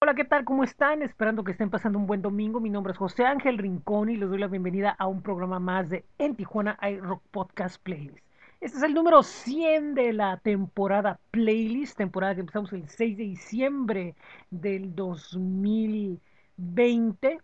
Hola, 0.00 0.14
¿qué 0.14 0.24
tal? 0.24 0.44
¿Cómo 0.44 0.62
están? 0.62 1.02
Esperando 1.02 1.42
que 1.42 1.50
estén 1.50 1.70
pasando 1.70 1.98
un 1.98 2.06
buen 2.06 2.22
domingo. 2.22 2.60
Mi 2.60 2.70
nombre 2.70 2.92
es 2.92 2.98
José 2.98 3.26
Ángel 3.26 3.58
Rincón 3.58 4.08
y 4.08 4.16
les 4.16 4.28
doy 4.28 4.38
la 4.38 4.46
bienvenida 4.46 4.94
a 4.96 5.08
un 5.08 5.22
programa 5.22 5.58
más 5.58 5.90
de 5.90 6.04
En 6.18 6.36
Tijuana 6.36 6.78
iRock 6.88 7.20
Podcast 7.32 7.82
Playlist. 7.82 8.24
Este 8.60 8.78
es 8.78 8.84
el 8.84 8.94
número 8.94 9.24
100 9.24 9.96
de 9.96 10.12
la 10.12 10.36
temporada 10.36 11.18
Playlist, 11.32 11.96
temporada 11.96 12.36
que 12.36 12.42
empezamos 12.42 12.72
el 12.72 12.88
6 12.88 13.16
de 13.16 13.24
diciembre 13.24 14.14
del 14.50 14.94
2020. 14.94 17.40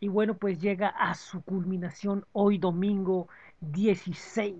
Y 0.00 0.08
bueno, 0.08 0.36
pues 0.36 0.60
llega 0.60 0.88
a 0.88 1.14
su 1.14 1.42
culminación 1.42 2.26
hoy 2.32 2.58
domingo 2.58 3.28
16 3.60 4.56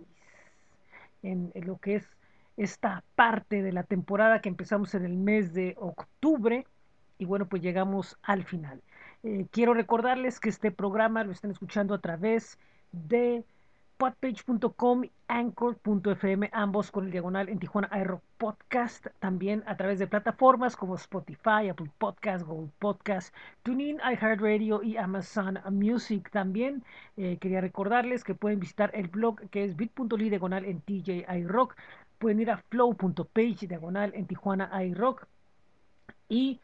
en, 1.23 1.53
en 1.55 1.67
lo 1.67 1.77
que 1.77 1.97
es 1.97 2.09
esta 2.57 3.05
parte 3.15 3.61
de 3.61 3.73
la 3.73 3.83
temporada 3.83 4.41
que 4.41 4.49
empezamos 4.49 4.95
en 4.95 5.05
el 5.05 5.19
mes 5.19 5.53
de 5.53 5.75
octubre 5.77 6.65
y 7.19 7.25
bueno, 7.25 7.47
pues 7.47 7.63
llegamos 7.63 8.19
al 8.23 8.45
final. 8.45 8.83
Eh, 9.23 9.47
quiero 9.51 9.75
recordarles 9.75 10.41
que 10.41 10.49
este 10.49 10.71
programa 10.71 11.25
lo 11.25 11.33
están 11.33 11.51
escuchando 11.51 11.95
a 11.95 12.01
través 12.01 12.59
de 12.93 13.45
podpage.com 13.97 15.05
anchor.fm, 15.29 16.51
ambos 16.53 16.91
con 16.91 17.07
el 17.07 17.11
diagonal 17.11 17.49
en 17.49 17.59
Tijuana 17.59 17.89
Aero 17.91 18.21
Podcast, 18.39 19.07
también 19.21 19.63
a 19.67 19.77
través 19.77 19.99
de 19.99 20.07
plataformas 20.07 20.77
como 20.77 20.97
Spotify, 20.97 21.69
Apple 21.71 21.91
Podcast, 21.99 22.45
Google 22.45 22.71
Podcast, 22.79 23.35
TuneIn, 23.63 23.99
iHeartRadio 24.01 24.83
y 24.83 24.97
Amazon 24.97 25.59
Music. 25.71 26.31
También 26.31 26.85
eh, 27.17 27.39
quería 27.41 27.61
recordarles 27.61 28.25
que 28.25 28.35
pueden 28.35 28.61
visitar 28.61 28.91
el 28.95 29.09
blog 29.09 29.49
que 29.51 29.65
es 29.65 29.77
bit.ly 29.77 30.29
diagonal 30.29 30.65
en 30.65 30.81
TJ 30.81 31.25
iRock, 31.39 31.77
pueden 32.19 32.41
ir 32.41 32.51
a 32.51 32.59
flow.page 32.59 33.67
diagonal 33.67 34.13
en 34.15 34.27
Tijuana 34.27 34.71
iRock 34.85 35.27
y 36.29 36.61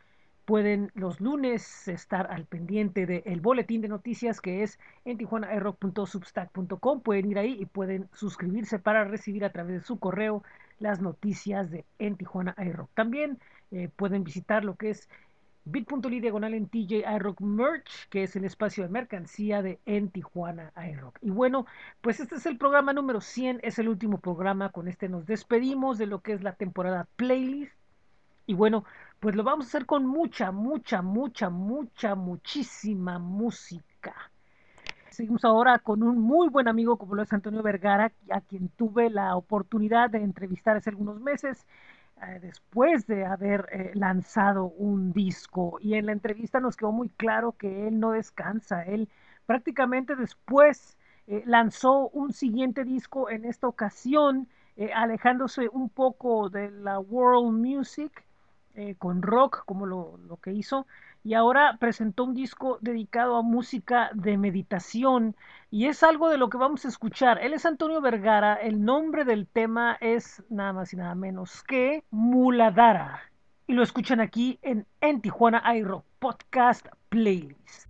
pueden 0.50 0.90
los 0.96 1.20
lunes 1.20 1.86
estar 1.86 2.26
al 2.28 2.44
pendiente 2.44 3.06
del 3.06 3.40
boletín 3.40 3.82
de 3.82 3.86
noticias 3.86 4.40
que 4.40 4.64
es 4.64 4.80
en 5.04 5.16
tijuanaerrock.substack.com. 5.16 7.02
Pueden 7.02 7.30
ir 7.30 7.38
ahí 7.38 7.56
y 7.60 7.66
pueden 7.66 8.08
suscribirse 8.12 8.80
para 8.80 9.04
recibir 9.04 9.44
a 9.44 9.52
través 9.52 9.74
de 9.74 9.86
su 9.86 10.00
correo 10.00 10.42
las 10.80 11.00
noticias 11.00 11.70
de 11.70 11.84
En 12.00 12.16
Tijuana. 12.16 12.56
También 12.94 13.38
eh, 13.70 13.90
pueden 13.94 14.24
visitar 14.24 14.64
lo 14.64 14.74
que 14.74 14.90
es 14.90 15.08
bit.ly 15.66 16.18
diagonal 16.18 16.54
en 16.54 16.66
TJ 16.66 17.04
Merch, 17.38 18.08
que 18.08 18.24
es 18.24 18.34
el 18.34 18.44
espacio 18.44 18.82
de 18.82 18.88
mercancía 18.88 19.62
de 19.62 19.78
En 19.86 20.10
Tijuana. 20.10 20.72
Y 21.22 21.30
bueno, 21.30 21.64
pues 22.00 22.18
este 22.18 22.34
es 22.34 22.46
el 22.46 22.58
programa 22.58 22.92
número 22.92 23.20
100, 23.20 23.60
es 23.62 23.78
el 23.78 23.88
último 23.88 24.18
programa, 24.18 24.70
con 24.70 24.88
este 24.88 25.08
nos 25.08 25.26
despedimos 25.26 25.96
de 25.96 26.06
lo 26.06 26.22
que 26.22 26.32
es 26.32 26.42
la 26.42 26.54
temporada 26.54 27.06
playlist. 27.14 27.72
Y 28.46 28.54
bueno, 28.54 28.84
pues 29.20 29.34
lo 29.36 29.44
vamos 29.44 29.66
a 29.66 29.68
hacer 29.68 29.86
con 29.86 30.06
mucha, 30.06 30.50
mucha, 30.50 31.02
mucha, 31.02 31.50
mucha, 31.50 32.14
muchísima 32.14 33.18
música. 33.18 34.14
Seguimos 35.10 35.44
ahora 35.44 35.78
con 35.78 36.02
un 36.02 36.18
muy 36.18 36.48
buen 36.48 36.68
amigo 36.68 36.96
como 36.96 37.14
lo 37.14 37.22
es 37.22 37.32
Antonio 37.32 37.62
Vergara, 37.62 38.12
a 38.30 38.40
quien 38.40 38.68
tuve 38.70 39.10
la 39.10 39.36
oportunidad 39.36 40.08
de 40.08 40.22
entrevistar 40.22 40.78
hace 40.78 40.88
algunos 40.88 41.20
meses 41.20 41.66
eh, 42.22 42.38
después 42.40 43.06
de 43.06 43.26
haber 43.26 43.68
eh, 43.72 43.90
lanzado 43.94 44.64
un 44.64 45.12
disco. 45.12 45.76
Y 45.82 45.94
en 45.94 46.06
la 46.06 46.12
entrevista 46.12 46.58
nos 46.58 46.78
quedó 46.78 46.90
muy 46.90 47.10
claro 47.10 47.52
que 47.52 47.88
él 47.88 48.00
no 48.00 48.12
descansa. 48.12 48.84
Él 48.84 49.10
prácticamente 49.44 50.16
después 50.16 50.96
eh, 51.26 51.42
lanzó 51.44 52.08
un 52.08 52.32
siguiente 52.32 52.84
disco 52.84 53.28
en 53.28 53.44
esta 53.44 53.68
ocasión, 53.68 54.48
alejándose 54.94 55.68
un 55.68 55.90
poco 55.90 56.48
de 56.48 56.70
la 56.70 56.98
world 57.00 57.52
music 57.52 58.24
eh, 58.74 58.94
con 58.96 59.22
rock, 59.22 59.64
como 59.66 59.86
lo, 59.86 60.18
lo, 60.28 60.36
que 60.36 60.52
hizo, 60.52 60.86
y 61.24 61.34
ahora 61.34 61.76
presentó 61.78 62.24
un 62.24 62.34
disco 62.34 62.78
dedicado 62.80 63.36
a 63.36 63.42
música 63.42 64.10
de 64.14 64.36
meditación, 64.36 65.36
y 65.70 65.86
es 65.86 66.02
algo 66.02 66.28
de 66.28 66.38
lo 66.38 66.48
que 66.48 66.56
vamos 66.56 66.84
a 66.84 66.88
escuchar. 66.88 67.38
Él 67.42 67.52
es 67.52 67.66
Antonio 67.66 68.00
Vergara, 68.00 68.54
el 68.54 68.84
nombre 68.84 69.24
del 69.24 69.46
tema 69.46 69.98
es 70.00 70.42
nada 70.48 70.72
más 70.72 70.92
y 70.92 70.96
nada 70.96 71.14
menos 71.14 71.62
que 71.64 72.04
Muladara, 72.10 73.20
y 73.66 73.72
lo 73.72 73.82
escuchan 73.82 74.20
aquí 74.20 74.58
en, 74.62 74.86
en 75.00 75.20
Tijuana 75.20 75.62
iRock 75.76 76.04
Podcast 76.18 76.86
Playlist. 77.08 77.89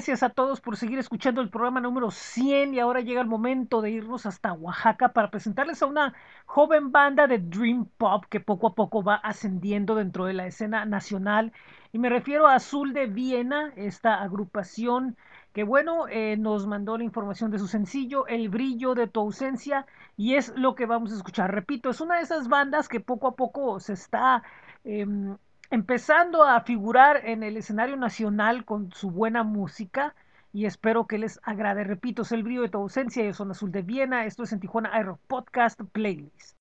gracias 0.00 0.22
a 0.22 0.30
todos 0.30 0.62
por 0.62 0.78
seguir 0.78 0.98
escuchando 0.98 1.42
el 1.42 1.50
programa 1.50 1.78
número 1.78 2.10
100 2.10 2.72
y 2.72 2.78
ahora 2.78 3.02
llega 3.02 3.20
el 3.20 3.26
momento 3.26 3.82
de 3.82 3.90
irnos 3.90 4.24
hasta 4.24 4.54
Oaxaca 4.54 5.12
para 5.12 5.30
presentarles 5.30 5.82
a 5.82 5.86
una 5.86 6.14
joven 6.46 6.90
banda 6.90 7.26
de 7.26 7.36
Dream 7.36 7.84
Pop 7.98 8.24
que 8.30 8.40
poco 8.40 8.68
a 8.68 8.74
poco 8.74 9.02
va 9.02 9.16
ascendiendo 9.16 9.94
dentro 9.94 10.24
de 10.24 10.32
la 10.32 10.46
escena 10.46 10.86
nacional 10.86 11.52
y 11.92 11.98
me 11.98 12.08
refiero 12.08 12.46
a 12.46 12.54
Azul 12.54 12.94
de 12.94 13.08
Viena, 13.08 13.74
esta 13.76 14.22
agrupación 14.22 15.18
que 15.52 15.64
bueno, 15.64 16.08
eh, 16.08 16.38
nos 16.38 16.66
mandó 16.66 16.96
la 16.96 17.04
información 17.04 17.50
de 17.50 17.58
su 17.58 17.66
sencillo, 17.66 18.26
El 18.26 18.48
brillo 18.48 18.94
de 18.94 19.06
tu 19.06 19.20
ausencia, 19.20 19.84
y 20.16 20.36
es 20.36 20.54
lo 20.56 20.76
que 20.76 20.86
vamos 20.86 21.12
a 21.12 21.16
escuchar. 21.16 21.52
Repito, 21.52 21.90
es 21.90 22.00
una 22.00 22.16
de 22.16 22.22
esas 22.22 22.48
bandas 22.48 22.88
que 22.88 23.00
poco 23.00 23.26
a 23.26 23.36
poco 23.36 23.80
se 23.80 23.92
está 23.92 24.44
eh, 24.84 25.04
empezando 25.70 26.42
a 26.44 26.60
figurar 26.60 27.22
en 27.24 27.42
el 27.42 27.56
escenario 27.56 27.96
nacional 27.96 28.64
con 28.64 28.92
su 28.92 29.10
buena 29.10 29.42
música. 29.44 30.14
Y 30.52 30.66
espero 30.66 31.06
que 31.06 31.18
les 31.18 31.40
agrade. 31.44 31.84
Repito, 31.84 32.22
es 32.22 32.32
el 32.32 32.42
brillo 32.42 32.62
de 32.62 32.68
tu 32.68 32.78
ausencia. 32.78 33.24
Yo 33.24 33.32
soy 33.32 33.50
Azul 33.50 33.70
de 33.70 33.82
Viena. 33.82 34.26
Esto 34.26 34.42
es 34.42 34.52
en 34.52 34.60
Tijuana 34.60 34.90
Aero 34.92 35.20
Podcast 35.28 35.80
Playlist. 35.92 36.56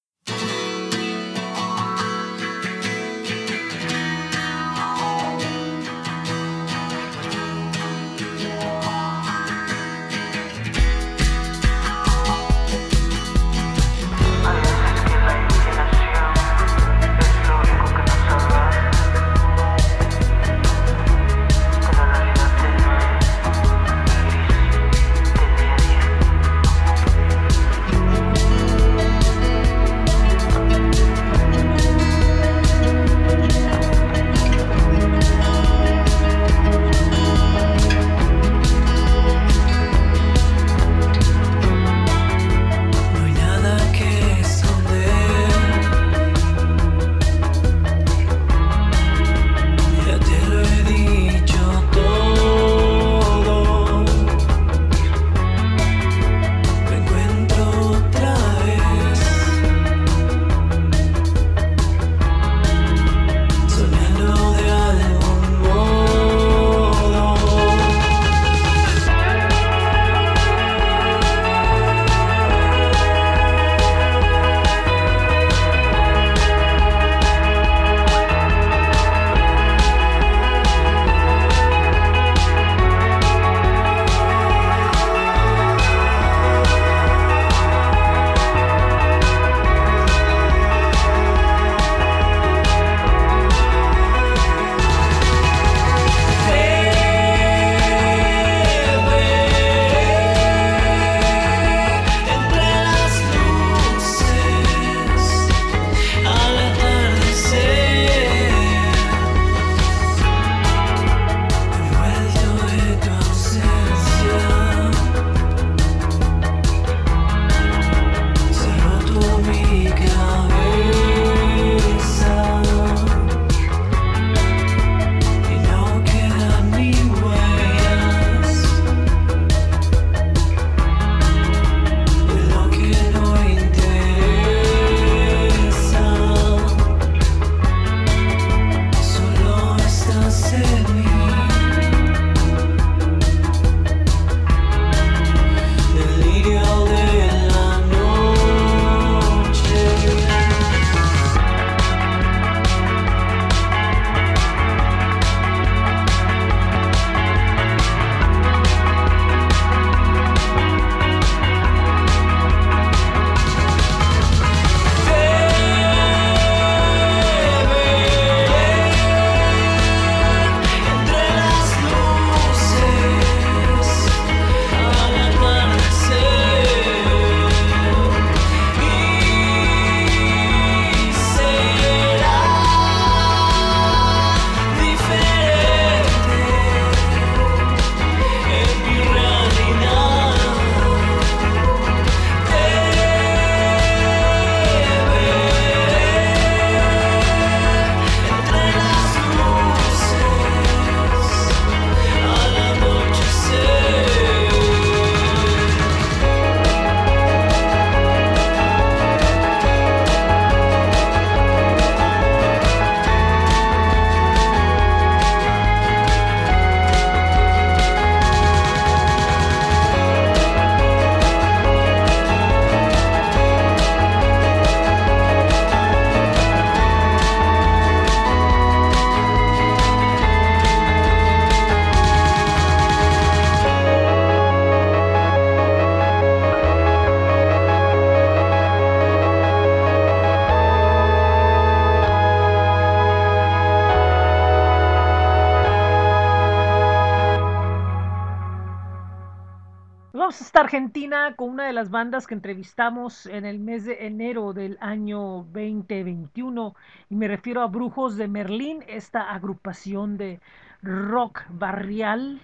Argentina 250.80 251.36
con 251.36 251.50
una 251.50 251.66
de 251.68 251.74
las 251.74 251.90
bandas 251.90 252.26
que 252.26 252.34
entrevistamos 252.34 253.26
en 253.26 253.44
el 253.44 253.60
mes 253.60 253.84
de 253.84 254.08
enero 254.08 254.54
del 254.54 254.78
año 254.80 255.46
2021 255.52 256.74
y 257.10 257.16
me 257.16 257.28
refiero 257.28 257.62
a 257.62 257.68
Brujos 257.68 258.16
de 258.16 258.30
Merlín, 258.30 258.86
esta 258.88 259.30
agrupación 259.30 260.16
de 260.16 260.40
rock 260.82 261.42
barrial 261.50 262.40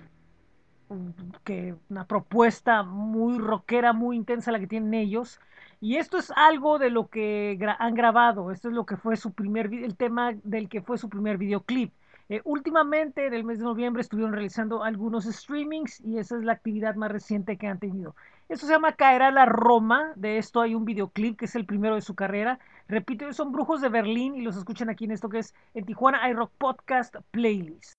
que 1.45 1.75
una 1.89 2.05
propuesta 2.07 2.83
muy 2.83 3.39
rockera, 3.39 3.93
muy 3.93 4.17
intensa 4.17 4.51
la 4.51 4.59
que 4.59 4.67
tienen 4.67 4.93
ellos. 4.93 5.39
Y 5.79 5.95
esto 5.95 6.17
es 6.17 6.29
algo 6.35 6.77
de 6.77 6.89
lo 6.89 7.07
que 7.07 7.57
han 7.79 7.93
grabado. 7.93 8.51
Esto 8.51 8.67
es 8.67 8.73
lo 8.73 8.85
que 8.85 8.97
fue 8.97 9.15
su 9.15 9.31
primer 9.31 9.73
el 9.73 9.95
tema 9.95 10.33
del 10.43 10.67
que 10.67 10.81
fue 10.81 10.97
su 10.97 11.07
primer 11.07 11.37
videoclip. 11.37 11.93
Eh, 12.27 12.41
últimamente, 12.43 13.27
en 13.27 13.33
el 13.33 13.43
mes 13.43 13.59
de 13.59 13.65
noviembre, 13.65 14.01
estuvieron 14.01 14.33
realizando 14.33 14.83
algunos 14.83 15.25
streamings 15.25 16.01
y 16.01 16.17
esa 16.17 16.37
es 16.37 16.43
la 16.43 16.53
actividad 16.53 16.95
más 16.95 17.11
reciente 17.11 17.57
que 17.57 17.67
han 17.67 17.79
tenido. 17.79 18.15
Esto 18.49 18.65
se 18.65 18.73
llama 18.73 18.93
Caerá 18.93 19.31
la 19.31 19.45
Roma. 19.45 20.13
De 20.15 20.37
esto 20.37 20.61
hay 20.61 20.75
un 20.75 20.85
videoclip 20.85 21.37
que 21.37 21.45
es 21.45 21.55
el 21.55 21.65
primero 21.65 21.95
de 21.95 22.01
su 22.01 22.15
carrera. 22.15 22.59
Repito, 22.87 23.31
son 23.33 23.51
Brujos 23.51 23.81
de 23.81 23.89
Berlín 23.89 24.35
y 24.35 24.41
los 24.41 24.57
escuchan 24.57 24.89
aquí 24.89 25.05
en 25.05 25.11
esto 25.11 25.29
que 25.29 25.39
es 25.39 25.53
en 25.73 25.85
Tijuana 25.85 26.27
iRock 26.29 26.51
Podcast 26.57 27.15
Playlist. 27.31 27.93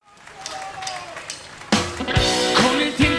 Con 1.96 2.80
el 2.80 2.94
tiempo. 2.94 3.16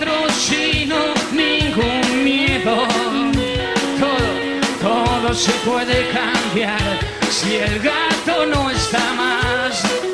Patrocino 0.00 0.96
ningún 1.32 2.24
miedo. 2.24 2.86
Todo, 4.00 4.80
todo 4.80 5.34
se 5.34 5.52
puede 5.68 6.08
cambiar 6.10 6.80
si 7.30 7.56
el 7.56 7.80
gato 7.80 8.46
no 8.46 8.70
está 8.70 9.00
más. 9.14 10.09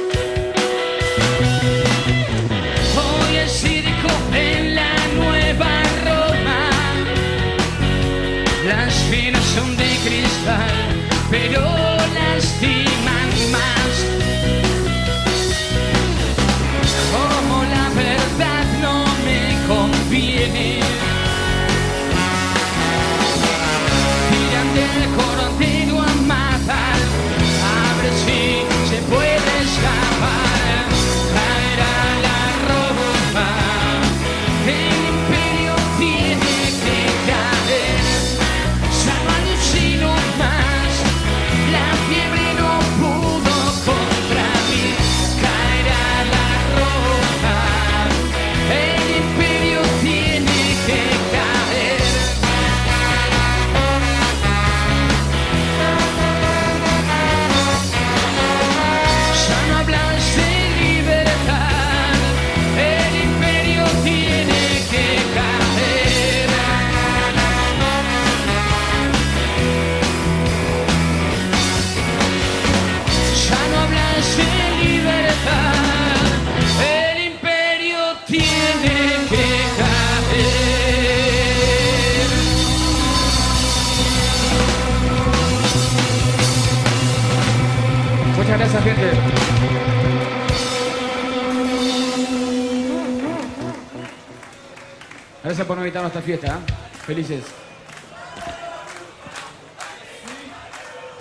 Felices. 97.06 97.54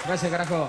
Gracias, 0.04 0.32
carajo. 0.32 0.68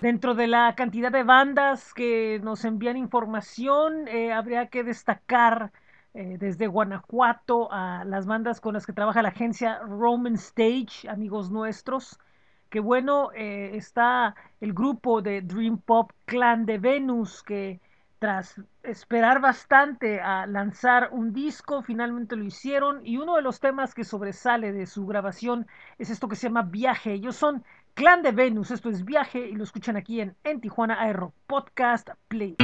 Dentro 0.00 0.34
de 0.34 0.48
la 0.48 0.74
cantidad 0.74 1.12
de 1.12 1.22
bandas 1.22 1.94
que 1.94 2.40
nos 2.42 2.64
envían 2.64 2.96
información, 2.96 4.08
eh, 4.08 4.32
habría 4.32 4.66
que 4.66 4.82
destacar 4.82 5.70
eh, 6.12 6.38
desde 6.40 6.66
Guanajuato 6.66 7.72
a 7.72 8.04
las 8.04 8.26
bandas 8.26 8.60
con 8.60 8.74
las 8.74 8.86
que 8.86 8.92
trabaja 8.92 9.22
la 9.22 9.28
agencia 9.28 9.78
Roman 9.78 10.34
Stage, 10.34 11.08
amigos 11.08 11.52
nuestros. 11.52 12.18
Que 12.68 12.80
bueno, 12.80 13.30
eh, 13.32 13.76
está 13.76 14.34
el 14.60 14.74
grupo 14.74 15.22
de 15.22 15.40
Dream 15.40 15.78
Pop 15.78 16.10
Clan 16.24 16.66
de 16.66 16.78
Venus, 16.78 17.44
que 17.44 17.80
tras 18.18 18.60
esperar 18.84 19.40
bastante 19.40 20.20
a 20.20 20.46
lanzar 20.46 21.08
un 21.12 21.32
disco, 21.32 21.82
finalmente 21.82 22.36
lo 22.36 22.44
hicieron. 22.44 23.00
Y 23.04 23.16
uno 23.16 23.36
de 23.36 23.42
los 23.42 23.60
temas 23.60 23.94
que 23.94 24.04
sobresale 24.04 24.72
de 24.72 24.86
su 24.86 25.06
grabación 25.06 25.66
es 25.98 26.10
esto 26.10 26.28
que 26.28 26.36
se 26.36 26.48
llama 26.48 26.62
Viaje. 26.62 27.12
Ellos 27.12 27.36
son 27.36 27.64
Clan 27.94 28.22
de 28.22 28.32
Venus, 28.32 28.70
esto 28.70 28.90
es 28.90 29.04
Viaje, 29.04 29.48
y 29.48 29.54
lo 29.54 29.64
escuchan 29.64 29.96
aquí 29.96 30.20
en, 30.20 30.36
en 30.44 30.60
Tijuana 30.60 31.00
Aero 31.00 31.32
Podcast 31.46 32.10
Play. 32.28 32.56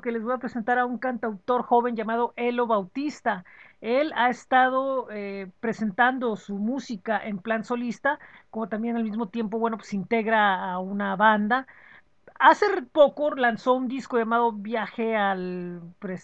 Porque 0.00 0.12
les 0.12 0.22
voy 0.22 0.32
a 0.32 0.38
presentar 0.38 0.78
a 0.78 0.86
un 0.86 0.96
cantautor 0.96 1.62
joven 1.62 1.94
llamado 1.94 2.32
Elo 2.36 2.66
Bautista. 2.66 3.44
Él 3.82 4.14
ha 4.16 4.30
estado 4.30 5.08
eh, 5.10 5.50
presentando 5.60 6.36
su 6.36 6.56
música 6.56 7.20
en 7.22 7.36
plan 7.38 7.64
solista, 7.64 8.18
como 8.48 8.70
también 8.70 8.96
al 8.96 9.04
mismo 9.04 9.28
tiempo, 9.28 9.58
bueno, 9.58 9.76
pues 9.76 9.92
integra 9.92 10.72
a 10.72 10.78
una 10.78 11.16
banda. 11.16 11.66
Hace 12.38 12.64
poco 12.92 13.34
lanzó 13.34 13.74
un 13.74 13.88
disco 13.88 14.16
llamado 14.16 14.52
Viaje 14.52 15.14
al, 15.16 15.82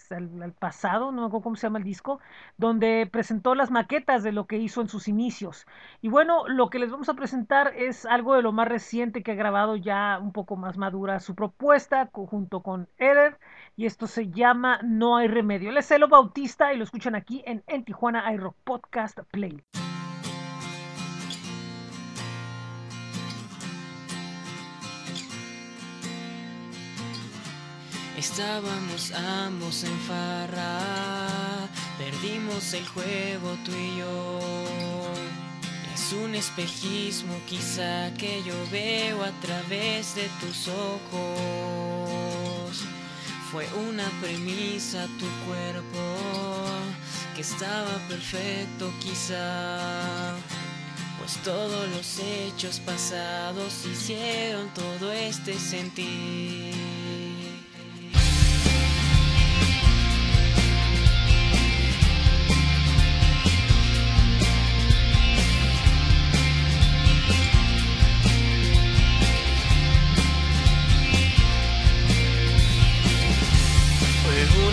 al, 0.09 0.53
pasado, 0.53 1.11
no 1.11 1.21
me 1.21 1.27
acuerdo 1.27 1.43
cómo 1.43 1.55
se 1.55 1.67
llama 1.67 1.77
el 1.77 1.83
disco, 1.83 2.19
donde 2.57 3.07
presentó 3.11 3.53
las 3.53 3.69
maquetas 3.69 4.23
de 4.23 4.31
lo 4.31 4.47
que 4.47 4.57
hizo 4.57 4.81
en 4.81 4.89
sus 4.89 5.07
inicios. 5.07 5.67
Y 6.01 6.09
bueno, 6.09 6.47
lo 6.47 6.71
que 6.71 6.79
les 6.79 6.89
vamos 6.89 7.09
a 7.09 7.13
presentar 7.13 7.73
es 7.75 8.07
algo 8.07 8.33
de 8.33 8.41
lo 8.41 8.51
más 8.53 8.67
reciente 8.67 9.21
que 9.21 9.33
ha 9.33 9.35
grabado 9.35 9.75
ya 9.75 10.17
un 10.19 10.31
poco 10.31 10.55
más 10.55 10.77
madura 10.77 11.19
su 11.19 11.35
propuesta 11.35 12.09
junto 12.11 12.63
con 12.63 12.87
Eder 12.97 13.37
y 13.77 13.85
esto 13.85 14.07
se 14.07 14.29
llama 14.29 14.79
No 14.83 15.15
hay 15.17 15.27
remedio. 15.27 15.69
Él 15.69 15.77
es 15.77 15.89
Elo 15.91 16.09
Bautista 16.09 16.73
y 16.73 16.77
lo 16.77 16.83
escuchan 16.83 17.15
aquí 17.15 17.43
en, 17.45 17.63
en 17.67 17.85
Tijuana 17.85 18.33
iRock 18.33 18.55
Podcast 18.63 19.19
Play. 19.31 19.63
Estábamos 28.17 29.13
ambos 29.13 29.83
en 29.83 29.95
farra, 29.99 30.79
perdimos 31.99 32.73
el 32.73 32.85
juego 32.87 33.55
tú 33.63 33.71
y 33.71 33.99
yo. 33.99 34.39
Es 35.93 36.13
un 36.13 36.33
espejismo 36.33 37.35
quizá 37.45 38.11
que 38.17 38.41
yo 38.41 38.55
veo 38.71 39.23
a 39.23 39.31
través 39.39 40.15
de 40.15 40.27
tus 40.39 40.67
ojos. 40.67 42.36
Fue 43.57 43.65
una 43.89 44.07
premisa 44.21 45.07
tu 45.17 45.25
cuerpo 45.47 45.97
que 47.35 47.41
estaba 47.41 47.97
perfecto 48.07 48.93
quizá. 48.99 50.35
Pues 51.17 51.37
todos 51.43 51.89
los 51.89 52.19
hechos 52.19 52.79
pasados 52.79 53.83
hicieron 53.91 54.71
todo 54.75 55.11
este 55.11 55.57
sentir. 55.57 56.75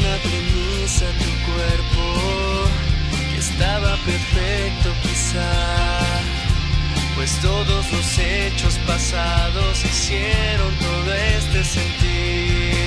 Una 0.05 0.17
premisa 0.19 1.07
tu 1.19 1.53
cuerpo 1.53 2.69
que 3.33 3.38
estaba 3.38 3.97
perfecto 4.05 4.93
quizá, 5.03 5.51
pues 7.14 7.40
todos 7.40 7.93
los 7.93 8.19
hechos 8.19 8.79
pasados 8.87 9.85
hicieron 9.85 10.75
todo 10.77 11.14
este 11.14 11.64
sentir. 11.64 12.84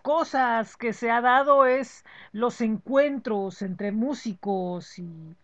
Cosas 0.00 0.76
que 0.76 0.92
se 0.92 1.10
ha 1.10 1.20
dado 1.20 1.66
es 1.66 2.04
los 2.32 2.60
encuentros 2.60 3.62
entre 3.62 3.92
músicos 3.92 4.98
y 4.98 5.36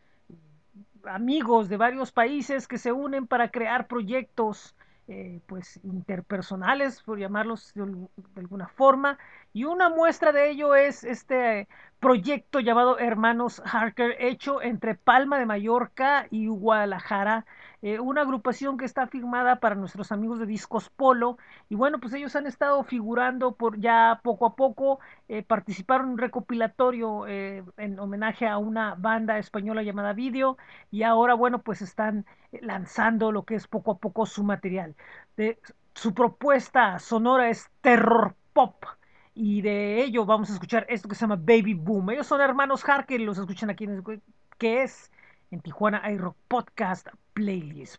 amigos 1.05 1.69
de 1.69 1.77
varios 1.77 2.13
países 2.13 2.69
que 2.69 2.79
se 2.79 2.93
unen 2.93 3.27
para 3.27 3.51
crear 3.51 3.87
proyectos 3.87 4.75
eh, 5.11 5.41
pues 5.47 5.81
interpersonales, 5.85 7.01
por 7.03 7.19
llamarlos 7.19 7.73
de, 7.75 7.83
alguna 8.37 8.69
forma, 8.69 9.19
y 9.55 9.65
una 9.65 9.89
muestra 9.89 10.33
de 10.33 10.51
ello 10.51 10.75
es 10.75 11.03
este 11.03 11.67
proyecto 11.99 12.61
llamado 12.61 12.99
Hermanos 12.99 13.63
Harker, 13.65 14.17
hecho 14.19 14.61
entre 14.61 14.97
Palma 14.97 15.39
de 15.39 15.47
Mallorca 15.47 16.27
y 16.31 16.49
Guadalajara, 16.49 17.47
eh, 17.83 18.01
una 18.01 18.23
agrupación 18.23 18.77
que 18.77 18.85
está 18.85 19.07
firmada 19.07 19.61
para 19.61 19.75
nuestros 19.75 20.12
amigos 20.12 20.38
de 20.38 20.47
Discos 20.47 20.91
Polo, 20.91 21.38
y 21.69 21.75
bueno, 21.75 21.99
pues 22.01 22.12
ellos 22.14 22.35
han 22.37 22.47
estado 22.47 22.83
figurando 22.85 23.53
por 23.53 23.79
ya 23.81 24.21
poco 24.23 24.47
a 24.47 24.57
poco, 24.57 25.01
eh, 25.29 25.43
participaron 25.43 26.07
en 26.07 26.12
un 26.12 26.19
recopilatorio 26.19 27.27
eh, 27.27 27.64
en 27.77 27.99
homenaje 27.99 28.47
a 28.47 28.59
una 28.59 28.95
banda 28.97 29.38
española 29.38 29.83
llamada 29.83 30.12
Video, 30.12 30.59
y 30.91 31.03
ahora, 31.03 31.35
bueno, 31.35 31.61
pues 31.62 31.83
están 31.83 32.27
lanzando 32.61 33.33
lo 33.33 33.45
que 33.45 33.55
es 33.55 33.67
poco 33.67 33.93
a 33.93 33.99
poco 33.99 34.27
su 34.27 34.43
material. 34.45 34.95
De, 35.37 35.59
su 35.95 36.14
propuesta 36.14 36.99
sonora 37.01 37.51
es 37.51 37.69
terror 37.81 38.37
pop 38.53 38.85
y 39.35 39.62
de 39.62 40.03
ello 40.03 40.25
vamos 40.25 40.51
a 40.51 40.53
escuchar 40.53 40.87
esto 40.88 41.09
que 41.09 41.14
se 41.14 41.23
llama 41.23 41.37
Baby 41.37 41.75
Boom. 41.75 42.11
Ellos 42.11 42.27
son 42.27 42.41
hermanos 42.41 42.88
Harker, 42.88 43.21
los 43.21 43.38
escuchan 43.38 43.71
aquí 43.71 43.85
en 43.85 43.91
el, 43.91 44.23
que 44.59 44.83
es 44.83 45.11
en 45.51 45.61
Tijuana 45.61 46.09
iRock 46.11 46.37
Podcast 46.47 47.09
Playlist. 47.38 47.98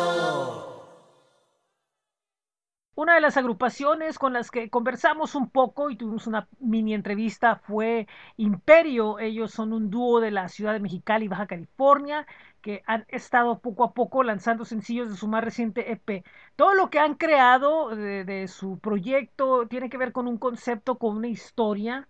Una 3.01 3.15
de 3.15 3.21
las 3.21 3.35
agrupaciones 3.35 4.19
con 4.19 4.31
las 4.31 4.51
que 4.51 4.69
conversamos 4.69 5.33
un 5.33 5.49
poco 5.49 5.89
y 5.89 5.95
tuvimos 5.95 6.27
una 6.27 6.47
mini 6.59 6.93
entrevista 6.93 7.55
fue 7.55 8.07
Imperio. 8.37 9.17
Ellos 9.17 9.49
son 9.49 9.73
un 9.73 9.89
dúo 9.89 10.19
de 10.19 10.29
la 10.29 10.47
ciudad 10.49 10.73
de 10.73 10.81
Mexicali, 10.81 11.27
Baja 11.27 11.47
California, 11.47 12.27
que 12.61 12.83
han 12.85 13.05
estado 13.07 13.57
poco 13.57 13.85
a 13.85 13.93
poco 13.93 14.21
lanzando 14.21 14.65
sencillos 14.65 15.09
de 15.09 15.15
su 15.15 15.27
más 15.27 15.43
reciente 15.43 15.91
EP. 15.91 16.23
Todo 16.55 16.75
lo 16.75 16.91
que 16.91 16.99
han 16.99 17.15
creado 17.15 17.89
de, 17.89 18.47
su 18.47 18.77
proyecto 18.77 19.67
tiene 19.67 19.89
que 19.89 19.97
ver 19.97 20.11
con 20.11 20.27
un 20.27 20.37
concepto, 20.37 20.99
con 20.99 21.17
una 21.17 21.27
historia 21.27 22.07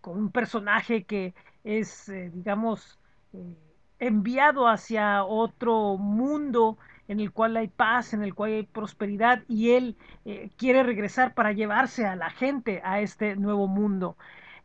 con 0.00 0.18
un 0.18 0.32
personaje 0.32 1.04
que 1.04 1.32
es, 1.62 2.08
eh, 2.08 2.32
digamos, 2.34 2.98
eh, 3.34 3.56
enviado 4.00 4.66
hacia 4.66 5.24
otro 5.24 5.96
mundo 5.96 6.76
en 7.08 7.20
el 7.20 7.32
cual 7.32 7.56
hay 7.56 7.68
paz, 7.68 8.14
en 8.14 8.22
el 8.22 8.34
cual 8.34 8.52
hay 8.52 8.62
prosperidad 8.64 9.42
y 9.48 9.70
él 9.70 9.96
eh, 10.24 10.50
quiere 10.56 10.82
regresar 10.82 11.34
para 11.34 11.52
llevarse 11.52 12.06
a 12.06 12.16
la 12.16 12.30
gente 12.30 12.80
a 12.84 13.00
este 13.00 13.36
nuevo 13.36 13.66
mundo. 13.66 14.16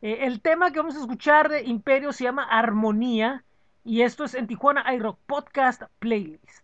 Eh, 0.02 0.20
el 0.22 0.42
tema 0.42 0.72
que 0.72 0.80
vamos 0.80 0.96
a 0.96 1.02
escuchar 1.02 1.50
de 1.50 1.64
Imperio 1.64 2.12
se 2.14 2.24
llama 2.24 2.44
Armonía 2.44 3.44
y 3.84 4.02
esto 4.02 4.26
es 4.26 4.36
en 4.36 4.48
Tijuana 4.48 4.94
iRock 4.94 5.20
Podcast 5.26 5.84
Playlist. 6.00 6.64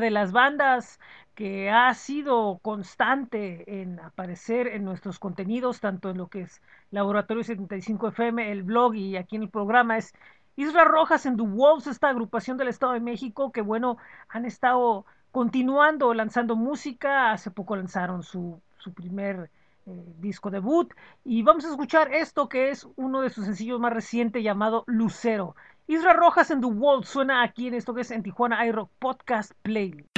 De 0.00 0.10
las 0.10 0.32
bandas 0.32 1.00
que 1.34 1.70
ha 1.70 1.92
sido 1.94 2.58
constante 2.62 3.80
en 3.80 4.00
aparecer 4.00 4.66
en 4.66 4.84
nuestros 4.84 5.18
contenidos, 5.18 5.80
tanto 5.80 6.10
en 6.10 6.18
lo 6.18 6.28
que 6.28 6.42
es 6.42 6.62
Laboratorio 6.90 7.42
75 7.42 8.08
FM, 8.08 8.52
el 8.52 8.62
blog 8.62 8.94
y 8.94 9.16
aquí 9.16 9.36
en 9.36 9.42
el 9.42 9.48
programa, 9.48 9.96
es 9.96 10.12
Isra 10.56 10.84
Rojas 10.84 11.24
en 11.24 11.36
The 11.36 11.42
Wolves, 11.42 11.86
esta 11.86 12.10
agrupación 12.10 12.58
del 12.58 12.68
Estado 12.68 12.92
de 12.92 13.00
México, 13.00 13.52
que 13.52 13.62
bueno, 13.62 13.96
han 14.28 14.44
estado 14.44 15.06
continuando 15.30 16.12
lanzando 16.12 16.56
música, 16.56 17.32
hace 17.32 17.50
poco 17.50 17.76
lanzaron 17.76 18.22
su, 18.22 18.60
su 18.78 18.92
primer 18.92 19.50
eh, 19.86 20.14
disco 20.20 20.50
debut 20.50 20.94
y 21.24 21.42
vamos 21.42 21.64
a 21.64 21.70
escuchar 21.70 22.14
esto 22.14 22.48
que 22.48 22.70
es 22.70 22.86
uno 22.94 23.20
de 23.20 23.30
sus 23.30 23.46
sencillos 23.46 23.80
más 23.80 23.92
recientes 23.92 24.44
llamado 24.44 24.84
Lucero. 24.86 25.56
Isra 25.86 26.12
Rojas 26.12 26.50
en 26.50 26.60
The 26.60 26.68
Wolves 26.68 27.08
suena 27.08 27.42
aquí 27.42 27.66
en 27.66 27.74
esto 27.74 27.92
que 27.92 28.02
es 28.02 28.10
en 28.12 28.22
Tijuana 28.22 28.64
iRock 28.66 28.90
Podcast 28.98 29.52
Playlist. 29.62 30.08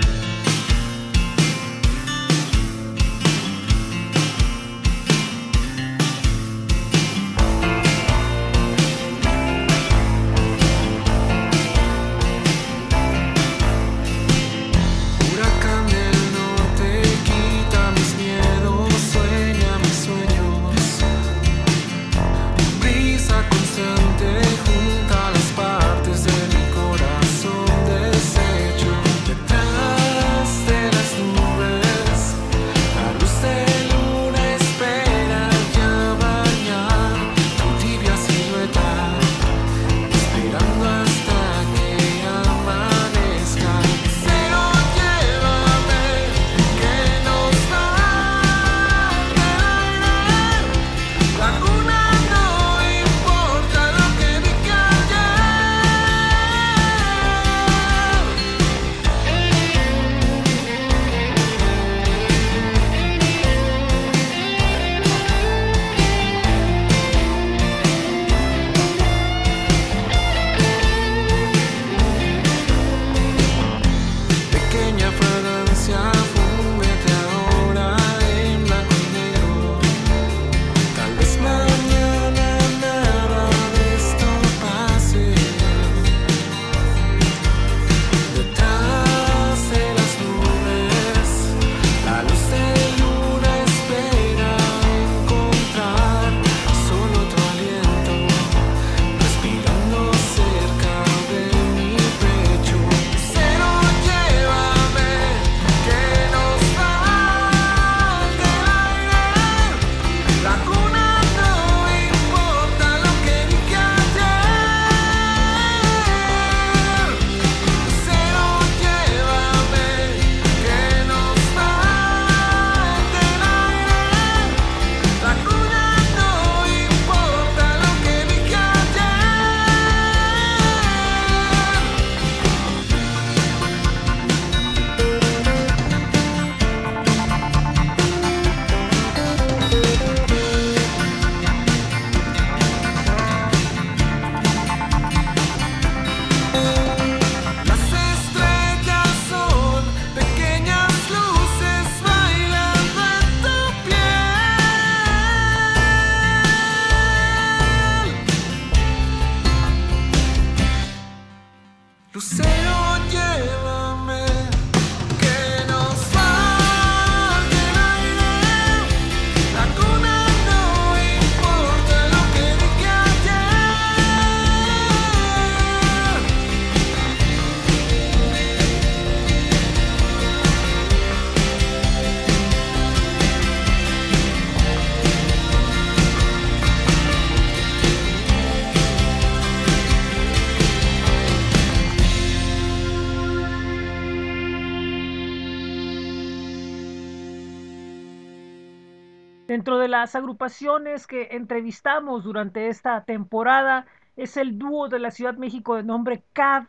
Las 200.04 200.14
agrupaciones 200.14 201.06
que 201.06 201.28
entrevistamos 201.30 202.24
durante 202.24 202.68
esta 202.68 203.04
temporada 203.04 203.86
es 204.16 204.36
el 204.36 204.58
dúo 204.58 204.90
de 204.90 204.98
la 204.98 205.10
Ciudad 205.10 205.32
de 205.32 205.40
México 205.40 205.76
de 205.76 205.82
nombre 205.82 206.22
CAV, 206.34 206.66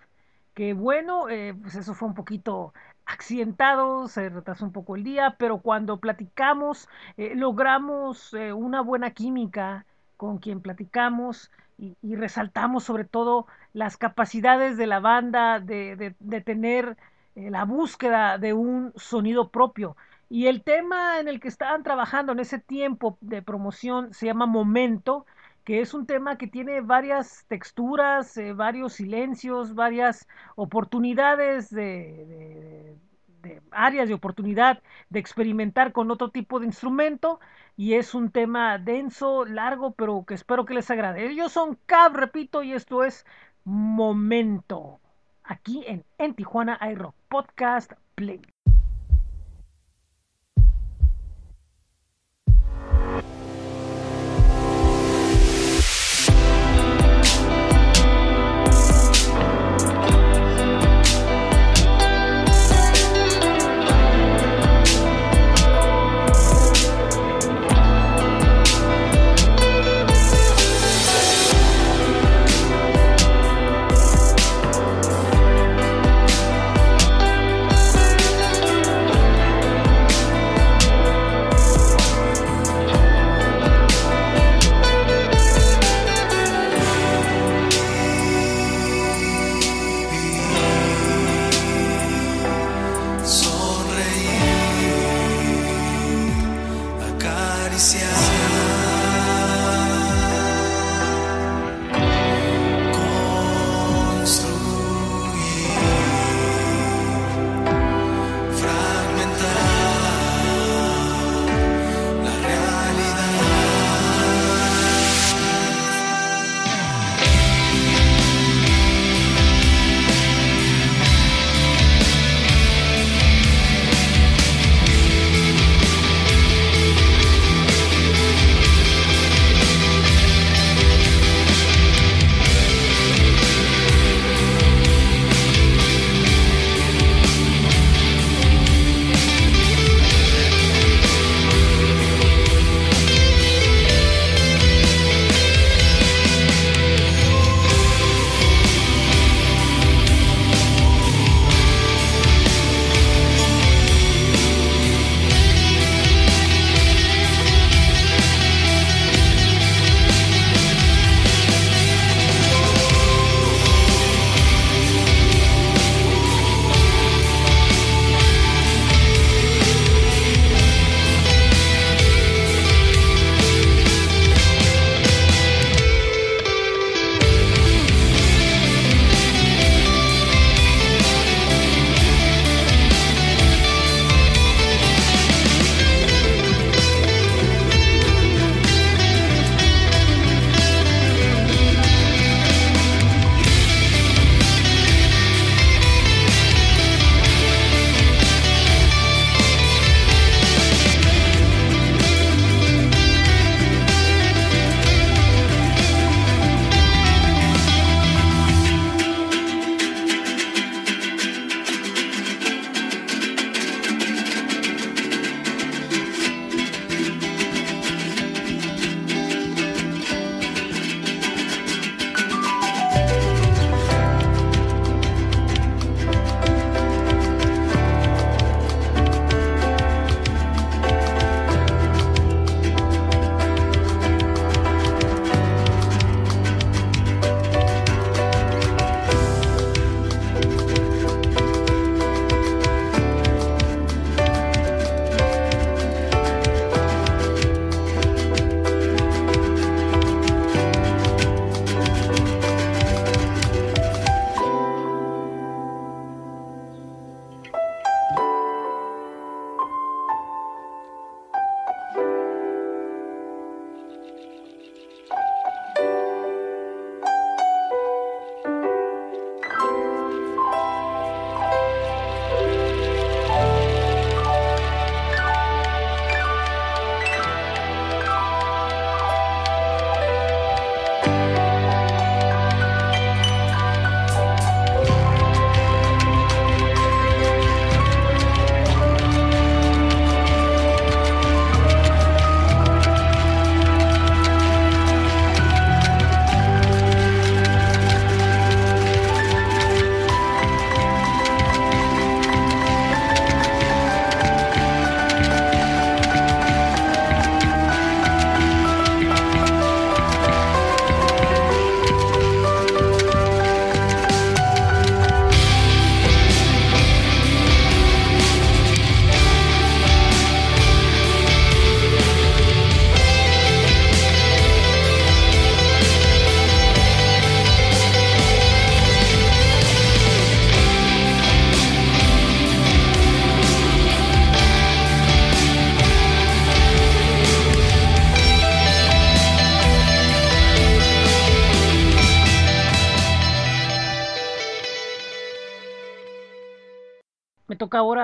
que 0.54 0.72
bueno, 0.72 1.28
eh, 1.28 1.54
pues 1.62 1.76
eso 1.76 1.94
fue 1.94 2.08
un 2.08 2.14
poquito 2.14 2.74
accidentado, 3.06 4.08
se 4.08 4.30
retrasó 4.30 4.64
un 4.64 4.72
poco 4.72 4.96
el 4.96 5.04
día, 5.04 5.36
pero 5.38 5.58
cuando 5.58 6.00
platicamos 6.00 6.88
eh, 7.18 7.36
logramos 7.36 8.34
eh, 8.34 8.54
una 8.54 8.80
buena 8.80 9.12
química 9.12 9.86
con 10.16 10.38
quien 10.38 10.62
platicamos 10.62 11.52
y, 11.78 11.98
resaltamos 12.16 12.86
sobre 12.86 13.04
todo 13.04 13.48
las 13.74 13.98
capacidades 13.98 14.78
de 14.78 14.88
la 14.88 15.02
banda 15.02 15.60
de 15.60 16.16
tener 16.46 16.96
eh, 17.36 17.50
la 17.50 17.66
búsqueda 17.66 18.38
de 18.38 18.54
un 18.54 18.94
sonido 18.96 19.50
propio. 19.50 19.98
Y 20.30 20.48
el 20.48 20.64
tema 20.64 21.20
en 21.20 21.28
el 21.28 21.40
que 21.40 21.48
estaban 21.48 21.84
trabajando 21.84 22.32
en 22.34 22.40
ese 22.40 22.60
tiempo 22.60 23.18
de 23.22 23.42
promoción 23.42 24.14
se 24.14 24.26
llama 24.28 24.46
Momento, 24.48 25.26
que 25.64 25.82
es 25.82 25.94
un 25.94 26.06
tema 26.06 26.38
que 26.38 26.48
tiene 26.48 26.82
varias 26.82 27.46
texturas, 27.48 28.36
eh, 28.38 28.54
varios 28.54 28.94
silencios, 28.94 29.74
varias 29.76 30.28
oportunidades 30.56 31.70
de, 31.70 32.26
de- 32.26 32.98
de 33.42 33.62
áreas 33.72 34.08
de 34.08 34.16
oportunidad 34.16 34.82
de 35.10 35.20
experimentar 35.20 35.92
con 35.92 36.10
otro 36.12 36.30
tipo 36.32 36.60
de 36.60 36.66
instrumento. 36.68 37.40
Y 37.78 37.94
es 37.96 38.16
un 38.16 38.32
tema 38.32 38.78
denso, 38.80 39.46
largo, 39.46 39.92
pero 39.92 40.24
que 40.26 40.34
espero 40.34 40.66
que 40.66 40.74
les 40.74 40.90
agrade. 40.92 41.26
Ellos 41.30 41.52
son 41.52 41.78
Cab, 41.86 42.14
repito, 42.16 42.64
y 42.64 42.74
esto 42.74 43.04
es 43.04 43.26
Momento. 43.64 45.00
Aquí 45.44 45.84
en, 45.88 46.04
en 46.18 46.34
Tijuana 46.36 46.80
iRock 46.92 47.16
Podcast 47.28 47.94
Play. 48.16 48.42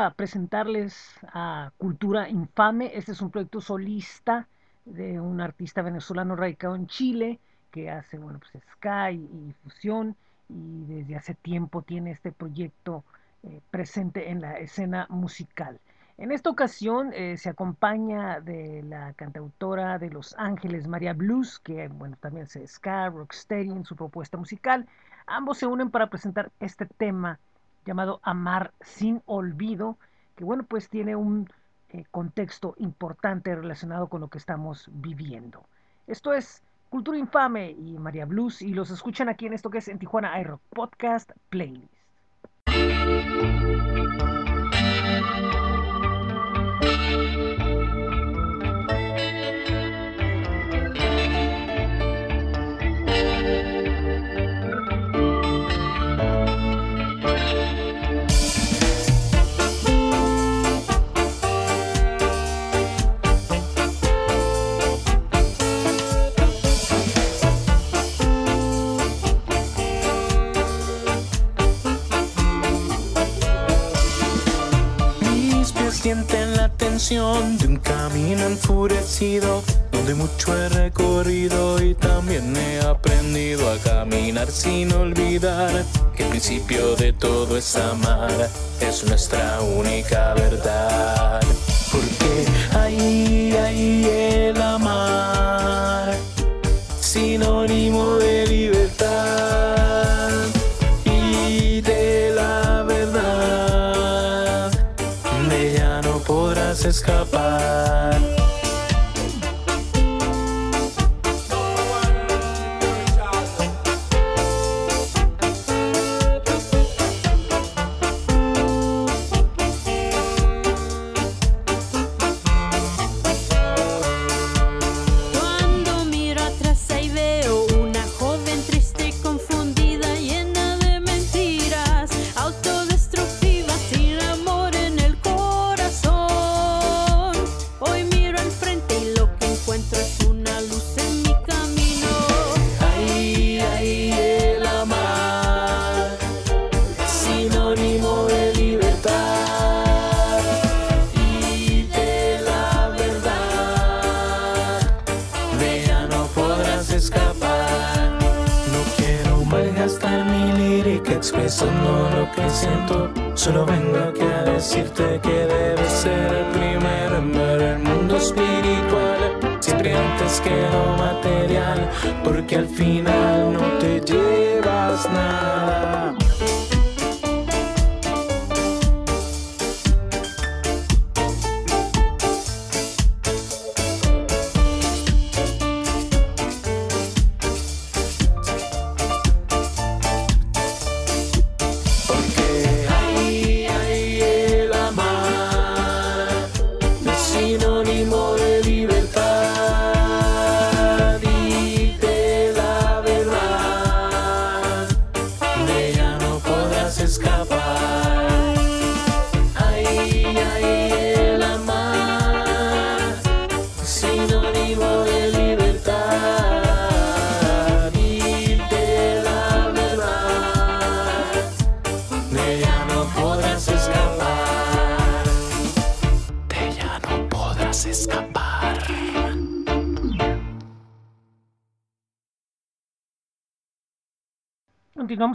Presentarles 0.10 1.14
a 1.32 1.72
Cultura 1.78 2.28
Infame. 2.28 2.92
Este 2.96 3.12
es 3.12 3.22
un 3.22 3.30
proyecto 3.30 3.62
solista 3.62 4.48
de 4.86 5.22
un 5.22 5.40
artista 5.40 5.84
venezolano 5.84 6.36
radicado 6.36 6.76
en 6.76 6.88
Chile 6.88 7.40
que 7.70 7.92
hace, 7.92 8.18
bueno, 8.18 8.40
pues 8.40 8.64
ska 8.74 9.12
y, 9.12 9.18
y 9.18 9.54
fusión 9.64 10.16
y 10.50 10.86
desde 10.86 11.16
hace 11.16 11.36
tiempo 11.36 11.84
tiene 11.84 12.12
este 12.12 12.32
proyecto 12.32 13.04
eh, 13.44 13.62
presente 13.70 14.32
en 14.32 14.42
la 14.42 14.58
escena 14.58 15.06
musical. 15.10 15.80
En 16.18 16.32
esta 16.32 16.50
ocasión 16.50 17.12
eh, 17.14 17.38
se 17.38 17.50
acompaña 17.50 18.42
de 18.42 18.84
la 18.84 19.14
cantautora 19.14 19.98
de 19.98 20.10
Los 20.10 20.36
Ángeles, 20.38 20.88
María 20.88 21.14
Blues, 21.14 21.60
que 21.60 21.88
bueno, 21.88 22.18
también 22.20 22.48
se 22.48 22.68
ska, 22.68 23.10
rocksteady 23.10 23.70
en 23.70 23.86
su 23.86 23.96
propuesta 23.96 24.38
musical. 24.38 24.88
Ambos 25.26 25.60
se 25.60 25.66
unen 25.66 25.90
para 25.90 26.08
presentar 26.08 26.52
este 26.60 26.86
tema 26.86 27.40
llamado 27.86 28.20
Amar 28.24 28.74
sin 28.82 29.22
olvido, 29.26 29.98
que 30.36 30.44
bueno, 30.44 30.64
pues 30.64 30.90
tiene 30.90 31.16
un 31.16 31.50
eh, 31.90 32.06
contexto 32.12 32.76
importante 32.78 33.56
relacionado 33.56 34.08
con 34.08 34.22
lo 34.22 34.30
que 34.30 34.38
estamos 34.38 34.90
viviendo. 34.92 35.66
Esto 36.08 36.34
es 36.34 36.64
Cultura 36.90 37.18
Infame 37.18 37.72
y 37.72 37.98
María 37.98 38.26
Blues 38.26 38.62
y 38.62 38.74
los 38.74 38.92
escuchan 38.92 39.30
aquí 39.30 39.46
en 39.46 39.54
esto 39.54 39.70
que 39.70 39.78
es 39.80 39.88
en 39.88 40.00
Tijuana 40.00 40.40
iRock 40.40 40.62
Podcast 40.70 41.32
Playlist. 41.50 41.94
Es 87.62 87.76
amar, 87.76 88.50
es 88.80 89.04
nuestra 89.04 89.62
única 89.62 90.34
verdad. 90.34 91.51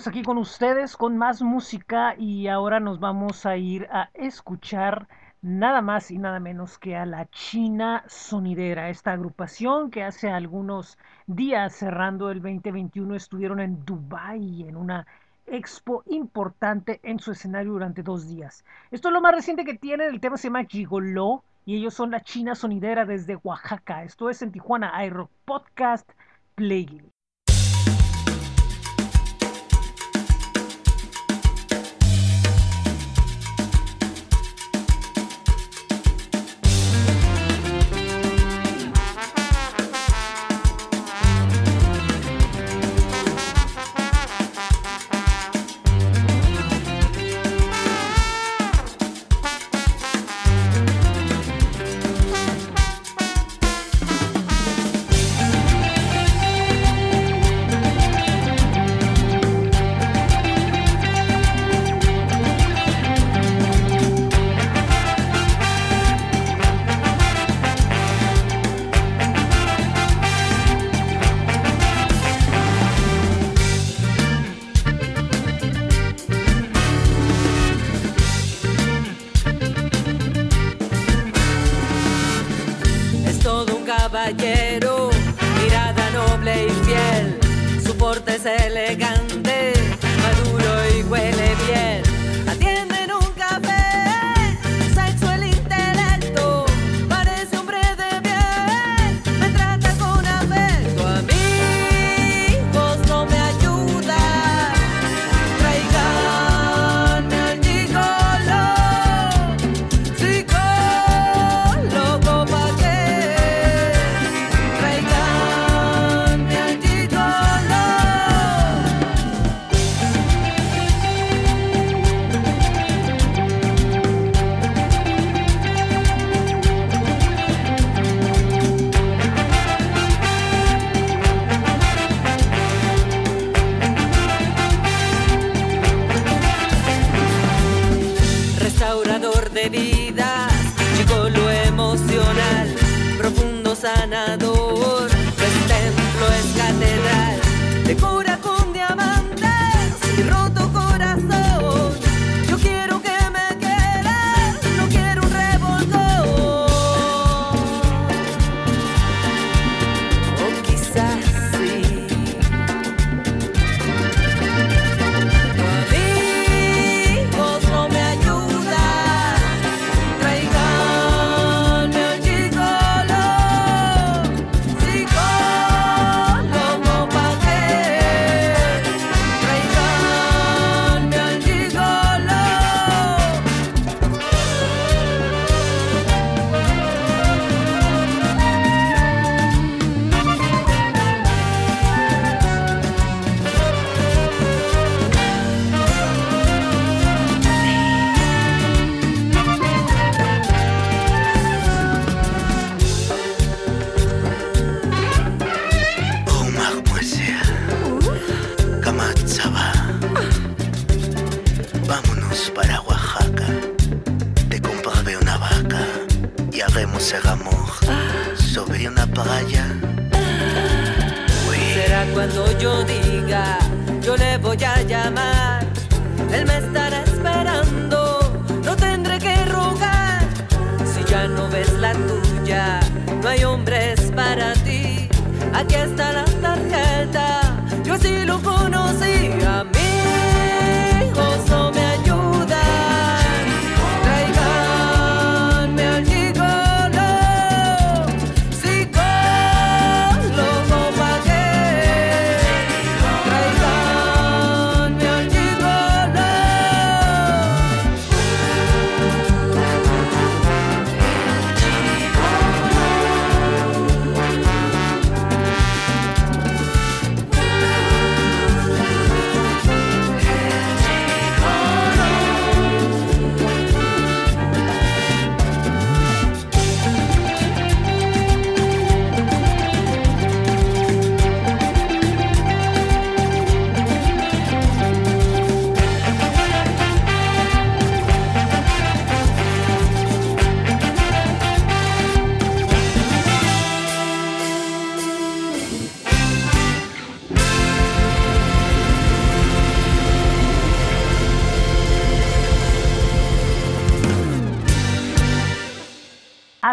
Aquí 0.07 0.23
con 0.23 0.39
ustedes 0.39 0.97
con 0.97 1.19
más 1.19 1.43
música 1.43 2.15
y 2.17 2.47
ahora 2.47 2.79
nos 2.79 3.01
vamos 3.01 3.45
a 3.45 3.57
ir 3.57 3.89
a 3.91 4.09
escuchar 4.15 5.09
nada 5.43 5.81
más 5.81 6.13
y 6.13 6.19
nada 6.19 6.39
menos 6.39 6.79
que 6.79 6.95
a 6.95 7.05
la 7.07 7.29
China 7.31 8.05
Sonidera, 8.07 8.89
esta 8.89 9.13
agrupación 9.13 9.91
que 9.91 10.05
hace 10.05 10.31
algunos 10.31 10.97
días 11.27 11.75
cerrando 11.75 12.31
el 12.31 12.41
2021 12.41 13.17
estuvieron 13.17 13.59
en 13.59 13.85
Dubai 13.85 14.63
en 14.69 14.77
una 14.77 15.09
expo 15.47 16.05
importante 16.07 17.01
en 17.03 17.19
su 17.19 17.33
escenario 17.33 17.73
durante 17.73 18.05
dos 18.05 18.29
días. 18.29 18.65
Esto 18.93 19.09
es 19.09 19.13
lo 19.13 19.21
más 19.21 19.35
reciente 19.35 19.65
que 19.65 19.75
tienen, 19.75 20.15
el 20.15 20.21
tema 20.21 20.37
se 20.37 20.49
llama 20.49 20.67
Gigolo 20.67 21.43
y 21.65 21.77
ellos 21.77 21.95
son 21.95 22.13
la 22.13 22.21
China 22.21 22.55
Sonidera 22.55 23.07
desde 23.07 23.37
Oaxaca. 23.43 24.05
Esto 24.05 24.31
es 24.31 24.41
en 24.41 24.53
Tijuana 24.53 25.05
iRock 25.05 25.31
Podcast 25.45 26.09
Playlist. 26.55 27.16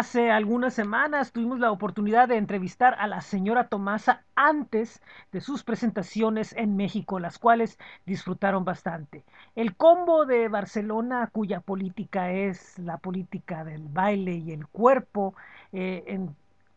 Hace 0.04 0.30
algunas 0.30 0.74
semanas 0.74 1.32
tuvimos 1.32 1.60
la 1.60 1.70
oportunidad 1.72 2.28
de 2.28 2.36
entrevistar 2.36 2.94
a 2.98 3.06
la 3.06 3.22
señora 3.22 3.68
Tomasa 3.68 4.22
antes 4.34 5.00
de 5.32 5.40
sus 5.40 5.64
presentaciones 5.64 6.52
en 6.58 6.76
México, 6.76 7.18
las 7.18 7.38
cuales 7.38 7.78
disfrutaron 8.04 8.66
bastante. 8.66 9.24
El 9.56 9.74
combo 9.76 10.26
de 10.26 10.48
Barcelona, 10.48 11.30
cuya 11.32 11.60
política 11.60 12.30
es 12.32 12.78
la 12.78 12.98
política 12.98 13.64
del 13.64 13.88
baile 13.88 14.34
y 14.34 14.52
el 14.52 14.66
cuerpo, 14.66 15.34
eh, 15.72 16.28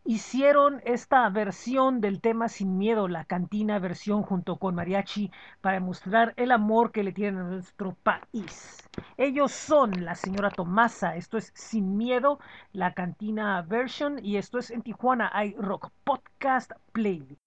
hicieron 0.06 0.80
esta 0.86 1.28
versión 1.28 2.00
del 2.00 2.22
tema 2.22 2.48
Sin 2.48 2.78
Miedo, 2.78 3.08
la 3.08 3.26
cantina 3.26 3.78
versión 3.78 4.22
junto 4.22 4.56
con 4.56 4.74
Mariachi, 4.74 5.30
para 5.60 5.80
mostrar 5.80 6.32
el 6.38 6.50
amor 6.50 6.92
que 6.92 7.02
le 7.02 7.12
tienen 7.12 7.42
a 7.42 7.50
nuestro 7.50 7.94
país. 8.02 8.77
Ellos 9.16 9.52
son 9.52 10.04
la 10.04 10.14
señora 10.14 10.50
Tomasa, 10.50 11.16
esto 11.16 11.38
es 11.38 11.52
Sin 11.54 11.96
Miedo, 11.96 12.38
la 12.72 12.94
cantina 12.94 13.62
version, 13.62 14.18
y 14.24 14.36
esto 14.36 14.58
es 14.58 14.70
en 14.70 14.82
Tijuana, 14.82 15.30
hay 15.32 15.54
Rock 15.58 15.90
Podcast 16.04 16.72
Playlist. 16.92 17.40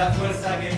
la 0.00 0.10
fuerza 0.12 0.58
que 0.58 0.69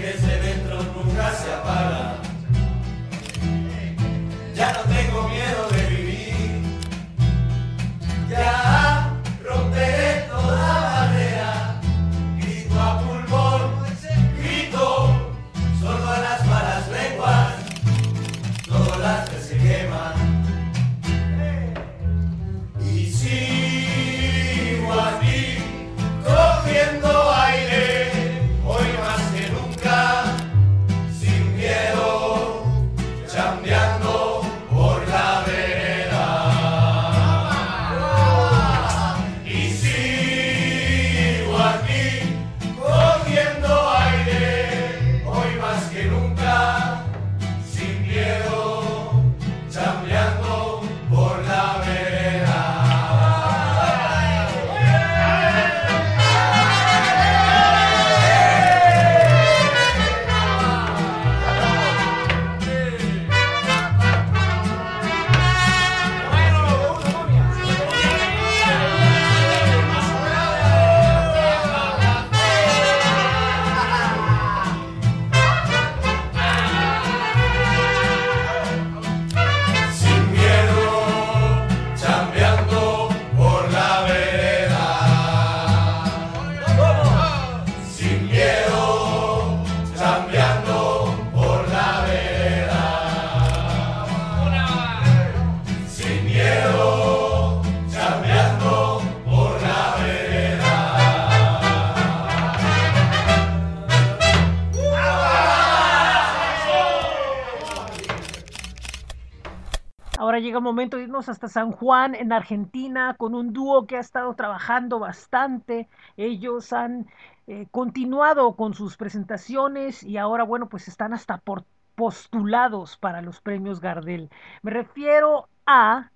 hasta 111.28 111.48
San 111.48 111.72
Juan, 111.72 112.14
en 112.14 112.32
Argentina, 112.32 113.14
con 113.18 113.34
un 113.34 113.52
dúo 113.52 113.86
que 113.86 113.96
ha 113.96 114.00
estado 114.00 114.34
trabajando 114.34 114.98
bastante. 114.98 115.88
Ellos 116.16 116.72
han 116.72 117.06
eh, 117.46 117.66
continuado 117.70 118.54
con 118.56 118.74
sus 118.74 118.96
presentaciones 118.96 120.02
y 120.02 120.16
ahora, 120.16 120.44
bueno, 120.44 120.68
pues 120.68 120.88
están 120.88 121.12
hasta 121.12 121.38
por 121.38 121.64
postulados 121.94 122.96
para 122.96 123.22
los 123.22 123.40
premios 123.40 123.80
Gardel. 123.80 124.30
Me 124.62 124.70
refiero 124.70 125.48
a 125.66 126.10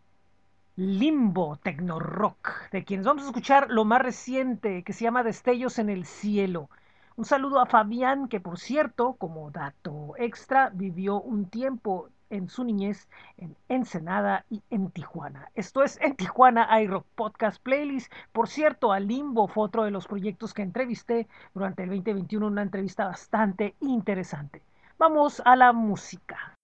Limbo 0.77 1.57
Tecno 1.57 1.99
Rock, 1.99 2.71
de 2.71 2.85
quienes 2.85 3.07
vamos 3.07 3.25
a 3.25 3.27
escuchar 3.27 3.71
lo 3.71 3.85
más 3.85 4.03
reciente 4.03 4.83
que 4.83 4.93
se 4.93 5.05
llama 5.05 5.23
Destellos 5.23 5.79
en 5.79 5.91
el 5.91 6.05
Cielo. 6.07 6.69
Un 7.17 7.25
saludo 7.25 7.61
a 7.61 7.67
Fabián, 7.67 8.29
que 8.29 8.41
por 8.41 8.59
cierto, 8.59 9.15
como 9.15 9.51
dato 9.51 10.15
extra, 10.19 10.71
vivió 10.75 11.21
un 11.21 11.49
tiempo 11.49 12.11
en 12.31 12.49
su 12.49 12.65
niñez 12.65 13.09
en 13.37 13.57
Ensenada 13.69 14.45
y 14.51 14.63
en 14.71 14.91
Tijuana. 14.91 15.51
Esto 15.55 15.83
es 15.83 15.99
en 16.01 16.17
Tijuana 16.17 16.69
iRock 16.83 17.07
Podcast 17.15 17.63
Playlist. 17.63 18.13
Por 18.33 18.49
cierto, 18.49 18.93
a 18.93 19.01
Limbo 19.01 19.49
fue 19.49 19.65
otro 19.65 19.85
de 19.85 19.91
los 19.91 20.07
proyectos 20.07 20.55
que 20.55 20.63
entrevisté 20.63 21.29
durante 21.55 21.83
el 21.83 21.91
2021, 21.91 22.47
una 22.47 22.63
entrevista 22.63 23.07
bastante 23.07 23.75
interesante. 23.81 24.63
Vamos 24.99 25.43
a 25.45 25.57
la 25.57 25.73
música. 25.73 26.55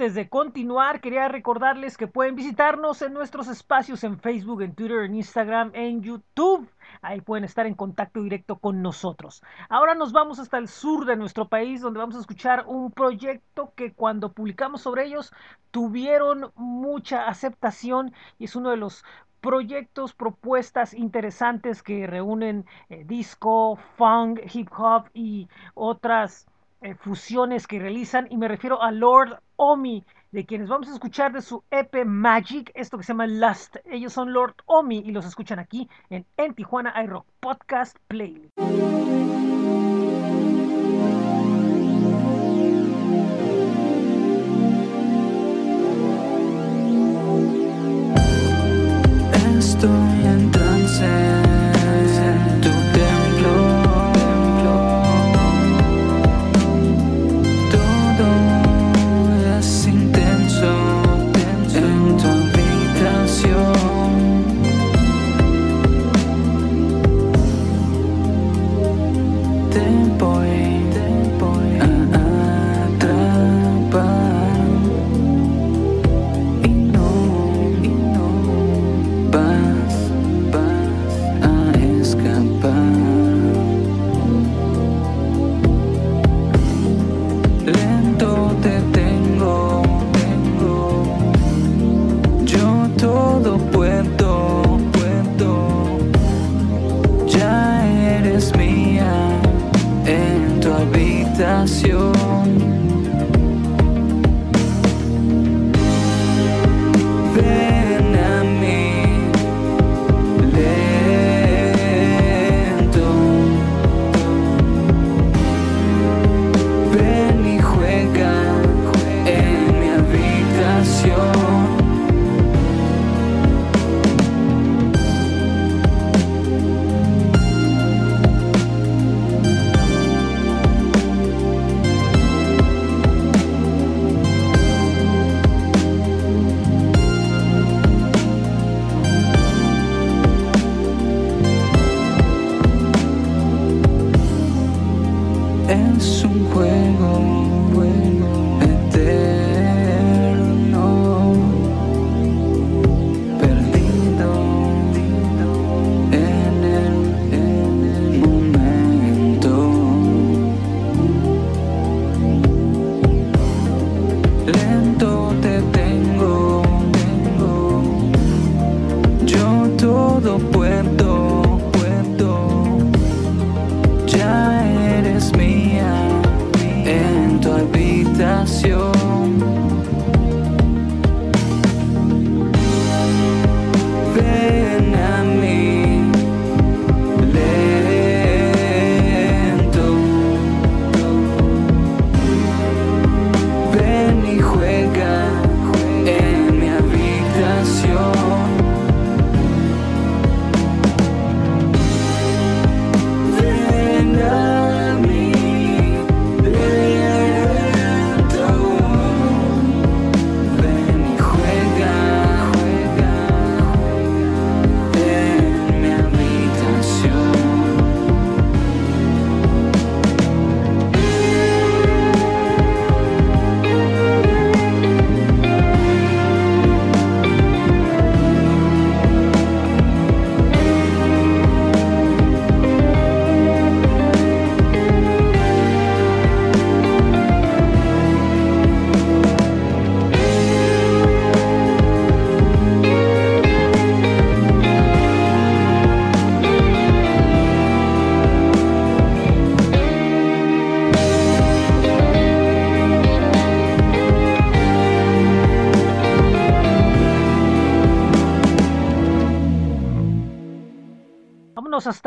Antes 0.00 0.14
de 0.14 0.30
continuar, 0.30 1.02
quería 1.02 1.28
recordarles 1.28 1.98
que 1.98 2.06
pueden 2.06 2.34
visitarnos 2.34 3.02
en 3.02 3.12
nuestros 3.12 3.48
espacios 3.48 4.02
en 4.02 4.18
Facebook, 4.18 4.62
en 4.62 4.74
Twitter, 4.74 5.00
en 5.04 5.14
Instagram, 5.14 5.72
en 5.74 6.00
YouTube. 6.00 6.66
Ahí 7.02 7.20
pueden 7.20 7.44
estar 7.44 7.66
en 7.66 7.74
contacto 7.74 8.22
directo 8.22 8.56
con 8.56 8.80
nosotros. 8.80 9.42
Ahora 9.68 9.94
nos 9.94 10.14
vamos 10.14 10.38
hasta 10.38 10.56
el 10.56 10.68
sur 10.68 11.04
de 11.04 11.16
nuestro 11.16 11.48
país, 11.48 11.82
donde 11.82 11.98
vamos 11.98 12.16
a 12.16 12.20
escuchar 12.20 12.64
un 12.66 12.92
proyecto 12.92 13.74
que 13.76 13.92
cuando 13.92 14.32
publicamos 14.32 14.80
sobre 14.80 15.04
ellos 15.04 15.34
tuvieron 15.70 16.50
mucha 16.56 17.28
aceptación 17.28 18.14
y 18.38 18.44
es 18.44 18.56
uno 18.56 18.70
de 18.70 18.78
los 18.78 19.04
proyectos, 19.42 20.14
propuestas 20.14 20.94
interesantes 20.94 21.82
que 21.82 22.06
reúnen 22.06 22.64
eh, 22.88 23.04
disco, 23.04 23.76
funk, 23.98 24.40
hip 24.50 24.70
hop 24.78 25.10
y 25.12 25.46
otras 25.74 26.46
eh, 26.80 26.94
fusiones 26.94 27.66
que 27.66 27.78
realizan. 27.78 28.28
Y 28.30 28.38
me 28.38 28.48
refiero 28.48 28.82
a 28.82 28.90
Lord 28.92 29.38
Omi, 29.62 30.02
de 30.32 30.46
quienes 30.46 30.70
vamos 30.70 30.88
a 30.88 30.94
escuchar 30.94 31.34
de 31.34 31.42
su 31.42 31.62
EP 31.70 32.06
Magic, 32.06 32.70
esto 32.74 32.96
que 32.96 33.04
se 33.04 33.12
llama 33.12 33.26
Lust. 33.26 33.76
Ellos 33.84 34.14
son 34.14 34.32
Lord 34.32 34.54
Omi 34.64 35.00
y 35.00 35.12
los 35.12 35.26
escuchan 35.26 35.58
aquí 35.58 35.86
en, 36.08 36.24
en 36.38 36.54
Tijuana 36.54 36.94
iRock 37.04 37.26
Podcast 37.40 37.98
Playlist. 38.08 38.58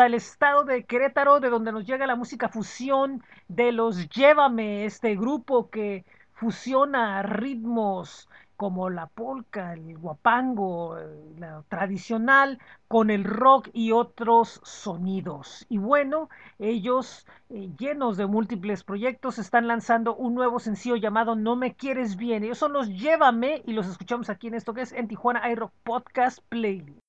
Hasta 0.04 0.08
el 0.08 0.16
estado 0.16 0.66
de 0.66 0.84
Querétaro, 0.84 1.40
de 1.40 1.50
donde 1.50 1.72
nos 1.72 1.86
llega 1.86 2.06
la 2.06 2.18
música 2.18 2.50
fusión 2.50 3.24
de 3.48 3.72
los 3.72 4.10
Llévame, 4.10 4.84
este 4.84 5.16
grupo 5.16 5.70
que 5.70 6.04
fusiona 6.34 7.24
ritmos 7.24 8.28
como 8.58 8.90
la 8.90 9.08
polka, 9.08 9.72
el 9.72 9.98
guapango, 9.98 11.00
eh, 11.00 11.06
la 11.38 11.64
tradicional, 11.70 12.60
con 12.90 13.12
el 13.12 13.24
rock 13.24 13.70
y 13.72 13.94
otros 13.94 14.60
sonidos. 14.66 15.66
Y 15.70 15.78
bueno, 15.78 16.28
ellos, 16.60 17.26
eh, 17.50 17.70
llenos 17.80 18.18
de 18.18 18.26
múltiples 18.26 18.84
proyectos, 18.84 19.40
están 19.40 19.68
lanzando 19.70 20.18
un 20.18 20.36
nuevo 20.36 20.60
sencillo 20.60 20.98
llamado 20.98 21.38
No 21.38 21.56
Me 21.56 21.76
Quieres 21.76 22.18
Bien. 22.18 22.44
Ellos 22.44 22.58
son 22.58 22.74
los 22.74 22.90
Llévame 22.90 23.64
y 23.66 23.72
los 23.72 23.88
escuchamos 23.88 24.30
aquí 24.30 24.48
en 24.48 24.56
esto 24.56 24.74
que 24.74 24.82
es 24.82 24.92
en 24.92 25.08
Tijuana 25.08 25.50
iRock 25.50 25.72
Podcast 25.86 26.40
Playlist. 26.50 27.00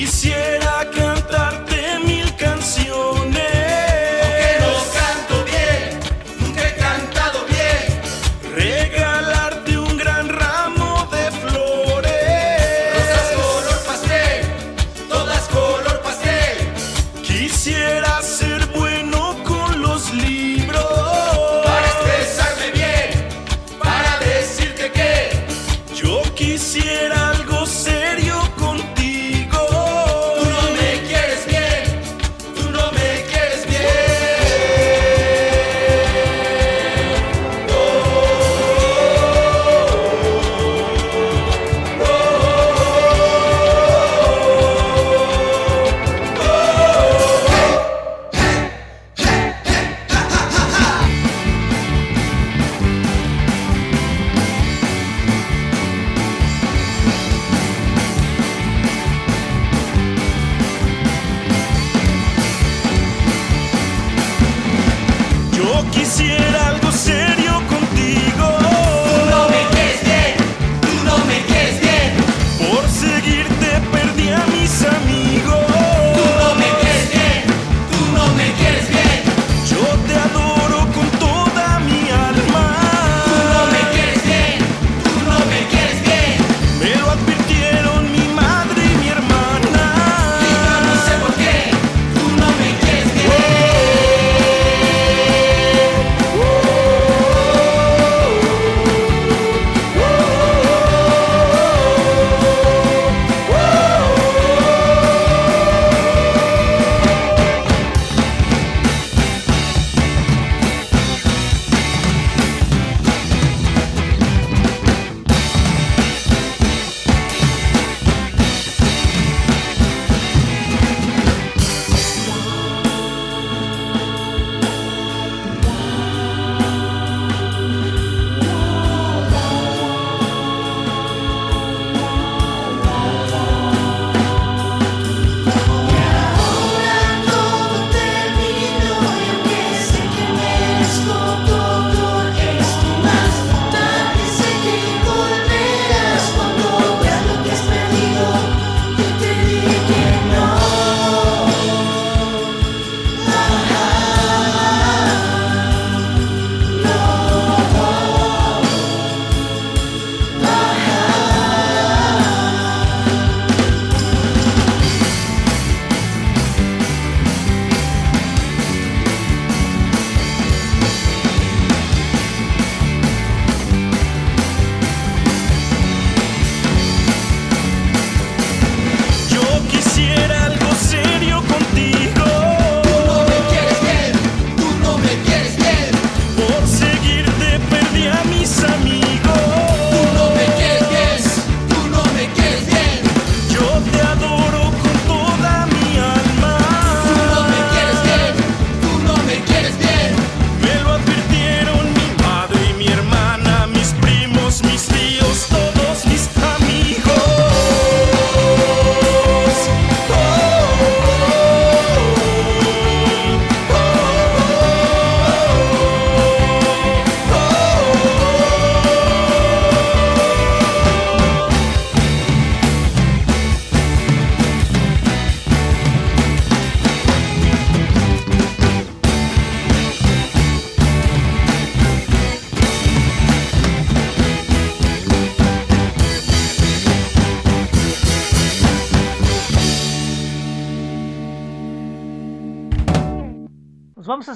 Quisiera 0.00 0.88
cantarte 0.94 1.98
mil 2.06 2.34
canciones. 2.36 3.49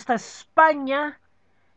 Hasta 0.04 0.14
España 0.16 1.18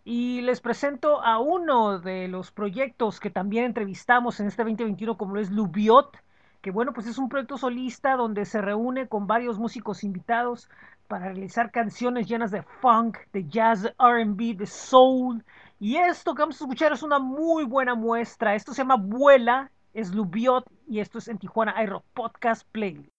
y 0.03 0.41
les 0.41 0.59
presento 0.59 1.23
a 1.23 1.39
uno 1.39 1.97
de 1.99 2.27
los 2.27 2.51
proyectos 2.51 3.21
que 3.21 3.29
también 3.29 3.63
entrevistamos 3.63 4.41
en 4.41 4.47
este 4.47 4.63
2021 4.63 5.17
como 5.17 5.37
es 5.37 5.49
Lubiot, 5.49 6.17
que 6.61 6.71
bueno, 6.71 6.91
pues 6.91 7.07
es 7.07 7.17
un 7.17 7.29
proyecto 7.29 7.57
solista 7.57 8.17
donde 8.17 8.43
se 8.43 8.59
reúne 8.59 9.07
con 9.07 9.27
varios 9.27 9.59
músicos 9.59 10.03
invitados 10.03 10.69
para 11.07 11.27
realizar 11.27 11.71
canciones 11.71 12.27
llenas 12.27 12.51
de 12.51 12.63
funk, 12.63 13.17
de 13.31 13.47
jazz, 13.47 13.93
R&B, 13.97 14.55
de 14.55 14.65
soul. 14.65 15.45
Y 15.79 15.95
esto 15.95 16.35
que 16.35 16.41
vamos 16.41 16.59
a 16.59 16.65
escuchar 16.65 16.91
es 16.91 17.03
una 17.03 17.19
muy 17.19 17.63
buena 17.63 17.95
muestra. 17.95 18.55
Esto 18.55 18.73
se 18.73 18.81
llama 18.81 18.97
Vuela, 18.97 19.71
es 19.93 20.13
Lubiot 20.13 20.65
y 20.85 20.99
esto 20.99 21.19
es 21.19 21.29
en 21.29 21.37
Tijuana 21.37 21.73
Aero 21.77 22.03
Podcast 22.13 22.67
Play. 22.73 23.09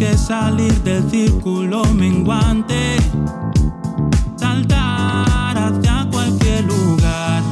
Que 0.00 0.16
salir 0.16 0.72
del 0.82 1.10
círculo 1.10 1.84
menguante, 1.92 2.96
saltar 4.34 5.58
hacia 5.58 6.08
cualquier 6.10 6.64
lugar 6.64 7.42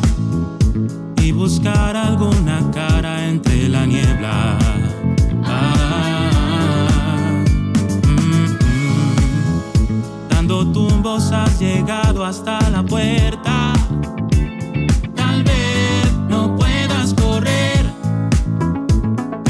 y 1.20 1.30
buscar 1.32 1.94
alguna 1.94 2.70
cara 2.72 3.26
entre 3.26 3.68
la 3.68 3.84
niebla. 3.84 4.77
Tumbos 10.72 11.32
has 11.32 11.58
llegado 11.58 12.24
hasta 12.24 12.58
la 12.70 12.82
puerta. 12.82 13.72
Tal 15.14 15.42
vez 15.42 16.12
no 16.28 16.56
puedas 16.56 17.14
correr 17.14 17.68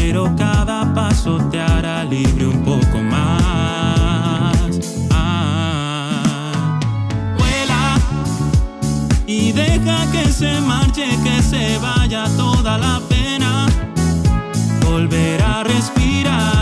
pero 0.09 0.35
cada 0.37 0.95
paso 0.95 1.37
te 1.51 1.61
hará 1.61 2.03
libre 2.03 2.47
un 2.47 2.65
poco 2.65 2.99
más. 3.03 4.57
Ah, 5.11 6.81
vuela 7.37 7.99
y 9.27 9.53
deja 9.53 10.11
que 10.11 10.33
se 10.33 10.61
marche, 10.63 11.07
que 11.23 11.43
se 11.43 11.79
vaya 11.79 12.25
toda 12.39 12.79
la 12.79 13.01
pena. 13.07 13.67
Volver 14.81 15.43
a 15.43 15.63
respirar. 15.63 16.58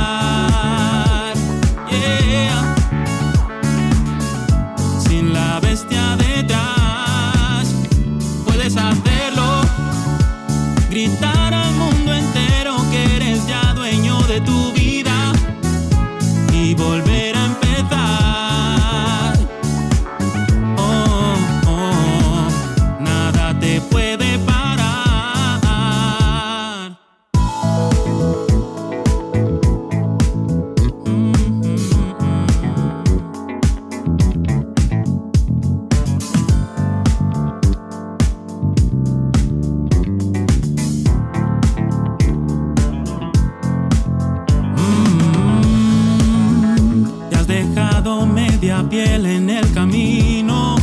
Piel 48.88 49.26
en 49.26 49.50
el 49.50 49.72
camino 49.72 50.76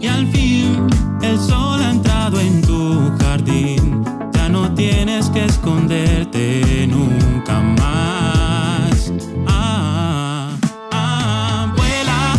y 0.00 0.06
al 0.06 0.26
fin 0.28 0.86
el 1.22 1.38
sol 1.38 1.80
ha 1.80 1.90
entrado 1.90 2.40
en 2.40 2.62
tu 2.62 3.12
jardín. 3.20 4.04
Ya 4.32 4.48
no 4.48 4.72
tienes 4.74 5.28
que 5.30 5.44
esconderte 5.44 6.86
nunca 6.88 7.60
más. 7.60 9.12
Ah, 9.46 10.50
ah, 10.92 11.74
vuela 11.76 12.34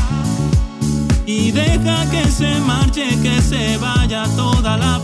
y 1.26 1.52
deja 1.52 2.10
que 2.10 2.26
se 2.30 2.60
marche, 2.62 3.18
que 3.22 3.42
se 3.42 3.78
vaya 3.78 4.26
toda 4.36 4.78
la 4.78 5.00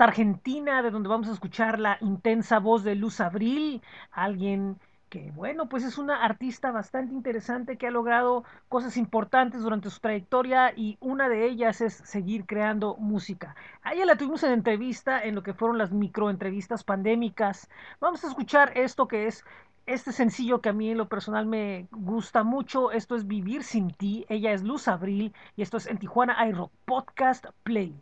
Argentina, 0.00 0.82
de 0.82 0.90
donde 0.90 1.08
vamos 1.08 1.28
a 1.28 1.32
escuchar 1.32 1.78
la 1.78 1.98
intensa 2.00 2.58
voz 2.58 2.82
de 2.82 2.96
Luz 2.96 3.20
Abril, 3.20 3.80
alguien 4.10 4.80
que, 5.08 5.30
bueno, 5.30 5.68
pues 5.68 5.84
es 5.84 5.96
una 5.96 6.24
artista 6.24 6.72
bastante 6.72 7.14
interesante 7.14 7.76
que 7.76 7.86
ha 7.86 7.92
logrado 7.92 8.42
cosas 8.68 8.96
importantes 8.96 9.62
durante 9.62 9.88
su 9.90 10.00
trayectoria 10.00 10.72
y 10.74 10.96
una 11.00 11.28
de 11.28 11.46
ellas 11.46 11.80
es 11.80 11.94
seguir 11.94 12.46
creando 12.46 12.96
música. 12.96 13.54
A 13.82 13.92
ella 13.94 14.06
la 14.06 14.16
tuvimos 14.16 14.42
en 14.42 14.50
entrevista 14.50 15.22
en 15.22 15.36
lo 15.36 15.44
que 15.44 15.54
fueron 15.54 15.78
las 15.78 15.92
microentrevistas 15.92 16.82
pandémicas. 16.82 17.70
Vamos 18.00 18.24
a 18.24 18.28
escuchar 18.28 18.76
esto 18.76 19.06
que 19.06 19.28
es 19.28 19.44
este 19.86 20.12
sencillo 20.12 20.60
que 20.60 20.70
a 20.70 20.72
mí 20.72 20.90
en 20.90 20.98
lo 20.98 21.08
personal 21.08 21.46
me 21.46 21.86
gusta 21.92 22.42
mucho. 22.42 22.90
Esto 22.90 23.14
es 23.14 23.28
Vivir 23.28 23.62
sin 23.62 23.92
ti. 23.92 24.26
Ella 24.28 24.52
es 24.52 24.64
Luz 24.64 24.88
Abril 24.88 25.32
y 25.56 25.62
esto 25.62 25.76
es 25.76 25.86
en 25.86 25.98
Tijuana 25.98 26.44
iRock 26.48 26.72
Podcast 26.86 27.46
Play. 27.62 27.94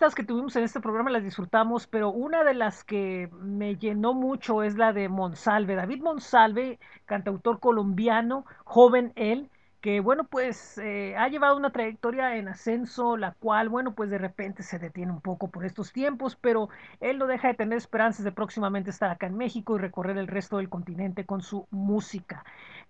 Entrevistas 0.00 0.14
que 0.14 0.24
tuvimos 0.26 0.56
en 0.56 0.64
este 0.64 0.80
programa 0.80 1.10
las 1.10 1.22
disfrutamos, 1.22 1.86
pero 1.86 2.08
una 2.08 2.42
de 2.42 2.54
las 2.54 2.84
que 2.84 3.28
me 3.42 3.76
llenó 3.76 4.14
mucho 4.14 4.62
es 4.62 4.76
la 4.76 4.94
de 4.94 5.10
Monsalve. 5.10 5.74
David 5.74 6.00
Monsalve, 6.00 6.78
cantautor 7.04 7.60
colombiano, 7.60 8.46
joven 8.64 9.12
él, 9.14 9.50
que 9.82 10.00
bueno, 10.00 10.24
pues 10.24 10.78
eh, 10.78 11.14
ha 11.18 11.28
llevado 11.28 11.54
una 11.54 11.70
trayectoria 11.70 12.36
en 12.36 12.48
ascenso, 12.48 13.18
la 13.18 13.32
cual, 13.32 13.68
bueno, 13.68 13.92
pues 13.94 14.08
de 14.08 14.16
repente 14.16 14.62
se 14.62 14.78
detiene 14.78 15.12
un 15.12 15.20
poco 15.20 15.48
por 15.48 15.66
estos 15.66 15.92
tiempos, 15.92 16.34
pero 16.34 16.70
él 17.00 17.18
no 17.18 17.26
deja 17.26 17.48
de 17.48 17.54
tener 17.54 17.76
esperanzas 17.76 18.24
de 18.24 18.32
próximamente 18.32 18.88
estar 18.88 19.10
acá 19.10 19.26
en 19.26 19.36
México 19.36 19.76
y 19.76 19.80
recorrer 19.80 20.16
el 20.16 20.28
resto 20.28 20.56
del 20.56 20.70
continente 20.70 21.26
con 21.26 21.42
su 21.42 21.66
música. 21.70 22.42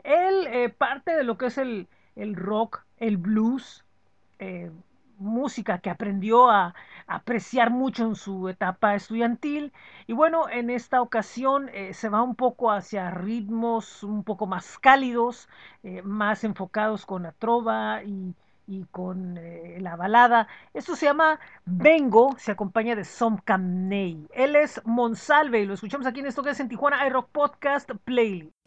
Él, 0.04 0.46
eh, 0.46 0.68
parte 0.68 1.16
de 1.16 1.24
lo 1.24 1.36
que 1.36 1.46
es 1.46 1.58
el, 1.58 1.88
el 2.14 2.36
rock, 2.36 2.84
el 2.98 3.16
blues, 3.16 3.84
eh, 4.38 4.70
música 5.20 5.78
que 5.78 5.90
aprendió 5.90 6.50
a, 6.50 6.74
apreciar 7.10 7.70
mucho 7.70 8.04
en 8.04 8.14
su 8.14 8.48
etapa 8.48 8.94
estudiantil. 8.94 9.72
Y 10.06 10.12
bueno, 10.12 10.48
en 10.48 10.70
esta 10.70 11.02
ocasión 11.02 11.68
eh, 11.74 11.92
se 11.92 12.08
va 12.08 12.22
un 12.22 12.36
poco 12.36 12.70
hacia 12.70 13.10
ritmos 13.10 14.04
un 14.04 14.22
poco 14.22 14.46
más 14.46 14.78
cálidos, 14.78 15.48
eh, 15.82 16.02
más 16.02 16.44
enfocados 16.44 17.04
con 17.06 17.24
la 17.24 17.32
trova 17.32 18.04
y, 18.04 18.34
y 18.68 18.84
con 18.92 19.36
eh, 19.38 19.78
la 19.80 19.96
balada. 19.96 20.46
Esto 20.72 20.94
se 20.94 21.06
llama 21.06 21.40
Vengo, 21.64 22.36
se 22.38 22.52
acompaña 22.52 22.94
de 22.94 23.04
Som 23.04 23.38
Camney. 23.38 24.28
Él 24.32 24.54
es 24.54 24.80
Monsalve 24.84 25.60
y 25.60 25.66
lo 25.66 25.74
escuchamos 25.74 26.06
aquí 26.06 26.20
en 26.20 26.26
esto 26.26 26.44
que 26.44 26.50
es 26.50 26.60
en 26.60 26.68
Tijuana 26.68 27.04
iRock 27.08 27.28
Podcast 27.30 27.90
Playlist. 28.04 28.59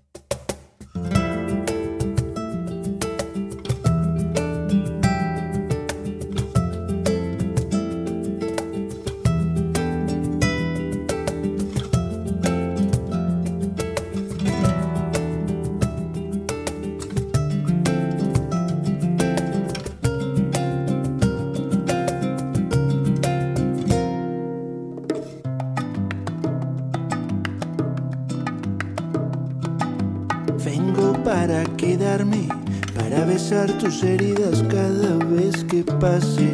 Quedarme, 31.84 32.48
para 32.96 33.26
besar 33.26 33.70
tus 33.78 34.04
heridas 34.04 34.64
cada 34.70 35.18
vez 35.26 35.66
que 35.66 35.84
pase. 35.84 36.54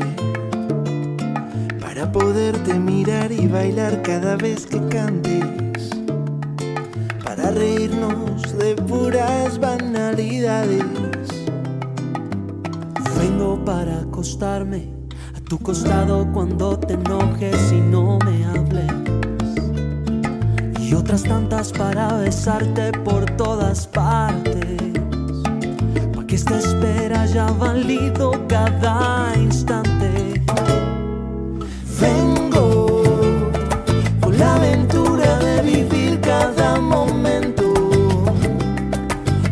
Para 1.79 2.11
poderte 2.11 2.73
mirar 2.73 3.31
y 3.31 3.47
bailar 3.47 4.01
cada 4.01 4.35
vez 4.37 4.65
que 4.65 4.79
cantes. 4.87 5.91
Para 7.23 7.51
reírnos 7.51 8.57
de 8.57 8.75
puras 8.75 9.59
banalidades. 9.59 10.83
Vengo 13.19 13.63
para 13.63 13.99
acostarme 13.99 14.91
a 15.37 15.41
tu 15.41 15.59
costado 15.59 16.27
cuando 16.33 16.79
te 16.79 16.93
enojes 16.93 17.71
y 17.71 17.81
no 17.81 18.17
me 18.25 18.45
hables. 18.45 18.91
Y 20.79 20.95
otras 20.95 21.21
tantas 21.21 21.71
para 21.71 22.13
besarte 22.13 22.91
por 23.03 23.25
todas 23.37 23.85
partes. 23.85 24.88
Esta 26.39 26.57
espera 26.57 27.23
haya 27.23 27.47
valido 27.47 28.31
cada 28.47 29.33
instante. 29.35 30.41
Vengo 31.99 33.03
con 34.21 34.37
la 34.37 34.55
aventura 34.55 35.37
de 35.39 35.61
vivir 35.63 36.21
cada 36.21 36.79
momento. 36.79 37.73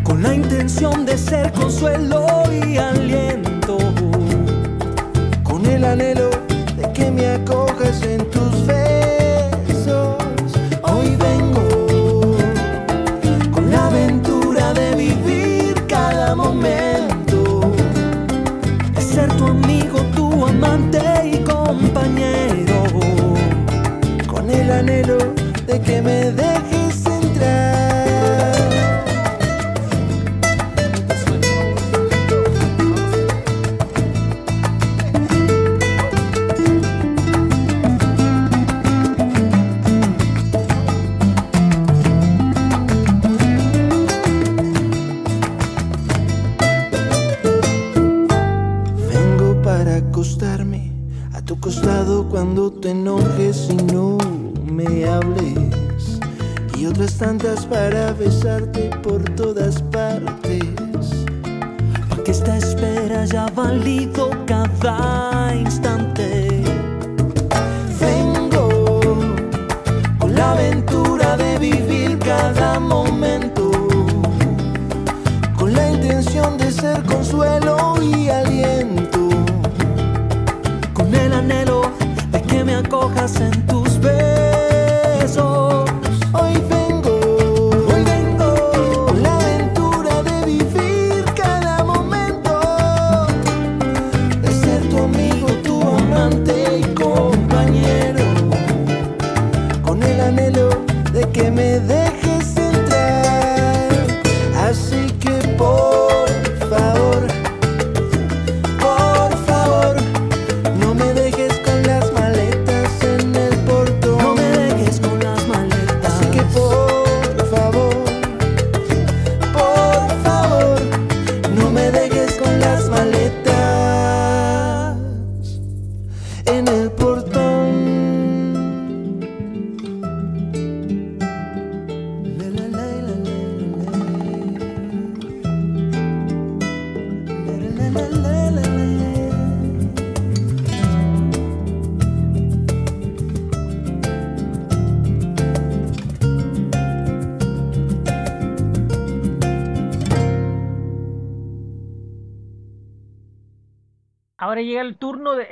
Con 0.02 0.24
la 0.24 0.34
intención 0.34 1.06
de 1.06 1.18
ser 1.18 1.52
consuelo 1.52 2.37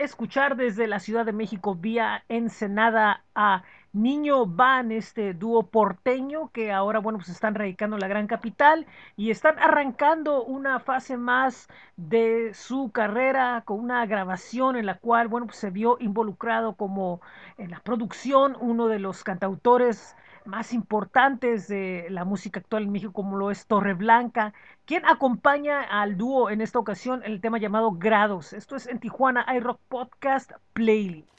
escuchar 0.05 0.55
desde 0.55 0.87
la 0.87 0.99
Ciudad 0.99 1.25
de 1.25 1.33
México 1.33 1.75
vía 1.75 2.23
Ensenada 2.29 3.23
a 3.35 3.63
Niño 3.91 4.45
Van, 4.45 4.91
este 4.91 5.33
dúo 5.33 5.63
porteño 5.63 6.49
que 6.51 6.71
ahora, 6.71 6.99
bueno, 6.99 7.17
pues 7.17 7.29
están 7.29 7.55
radicando 7.55 7.95
en 7.95 8.01
la 8.01 8.07
gran 8.07 8.27
capital 8.27 8.85
y 9.15 9.31
están 9.31 9.57
arrancando 9.57 10.43
una 10.43 10.79
fase 10.79 11.17
más 11.17 11.67
de 11.95 12.53
su 12.53 12.91
carrera 12.91 13.63
con 13.65 13.79
una 13.79 14.05
grabación 14.05 14.75
en 14.75 14.85
la 14.85 14.97
cual, 14.99 15.27
bueno, 15.27 15.47
pues 15.47 15.57
se 15.57 15.69
vio 15.69 15.97
involucrado 15.99 16.75
como 16.75 17.21
en 17.57 17.71
la 17.71 17.79
producción 17.79 18.57
uno 18.59 18.87
de 18.87 18.99
los 18.99 19.23
cantautores 19.23 20.15
más 20.45 20.73
importantes 20.73 21.67
de 21.67 22.07
la 22.09 22.25
música 22.25 22.59
actual 22.59 22.83
en 22.83 22.91
México, 22.91 23.13
como 23.13 23.37
lo 23.37 23.51
es 23.51 23.67
Torreblanca, 23.67 24.53
quien 24.85 25.05
acompaña 25.05 25.81
al 25.81 26.17
dúo 26.17 26.49
en 26.49 26.61
esta 26.61 26.79
ocasión 26.79 27.21
el 27.23 27.41
tema 27.41 27.57
llamado 27.57 27.91
Grados. 27.91 28.53
Esto 28.53 28.75
es 28.75 28.87
en 28.87 28.99
Tijuana 28.99 29.45
iRock 29.55 29.79
Podcast 29.87 30.51
Playlist. 30.73 31.34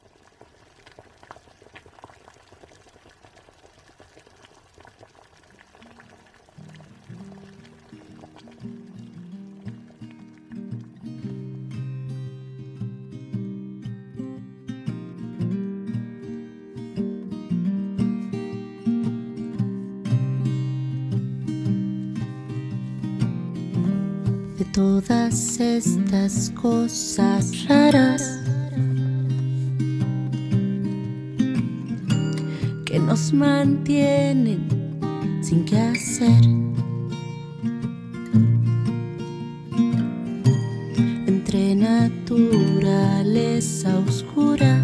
Todas 24.77 25.59
estas 25.59 26.51
cosas 26.51 27.67
raras 27.67 28.41
que 32.85 32.99
nos 32.99 33.33
mantienen 33.33 34.69
sin 35.41 35.65
qué 35.65 35.79
hacer. 35.79 36.45
Entre 41.27 41.75
naturaleza 41.75 42.39
oscura 44.07 44.77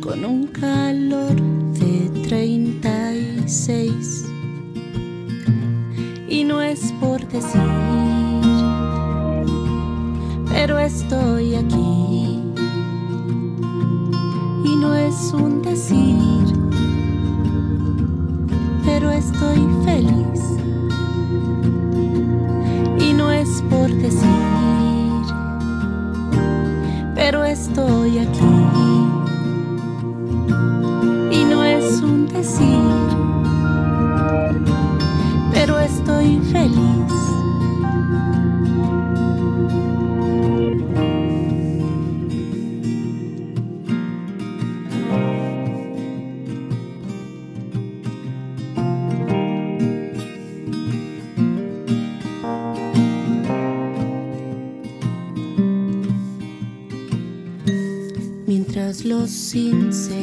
con 0.00 0.24
un 0.24 0.46
calor 0.46 1.37
pero 10.50 10.78
estoy 10.78 11.54
aquí. 11.54 12.42
Y 14.64 14.76
no 14.76 14.94
es 14.94 15.32
un 15.32 15.62
decir, 15.62 16.44
pero 18.84 19.10
estoy 19.10 19.60
feliz. 19.84 20.42
Y 22.98 23.12
no 23.12 23.30
es 23.30 23.62
por 23.70 23.88
decir, 23.88 25.34
pero 27.14 27.44
estoy 27.44 28.18
aquí. 28.18 28.57
Since. 59.28 60.17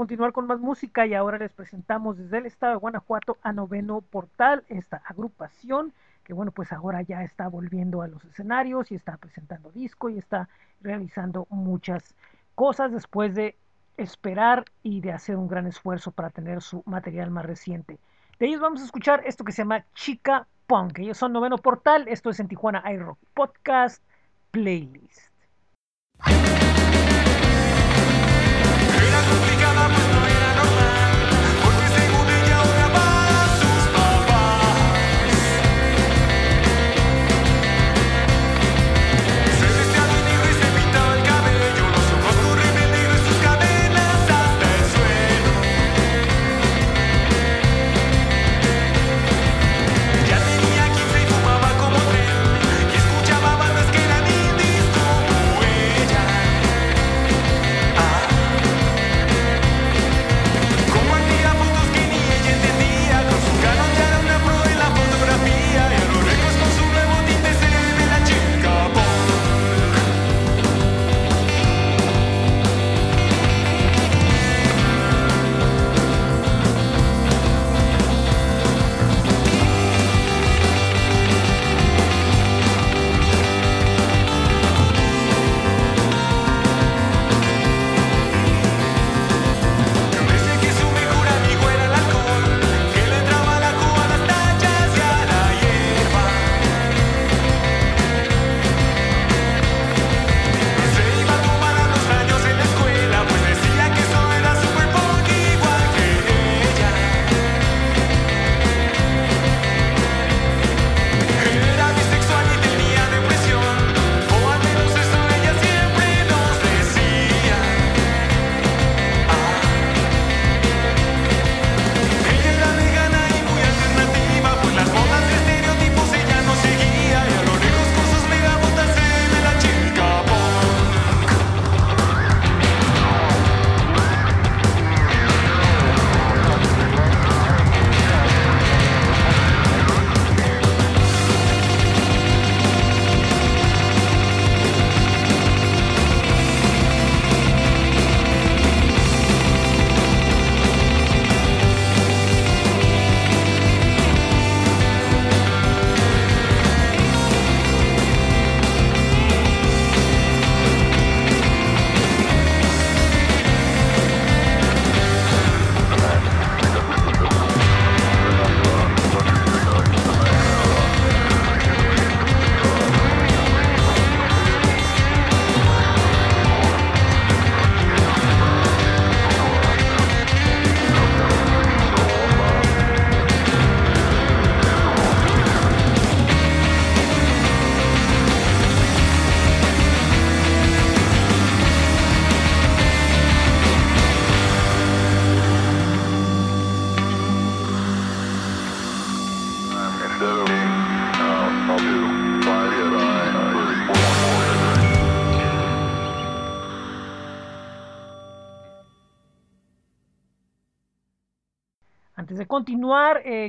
Continuar 0.00 0.32
con 0.32 0.46
más 0.46 0.58
música 0.58 1.04
y 1.04 1.12
ahora 1.12 1.36
les 1.36 1.52
presentamos 1.52 2.16
desde 2.16 2.38
el 2.38 2.46
estado 2.46 2.72
de 2.72 2.78
Guanajuato 2.78 3.36
a 3.42 3.52
Noveno 3.52 4.00
Portal, 4.00 4.64
esta 4.70 4.96
agrupación 5.04 5.92
que 6.24 6.32
bueno, 6.32 6.52
pues 6.52 6.72
ahora 6.72 7.02
ya 7.02 7.22
está 7.22 7.48
volviendo 7.48 8.00
a 8.00 8.08
los 8.08 8.24
escenarios 8.24 8.90
y 8.90 8.94
está 8.94 9.18
presentando 9.18 9.70
disco 9.72 10.08
y 10.08 10.16
está 10.16 10.48
realizando 10.80 11.46
muchas 11.50 12.14
cosas 12.54 12.92
después 12.92 13.34
de 13.34 13.58
esperar 13.98 14.64
y 14.82 15.02
de 15.02 15.12
hacer 15.12 15.36
un 15.36 15.48
gran 15.48 15.66
esfuerzo 15.66 16.12
para 16.12 16.30
tener 16.30 16.62
su 16.62 16.82
material 16.86 17.30
más 17.30 17.44
reciente. 17.44 17.98
De 18.38 18.46
ellos 18.46 18.62
vamos 18.62 18.80
a 18.80 18.86
escuchar 18.86 19.22
esto 19.26 19.44
que 19.44 19.52
se 19.52 19.60
llama 19.60 19.84
Chica 19.92 20.46
Punk. 20.66 21.00
Ellos 21.00 21.18
son 21.18 21.34
Noveno 21.34 21.58
Portal, 21.58 22.08
esto 22.08 22.30
es 22.30 22.40
en 22.40 22.48
Tijuana 22.48 22.82
iRock 22.90 23.18
Podcast 23.34 24.02
Playlist. 24.50 25.30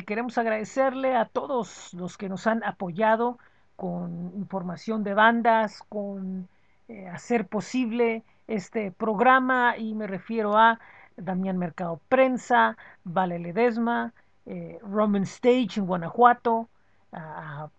Eh, 0.01 0.05
queremos 0.05 0.37
agradecerle 0.37 1.15
a 1.15 1.25
todos 1.25 1.93
los 1.93 2.17
que 2.17 2.29
nos 2.29 2.47
han 2.47 2.63
apoyado 2.63 3.37
con 3.75 4.33
información 4.35 5.03
de 5.03 5.13
bandas, 5.13 5.83
con 5.89 6.47
eh, 6.87 7.07
hacer 7.07 7.47
posible 7.47 8.23
este 8.47 8.91
programa 8.91 9.77
y 9.77 9.93
me 9.93 10.07
refiero 10.07 10.57
a 10.57 10.79
Damián 11.17 11.57
Mercado 11.57 12.01
Prensa, 12.09 12.77
Vale 13.03 13.39
Ledesma, 13.39 14.13
eh, 14.45 14.79
Roman 14.81 15.23
Stage 15.23 15.77
en 15.79 15.85
Guanajuato, 15.85 16.67
a 17.13 17.69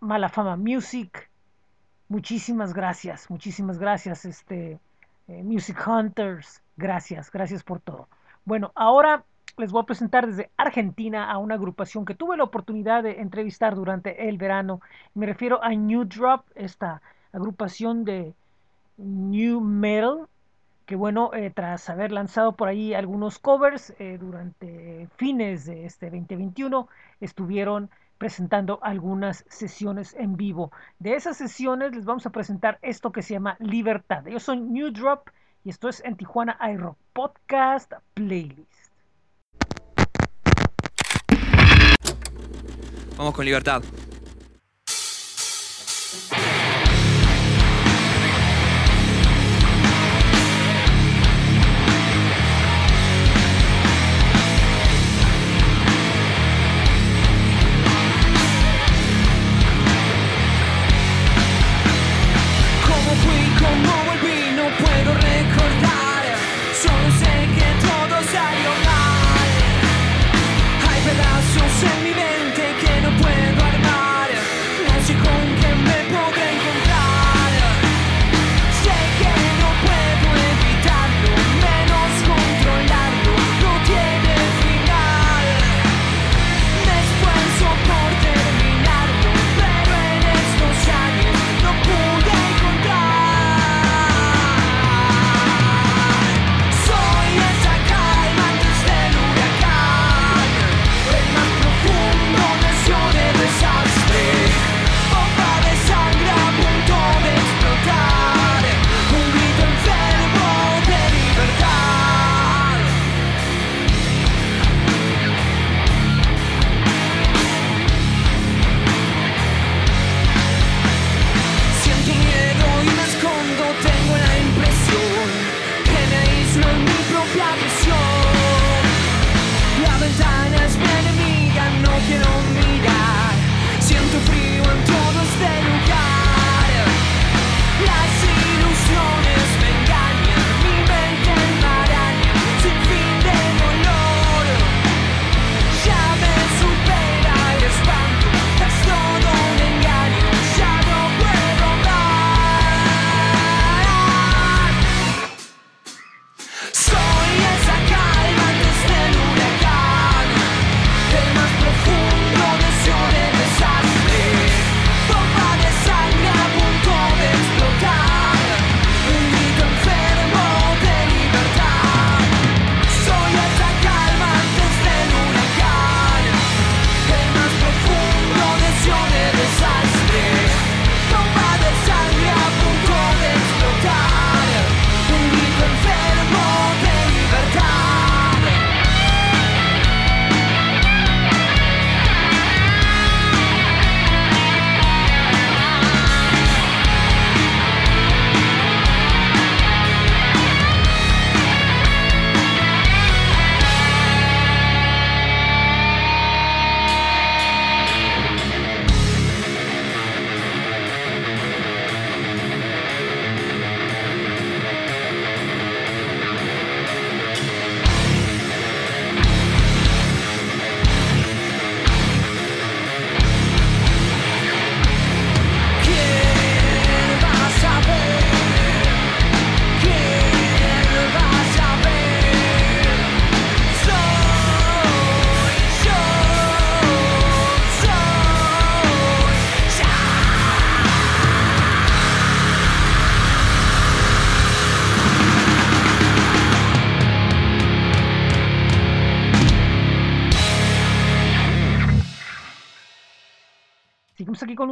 Mala 0.00 0.28
Fama 0.28 0.56
Music. 0.56 1.30
Muchísimas 2.08 2.72
gracias, 2.72 3.30
muchísimas 3.30 3.78
gracias, 3.78 4.24
este, 4.24 4.78
Music 5.26 5.78
Hunters, 5.86 6.62
gracias, 6.76 7.30
gracias 7.30 7.62
por 7.62 7.80
todo. 7.80 8.08
Bueno, 8.44 8.72
ahora 8.74 9.24
les 9.58 9.72
voy 9.72 9.82
a 9.82 9.86
presentar 9.86 10.26
desde 10.26 10.50
Argentina 10.56 11.30
a 11.30 11.38
una 11.38 11.54
agrupación 11.54 12.04
que 12.04 12.14
tuve 12.14 12.36
la 12.36 12.44
oportunidad 12.44 13.02
de 13.02 13.20
entrevistar 13.20 13.74
durante 13.74 14.28
el 14.28 14.38
verano. 14.38 14.80
Me 15.14 15.26
refiero 15.26 15.62
a 15.62 15.70
New 15.70 16.04
Drop, 16.04 16.44
esta 16.54 17.02
agrupación 17.32 18.04
de 18.04 18.34
New 18.96 19.60
Metal, 19.60 20.28
que 20.86 20.96
bueno, 20.96 21.30
eh, 21.34 21.50
tras 21.54 21.90
haber 21.90 22.12
lanzado 22.12 22.56
por 22.56 22.68
ahí 22.68 22.94
algunos 22.94 23.38
covers 23.38 23.94
eh, 23.98 24.16
durante 24.18 25.08
fines 25.16 25.66
de 25.66 25.84
este 25.86 26.06
2021, 26.06 26.88
estuvieron 27.20 27.90
presentando 28.16 28.80
algunas 28.82 29.44
sesiones 29.48 30.14
en 30.14 30.36
vivo. 30.36 30.72
De 30.98 31.14
esas 31.14 31.36
sesiones 31.36 31.94
les 31.94 32.04
vamos 32.04 32.26
a 32.26 32.30
presentar 32.30 32.78
esto 32.82 33.12
que 33.12 33.22
se 33.22 33.34
llama 33.34 33.56
Libertad. 33.60 34.26
Ellos 34.26 34.42
son 34.42 34.72
New 34.72 34.90
Drop 34.90 35.28
y 35.64 35.70
esto 35.70 35.88
es 35.88 36.02
en 36.04 36.16
Tijuana 36.16 36.58
iRock 36.72 36.96
Podcast 37.12 37.92
Playlist. 38.14 38.67
Vamos 43.18 43.34
con 43.34 43.44
libertad. 43.44 43.82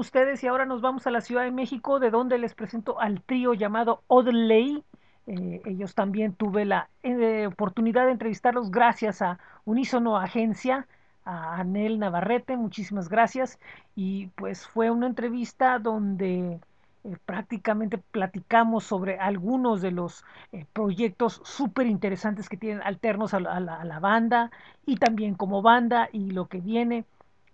Ustedes 0.07 0.45
y 0.45 0.47
ahora 0.47 0.67
nos 0.67 0.81
vamos 0.83 1.05
a 1.09 1.11
la 1.11 1.21
Ciudad 1.21 1.43
de 1.43 1.51
México, 1.51 1.99
de 1.99 2.11
donde 2.11 2.39
les 2.39 2.55
presento 2.55 3.01
al 3.01 3.23
trío 3.23 3.55
llamado 3.55 4.05
Odley. 4.07 4.85
Eh, 5.27 5.61
ellos 5.65 5.97
también 5.97 6.33
tuve 6.33 6.65
la 6.65 6.89
eh, 7.03 7.49
oportunidad 7.49 8.07
de 8.07 8.13
entrevistarlos 8.13 8.71
gracias 8.71 9.21
a 9.21 9.41
Unísono 9.65 10.17
Agencia, 10.17 10.87
a 11.25 11.57
Anel 11.59 11.99
Navarrete, 11.99 12.57
muchísimas 12.57 13.09
gracias. 13.09 13.59
Y 13.97 14.29
pues 14.37 14.69
fue 14.69 14.93
una 14.93 15.09
entrevista 15.09 15.81
donde 15.81 16.61
eh, 17.03 17.17
prácticamente 17.25 17.99
platicamos 17.99 18.85
sobre 18.85 19.19
algunos 19.19 19.83
de 19.83 19.91
los 19.91 20.25
eh, 20.53 20.67
proyectos 20.73 21.41
súper 21.45 21.89
interesantes 21.89 22.49
que 22.49 22.57
tienen 22.57 22.81
alternos 22.85 23.35
a 23.35 23.41
la, 23.41 23.99
banda 23.99 24.53
y 24.87 24.99
también 24.99 25.35
como 25.35 25.63
banda 25.63 26.09
y 26.13 26.31
lo 26.31 26.47
que 26.47 26.61
viene 26.61 27.05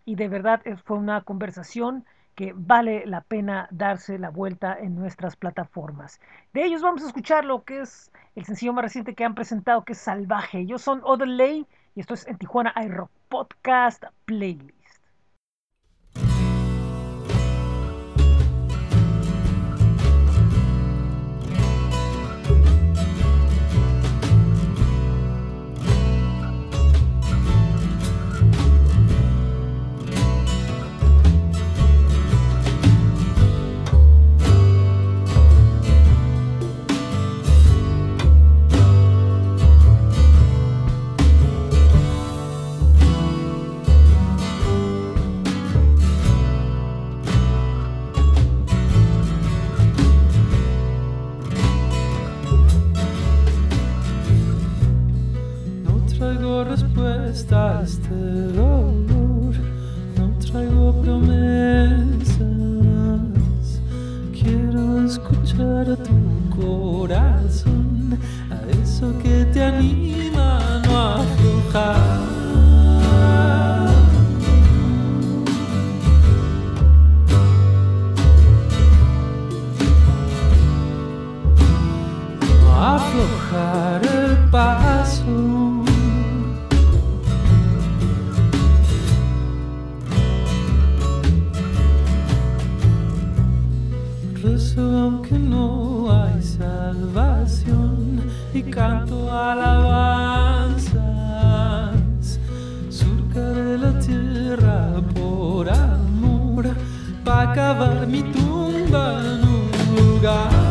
y 0.05 0.17
de 0.17 0.29
verdad 0.29 0.61
fue 0.85 0.99
una 0.99 1.23
conversación 1.23 2.05
que 2.35 2.53
vale 2.57 3.05
la 3.07 3.21
pena 3.21 3.69
darse 3.71 4.19
la 4.19 4.31
vuelta 4.31 4.77
en 4.79 4.95
nuestras 4.95 5.37
plataformas. 5.37 6.21
De 6.53 6.65
ellos 6.65 6.83
vamos 6.83 7.03
a 7.03 7.07
escuchar 7.07 7.45
lo 7.45 7.65
que 7.65 7.81
es 7.81 8.11
el 8.35 8.45
sencillo 8.45 8.73
más 8.73 8.85
reciente 8.85 9.15
que 9.15 9.25
han 9.25 9.35
presentado, 9.35 9.85
que 9.85 9.93
es 9.93 9.99
Salvaje. 9.99 10.61
Ellos 10.61 10.83
son 10.83 11.01
Odelay 11.05 11.67
y 11.95 12.01
esto 12.01 12.15
es 12.15 12.27
en 12.27 12.39
Tijuana 12.39 12.73
iRock 12.85 13.11
Podcast 13.29 14.05
Playlist. 14.25 14.82
Respuesta 56.65 57.79
a 57.79 57.83
este 57.83 58.15
dolor, 58.15 59.55
no 60.19 60.29
traigo 60.39 60.93
promesas. 61.03 62.41
Quiero 64.33 65.05
escuchar 65.05 65.91
a 65.91 65.97
tu 65.97 66.13
corazón, 66.57 68.19
a 68.51 68.83
eso 68.83 69.13
que 69.23 69.45
te 69.53 69.63
anima 69.63 70.59
a 70.59 70.79
no 70.87 70.99
aflojar. 70.99 72.33
Aflojar 82.75 84.03
el 84.05 84.51
paso. 84.51 85.72
Aunque 94.77 95.39
no 95.39 96.11
hay 96.11 96.43
salvación 96.43 98.23
y 98.55 98.63
canto 98.63 99.31
alabanzas. 99.31 100.81
Surcaré 102.89 103.77
la 103.77 103.99
tierra 103.99 104.95
por 105.15 105.69
amor, 105.69 106.75
pa' 107.23 107.53
cavar 107.53 108.07
mi 108.07 108.23
tumba 108.23 109.21
en 109.21 109.45
un 109.45 109.71
lugar. 109.97 110.62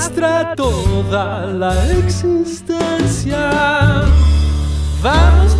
Arrastra 0.00 0.54
toda 0.56 1.46
la 1.46 1.74
existencia. 1.92 3.50
Vamos 5.02 5.54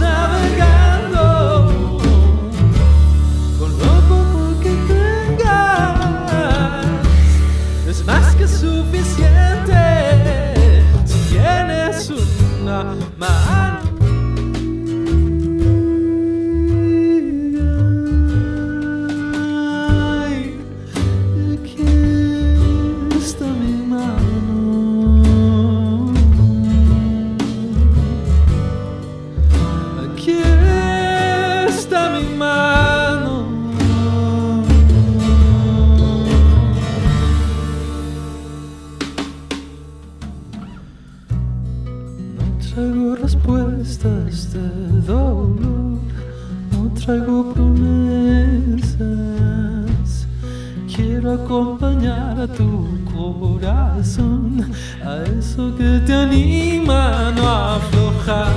acompañar 52.40 52.42
a 52.42 52.46
tu 52.46 52.98
corazón, 53.12 54.72
a 55.04 55.22
eso 55.38 55.74
que 55.76 56.00
te 56.06 56.14
anima 56.14 57.28
a 57.28 57.30
no 57.32 57.48
aflojar. 57.48 58.54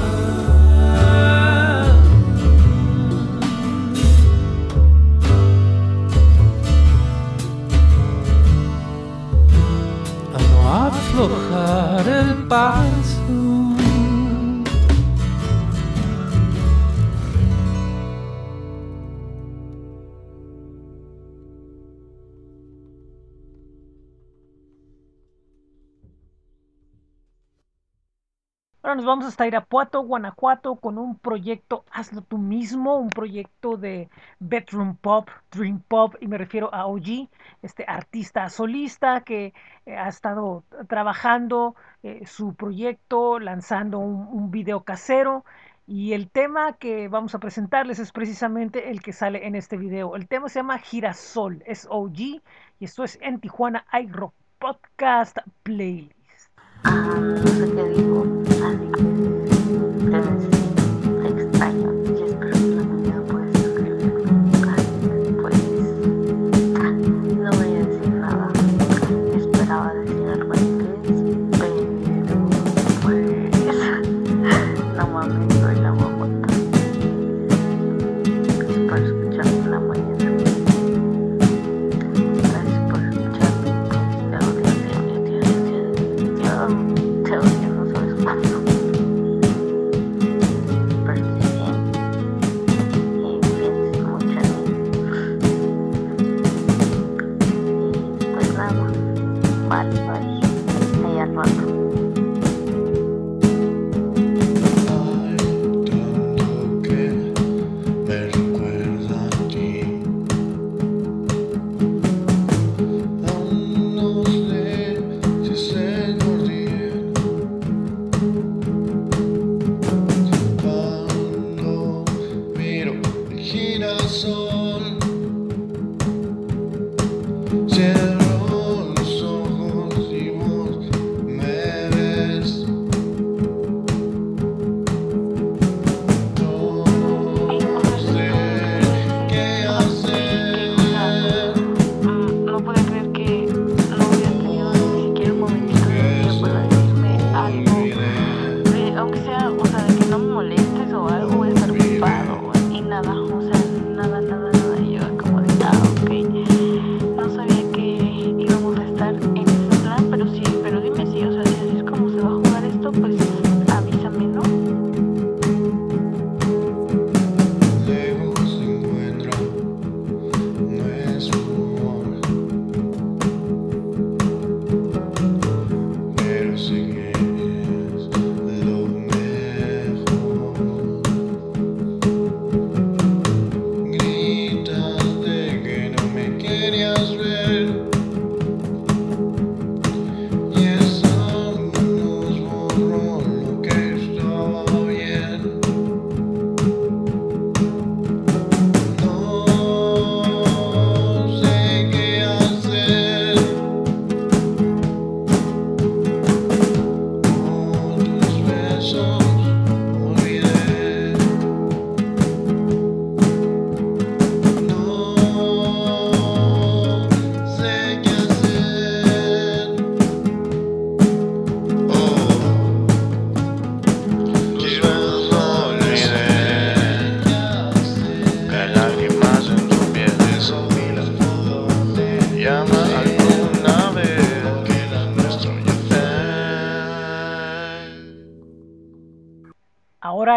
A 10.34 10.40
no 10.50 10.60
aflojar 10.88 12.08
el 12.08 12.48
paso. 12.48 12.93
Ahora 28.84 28.96
nos 28.96 29.06
vamos 29.06 29.26
hasta 29.26 29.48
Irapuato, 29.48 30.02
Guanajuato, 30.02 30.76
con 30.76 30.98
un 30.98 31.18
proyecto 31.18 31.86
Hazlo 31.90 32.22
tú 32.22 32.38
mismo, 32.38 32.98
un 32.98 33.10
proyecto 33.10 33.78
de 33.78 34.10
bedroom 34.40 34.98
pop, 34.98 35.30
dream 35.54 35.80
pop, 35.80 36.16
y 36.20 36.28
me 36.28 36.38
refiero 36.38 36.70
a 36.74 36.86
OG, 36.88 37.30
este 37.62 37.86
artista 37.88 38.50
solista 38.50 39.22
que 39.22 39.54
eh, 39.86 39.96
ha 39.96 40.10
estado 40.10 40.66
trabajando 40.90 41.78
eh, 42.04 42.26
su 42.26 42.56
proyecto, 42.56 43.40
lanzando 43.40 44.00
un, 44.00 44.52
video 44.52 44.84
casero. 44.84 45.46
Y 45.88 46.12
el 46.12 46.30
tema 46.30 46.74
que 46.74 47.08
vamos 47.08 47.36
a 47.36 47.40
presentarles 47.40 48.00
es 48.00 48.12
precisamente 48.12 48.90
el 48.92 49.02
que 49.02 49.14
sale 49.14 49.48
en 49.48 49.56
este 49.56 49.78
video. 49.78 50.18
El 50.18 50.28
tema 50.28 50.50
se 50.50 50.60
llama 50.60 50.78
Girasol, 50.78 51.64
es 51.66 51.88
OG, 51.90 52.20
y 52.20 52.42
esto 52.82 53.06
es 53.06 53.18
en 53.22 53.40
Tijuana 53.40 53.86
iRock 53.94 54.34
Podcast 54.60 55.38
Playlist. 55.64 56.50
No 56.84 58.33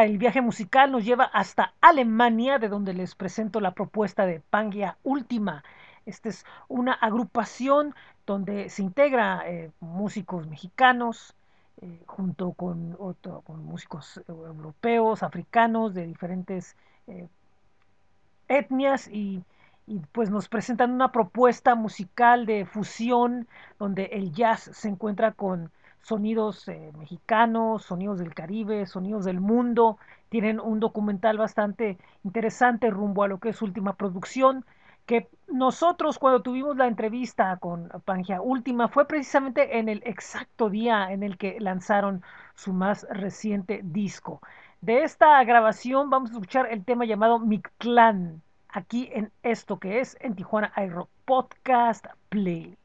El 0.04 0.18
viaje 0.18 0.40
musical 0.40 0.90
nos 0.92 1.04
lleva 1.04 1.24
hasta 1.24 1.74
Alemania, 1.80 2.58
de 2.58 2.68
donde 2.68 2.94
les 2.94 3.14
presento 3.14 3.60
la 3.60 3.72
propuesta 3.72 4.26
de 4.26 4.40
Pangia 4.40 4.96
Última. 5.02 5.64
Esta 6.06 6.28
es 6.28 6.44
una 6.68 6.92
agrupación 6.92 7.94
donde 8.26 8.68
se 8.70 8.82
integra 8.82 9.42
eh, 9.48 9.70
músicos 9.80 10.46
mexicanos 10.46 11.34
eh, 11.80 12.02
junto 12.06 12.52
con, 12.52 12.96
otro- 12.98 13.42
músicos 13.48 14.22
europeos, 14.28 15.22
africanos, 15.22 15.94
de 15.94 16.06
diferentes 16.06 16.76
eh, 17.06 17.28
etnias 18.48 19.08
y, 19.08 19.42
y, 19.86 19.98
pues 20.12 20.30
nos 20.30 20.48
presentan 20.48 20.92
una 20.92 21.12
propuesta 21.12 21.74
musical 21.74 22.46
de 22.46 22.64
fusión 22.66 23.46
donde 23.78 24.06
el 24.06 24.32
jazz 24.32 24.70
se 24.72 24.88
encuentra 24.88 25.32
con 25.32 25.70
sonidos 26.06 26.68
eh, 26.68 26.92
mexicanos, 26.96 27.82
sonidos 27.82 28.20
del 28.20 28.32
Caribe, 28.32 28.86
sonidos 28.86 29.24
del 29.24 29.40
mundo. 29.40 29.98
Tienen 30.28 30.60
un 30.60 30.78
documental 30.78 31.36
bastante 31.36 31.98
interesante 32.22 32.90
rumbo 32.90 33.24
a 33.24 33.28
lo 33.28 33.38
que 33.40 33.48
es 33.48 33.56
su 33.56 33.64
última 33.64 33.94
producción 33.94 34.64
que 35.04 35.28
nosotros 35.48 36.18
cuando 36.18 36.42
tuvimos 36.42 36.76
la 36.76 36.86
entrevista 36.86 37.56
con 37.58 37.88
Pangea 38.04 38.40
Última 38.40 38.88
fue 38.88 39.06
precisamente 39.06 39.78
en 39.78 39.88
el 39.88 40.02
exacto 40.04 40.70
día 40.70 41.12
en 41.12 41.24
el 41.24 41.38
que 41.38 41.58
lanzaron 41.60 42.22
su 42.54 42.72
más 42.72 43.06
reciente 43.10 43.80
disco. 43.82 44.40
De 44.80 45.02
esta 45.02 45.42
grabación 45.42 46.10
vamos 46.10 46.30
a 46.30 46.34
escuchar 46.34 46.68
el 46.70 46.84
tema 46.84 47.04
llamado 47.04 47.40
Mictlán, 47.40 48.42
aquí 48.68 49.08
en 49.12 49.32
esto 49.42 49.78
que 49.78 50.00
es 50.00 50.16
en 50.20 50.36
Tijuana 50.36 50.72
iRock 50.76 51.08
Podcast 51.24 52.06
Playlist. 52.28 52.80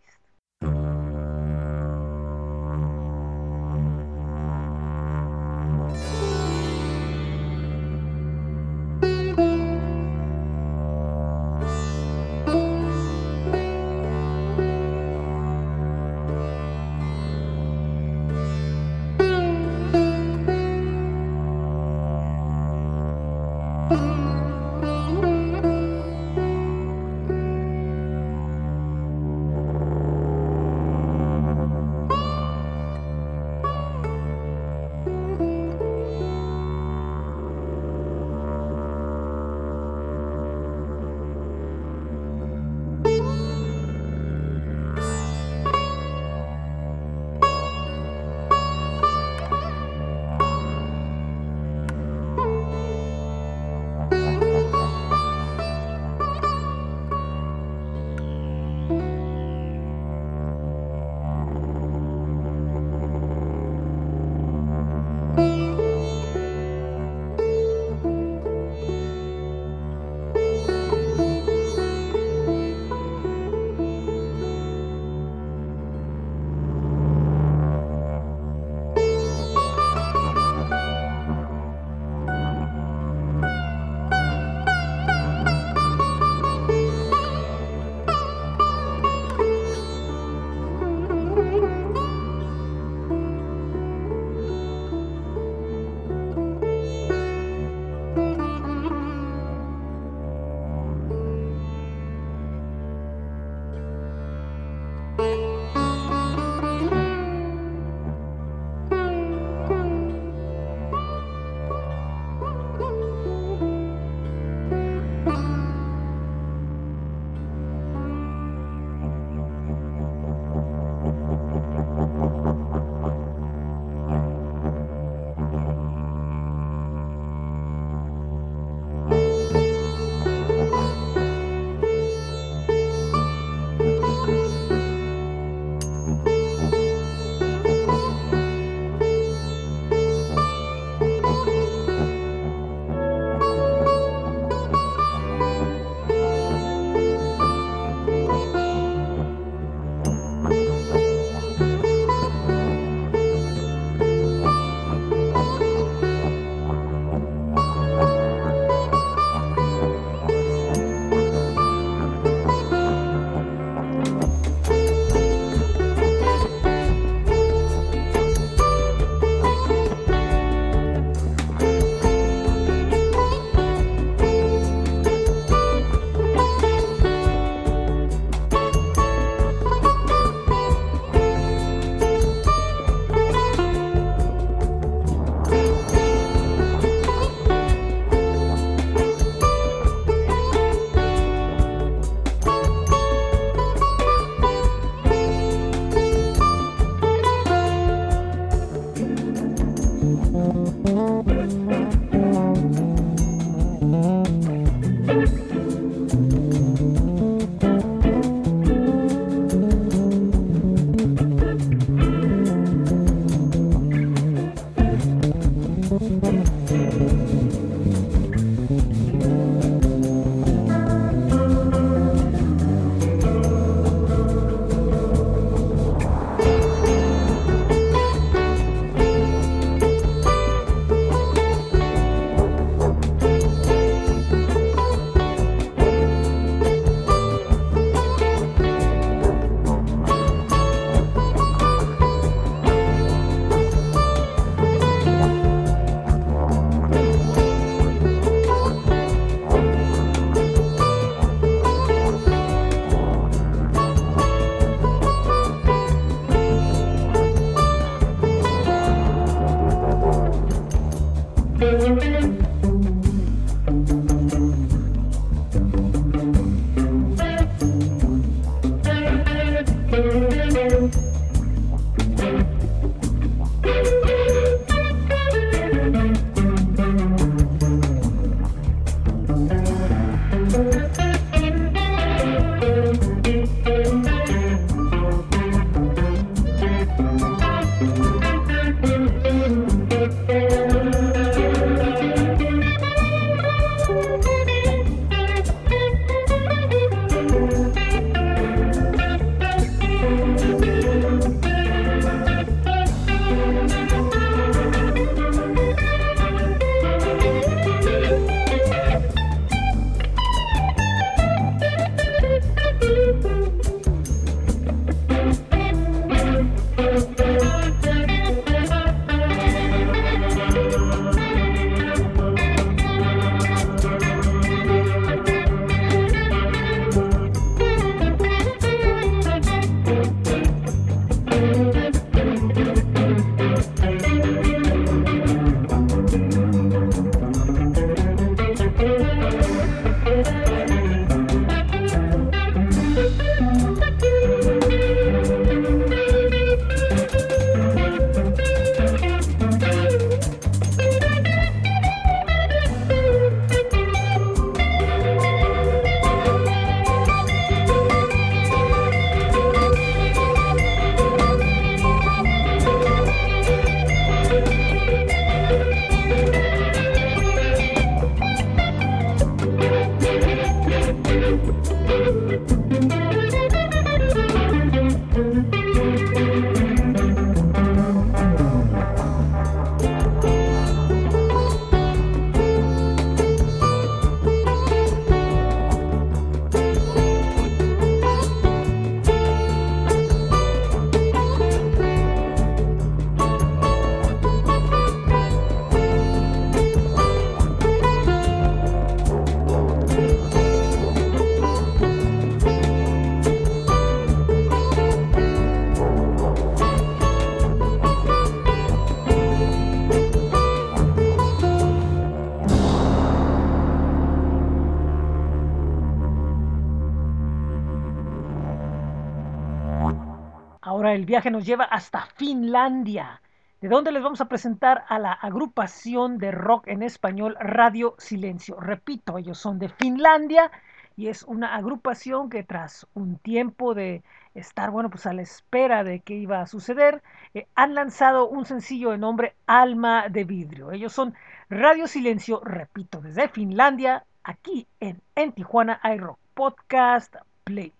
Viaje 421.12 421.30
nos 421.30 421.46
lleva 421.46 421.66
hasta 421.66 422.06
Finlandia, 422.16 423.22
de 423.60 423.68
donde 423.68 423.92
les 423.92 424.02
vamos 424.02 424.22
a 424.22 424.30
presentar 424.30 424.86
a 424.88 424.98
la 424.98 425.12
agrupación 425.12 426.18
de 426.20 426.32
rock 426.32 426.70
en 426.70 426.84
español 426.84 427.36
Radio 427.38 427.96
Silencio. 427.98 428.58
Repito, 428.58 429.18
ellos 429.18 429.38
son 429.38 429.60
de 429.60 429.68
Finlandia 429.68 430.50
y 430.96 431.10
es 431.10 431.24
una 431.24 431.54
agrupación 431.58 432.30
que 432.30 432.46
tras 432.46 432.88
un 432.94 433.18
tiempo 433.18 433.74
de 433.74 434.04
estar, 434.36 434.72
bueno, 434.72 434.90
pues 434.90 435.06
a 435.06 435.12
la 435.12 435.22
espera 435.22 435.84
de 435.84 436.00
qué 436.00 436.14
iba 436.14 436.40
a 436.40 436.48
suceder, 436.48 437.04
eh, 437.34 437.46
han 437.56 437.76
lanzado 437.76 438.30
un 438.30 438.46
sencillo 438.46 438.92
de 438.92 438.98
nombre 438.98 439.36
Alma 439.48 440.08
de 440.08 440.24
Vidrio. 440.24 440.72
Ellos 440.72 440.94
son 440.94 441.14
Radio 441.50 441.88
Silencio, 441.88 442.40
repito, 442.46 443.02
desde 443.02 443.28
Finlandia, 443.28 444.06
aquí 444.24 444.66
en, 444.80 445.02
en 445.16 445.34
Tijuana 445.34 445.82
iRock 445.84 446.20
Podcast 446.36 447.18
Play. 447.44 447.74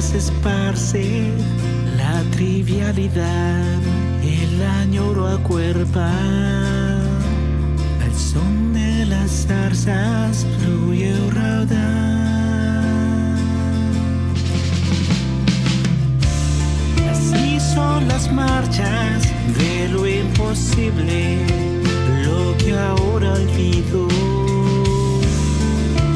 Tintas 0.00 0.14
esparce 0.14 1.30
la 1.96 2.22
trivialidad, 2.30 3.78
el 4.22 4.62
añoro 4.62 5.28
acuerpa. 5.28 6.10
Al 8.02 8.14
son 8.14 8.72
de 8.72 9.04
las 9.06 9.46
zarzas 9.46 10.46
fluye 10.58 11.12
un 11.12 11.34
raudal. 11.34 13.36
Así 17.10 17.60
son 17.60 18.08
las 18.08 18.32
marchas 18.32 19.28
de 19.58 19.88
lo 19.88 20.06
imposible, 20.06 21.44
lo 22.24 22.56
que 22.56 22.72
ahora 22.72 23.34
olvido. 23.34 24.08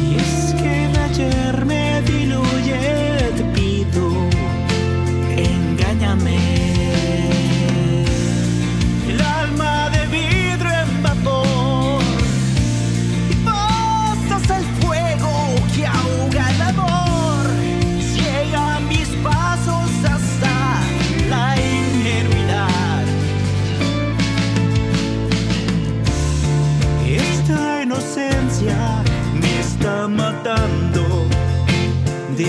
Y 0.08 0.16
es 0.16 0.54
que 0.54 0.88
ayer 1.04 1.63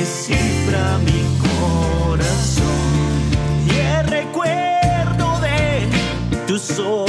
Descifra 0.06 1.00
mi 1.00 1.24
corazón. 1.42 2.64
Y 3.66 3.72
el 3.72 4.06
recuerdo 4.06 5.40
de 5.42 5.90
tus 6.46 6.78
ojos 6.78 7.05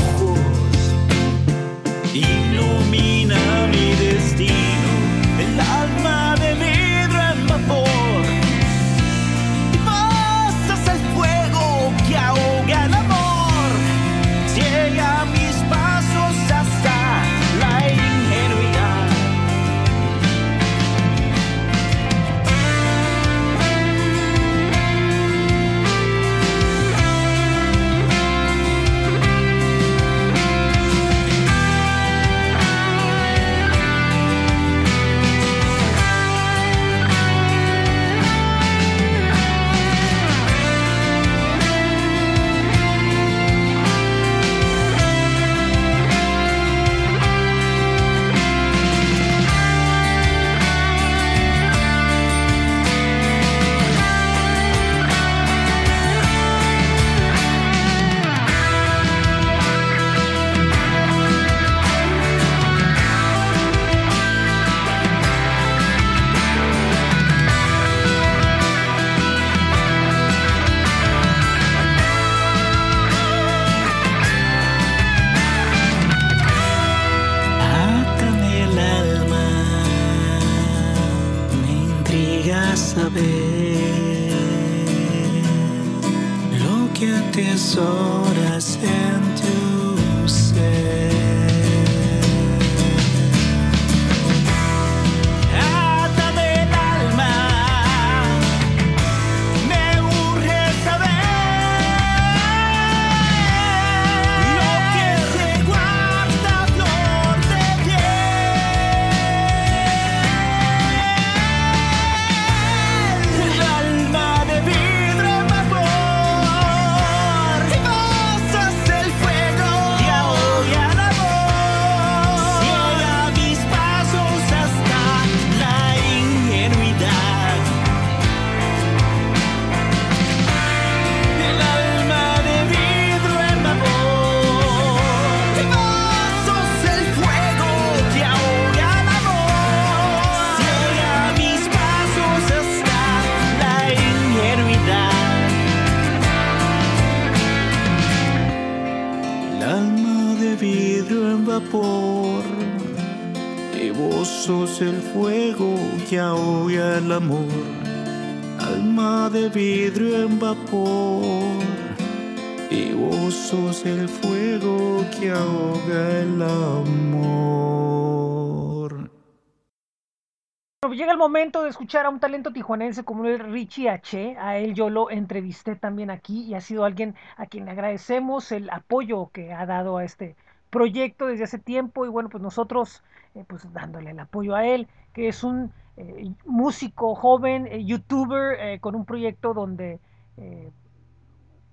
escuchar 171.86 172.06
a 172.06 172.10
un 172.10 172.18
talento 172.18 172.52
tijuanense 172.52 173.04
como 173.04 173.26
el 173.26 173.38
Richie 173.38 173.88
H. 173.88 174.36
A 174.40 174.58
él 174.58 174.74
yo 174.74 174.90
lo 174.90 175.08
entrevisté 175.08 175.76
también 175.76 176.10
aquí 176.10 176.42
y 176.42 176.54
ha 176.54 176.60
sido 176.60 176.84
alguien 176.84 177.14
a 177.36 177.46
quien 177.46 177.64
le 177.64 177.70
agradecemos 177.70 178.50
el 178.50 178.68
apoyo 178.70 179.30
que 179.32 179.52
ha 179.52 179.66
dado 179.66 179.96
a 179.96 180.02
este 180.02 180.34
proyecto 180.70 181.28
desde 181.28 181.44
hace 181.44 181.60
tiempo 181.60 182.04
y 182.04 182.08
bueno, 182.08 182.28
pues 182.28 182.42
nosotros 182.42 183.04
eh, 183.36 183.44
pues 183.46 183.72
dándole 183.72 184.10
el 184.10 184.18
apoyo 184.18 184.56
a 184.56 184.66
él, 184.66 184.88
que 185.12 185.28
es 185.28 185.44
un 185.44 185.72
eh, 185.96 186.32
músico 186.44 187.14
joven, 187.14 187.68
eh, 187.68 187.84
youtuber, 187.84 188.80
con 188.80 188.96
un 188.96 189.04
proyecto 189.04 189.54
donde 189.54 190.00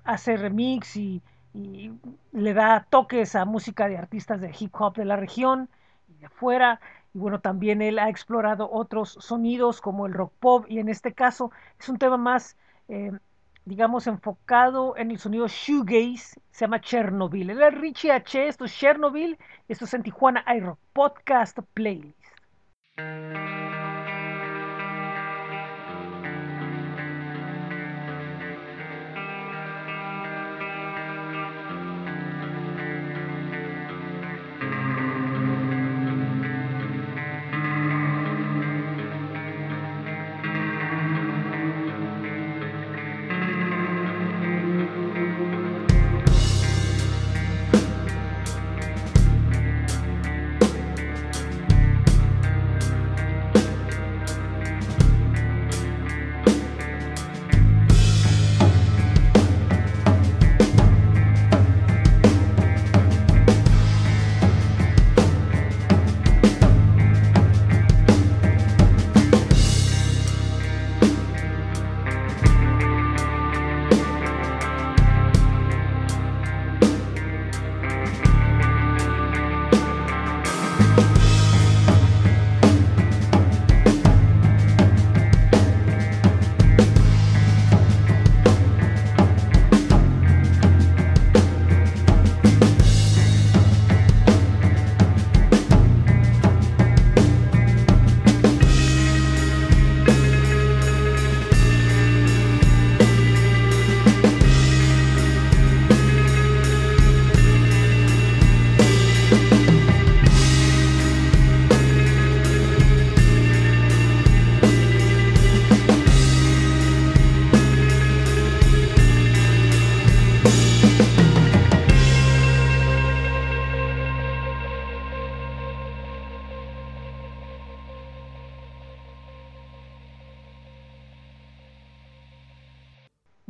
hace 0.03 0.37
remix 0.37 0.95
y, 0.95 1.23
y 1.55 1.91
le 2.33 2.53
da 2.53 2.85
toques 2.87 3.35
a 3.35 3.45
música 3.45 3.87
de 3.87 3.97
artistas 3.97 4.41
de 4.41 4.53
hip 4.59 4.75
hop 4.79 4.95
de 4.95 5.05
la 5.05 5.15
región 5.15 5.69
y 6.07 6.19
de 6.19 6.27
afuera. 6.27 6.79
Y 7.13 7.19
bueno, 7.19 7.39
también 7.39 7.81
él 7.81 7.99
ha 7.99 8.09
explorado 8.09 8.69
otros 8.71 9.17
sonidos 9.19 9.81
como 9.81 10.07
el 10.07 10.13
rock 10.13 10.33
pop 10.39 10.65
y 10.67 10.79
en 10.79 10.89
este 10.89 11.13
caso 11.13 11.51
es 11.79 11.87
un 11.89 11.97
tema 11.97 12.17
más, 12.17 12.57
eh, 12.87 13.11
digamos, 13.65 14.07
enfocado 14.07 14.97
en 14.97 15.11
el 15.11 15.19
sonido 15.19 15.47
shoegaze, 15.47 16.39
se 16.51 16.65
llama 16.65 16.81
Chernobyl. 16.81 17.49
Él 17.51 17.61
es 17.61 17.73
Richie 17.75 18.11
H, 18.11 18.47
esto 18.47 18.65
es 18.65 18.73
Chernobyl, 18.77 19.37
esto 19.67 19.85
es 19.85 19.93
en 19.93 20.03
Tijuana 20.03 20.43
iRock 20.55 20.79
Podcast 20.93 21.59
Playlist. 21.73 22.19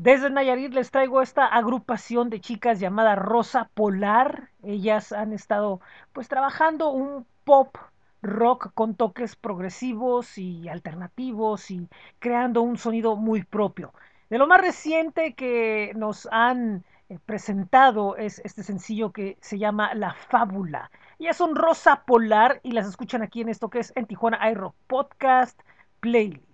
Desde 0.04 0.30
Nayarit 0.30 0.74
les 0.74 0.92
traigo 0.92 1.22
esta 1.22 1.46
agrupación 1.46 2.30
de 2.30 2.42
chicas 2.42 2.78
llamada 2.82 3.16
Rosa 3.16 3.70
Polar. 3.74 4.50
Ellas 4.62 5.14
han 5.14 5.32
estado 5.32 5.80
pues 6.12 6.28
trabajando 6.28 6.90
un 6.90 7.26
pop 7.46 7.78
rock 8.22 8.74
con 8.74 8.96
toques 8.96 9.38
progresivos 9.38 10.38
y 10.38 10.68
alternativos 10.68 11.72
y 11.72 11.88
creando 12.20 12.64
un 12.64 12.78
sonido 12.78 13.16
muy 13.16 13.44
propio. 13.44 13.94
De 14.30 14.38
lo 14.38 14.46
más 14.46 14.60
reciente 14.60 15.36
que 15.36 15.94
nos 15.96 16.28
han 16.34 16.84
eh, 17.08 17.18
presentado 17.26 18.18
es 18.18 18.40
este 18.40 18.62
sencillo 18.62 19.14
que 19.14 19.38
se 19.40 19.58
llama 19.58 19.94
La 19.94 20.16
Fábula. 20.16 20.92
Ellas 21.18 21.38
son 21.38 21.56
Rosa 21.56 22.04
Polar 22.06 22.60
y 22.62 22.74
las 22.74 22.90
escuchan 22.90 23.22
aquí 23.22 23.40
en 23.40 23.48
esto 23.48 23.70
que 23.70 23.80
es 23.80 23.94
en 23.96 24.06
Tijuana 24.06 24.52
iRock 24.52 24.76
Podcast 24.86 25.58
Playlist. 26.02 26.53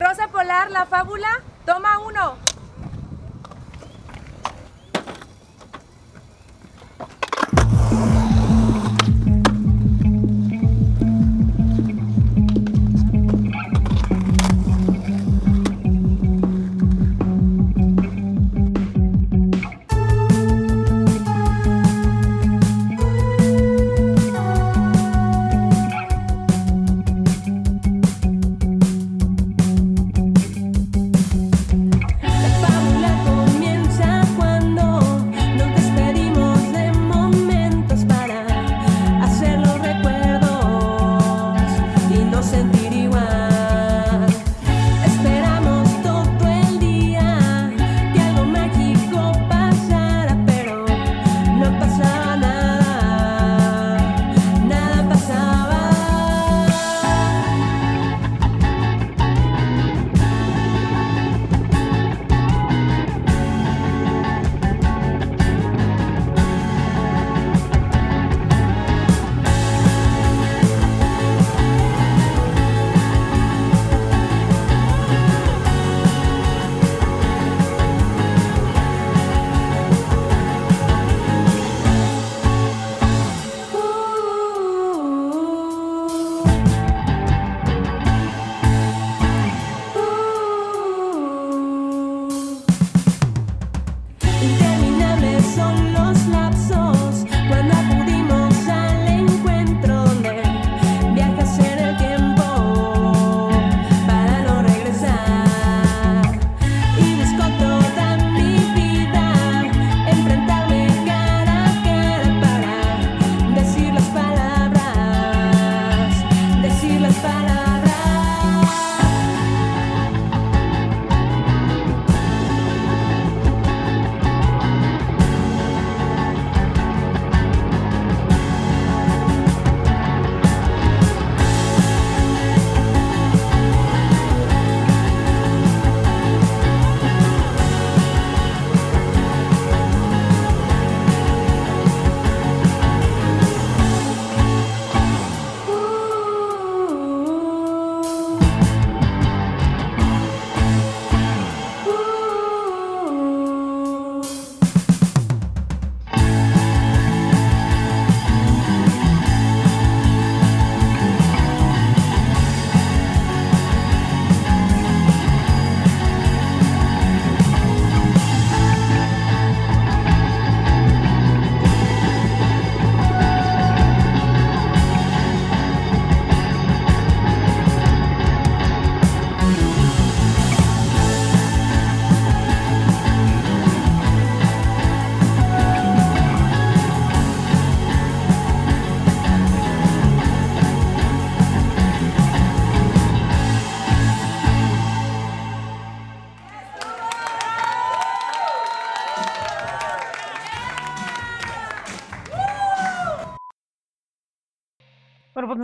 Rosa 0.00 0.28
Polar, 0.28 0.70
la 0.70 0.86
fábula, 0.86 1.28
toma 1.66 1.98
uno. 1.98 2.38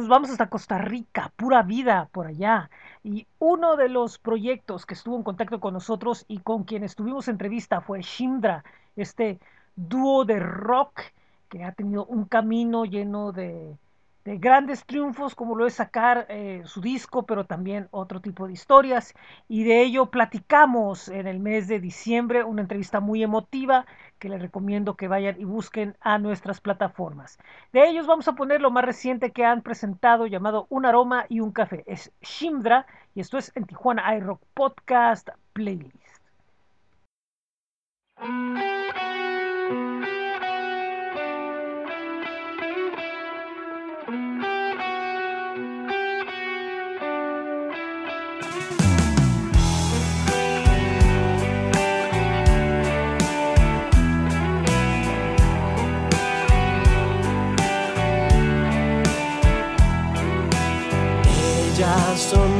Vamos 0.08 0.30
hasta 0.30 0.48
Costa 0.48 0.78
Rica, 0.78 1.32
pura 1.36 1.62
vida 1.62 2.08
por 2.12 2.26
allá. 2.26 2.70
Y 3.02 3.26
uno 3.38 3.76
de 3.76 3.88
los 3.88 4.18
proyectos 4.18 4.86
que 4.86 4.94
estuvo 4.94 5.16
en 5.16 5.22
contacto 5.22 5.60
con 5.60 5.74
nosotros 5.74 6.24
y 6.28 6.38
con 6.38 6.64
quien 6.64 6.84
estuvimos 6.84 7.28
en 7.28 7.34
entrevista 7.34 7.80
fue 7.80 8.02
Shimdra, 8.02 8.64
este 8.96 9.38
dúo 9.76 10.24
de 10.24 10.40
rock 10.40 11.00
que 11.48 11.64
ha 11.64 11.72
tenido 11.72 12.04
un 12.06 12.24
camino 12.24 12.84
lleno 12.84 13.32
de, 13.32 13.76
de 14.26 14.38
grandes 14.38 14.84
triunfos, 14.84 15.36
como 15.36 15.54
lo 15.54 15.66
es 15.66 15.74
sacar 15.74 16.26
eh, 16.28 16.62
su 16.64 16.80
disco, 16.80 17.24
pero 17.24 17.44
también 17.44 17.86
otro 17.92 18.20
tipo 18.20 18.46
de 18.46 18.54
historias. 18.54 19.14
Y 19.48 19.62
de 19.62 19.82
ello 19.82 20.06
platicamos 20.06 21.08
en 21.08 21.28
el 21.28 21.38
mes 21.38 21.68
de 21.68 21.78
diciembre, 21.78 22.42
una 22.42 22.62
entrevista 22.62 22.98
muy 22.98 23.22
emotiva 23.22 23.86
que 24.18 24.28
les 24.28 24.40
recomiendo 24.40 24.96
que 24.96 25.08
vayan 25.08 25.40
y 25.40 25.44
busquen 25.44 25.96
a 26.00 26.18
nuestras 26.18 26.60
plataformas. 26.60 27.38
De 27.72 27.88
ellos 27.88 28.06
vamos 28.06 28.28
a 28.28 28.34
poner 28.34 28.60
lo 28.60 28.70
más 28.70 28.84
reciente 28.84 29.32
que 29.32 29.44
han 29.44 29.62
presentado 29.62 30.26
llamado 30.26 30.66
Un 30.70 30.86
aroma 30.86 31.26
y 31.28 31.40
un 31.40 31.52
café. 31.52 31.84
Es 31.86 32.12
Shimdra 32.20 32.86
y 33.14 33.20
esto 33.20 33.38
es 33.38 33.52
en 33.54 33.66
Tijuana 33.66 34.16
iRock 34.16 34.40
Podcast 34.54 35.28
Playlist. 35.52 36.22
Ella 61.78 62.16
sonó, 62.16 62.55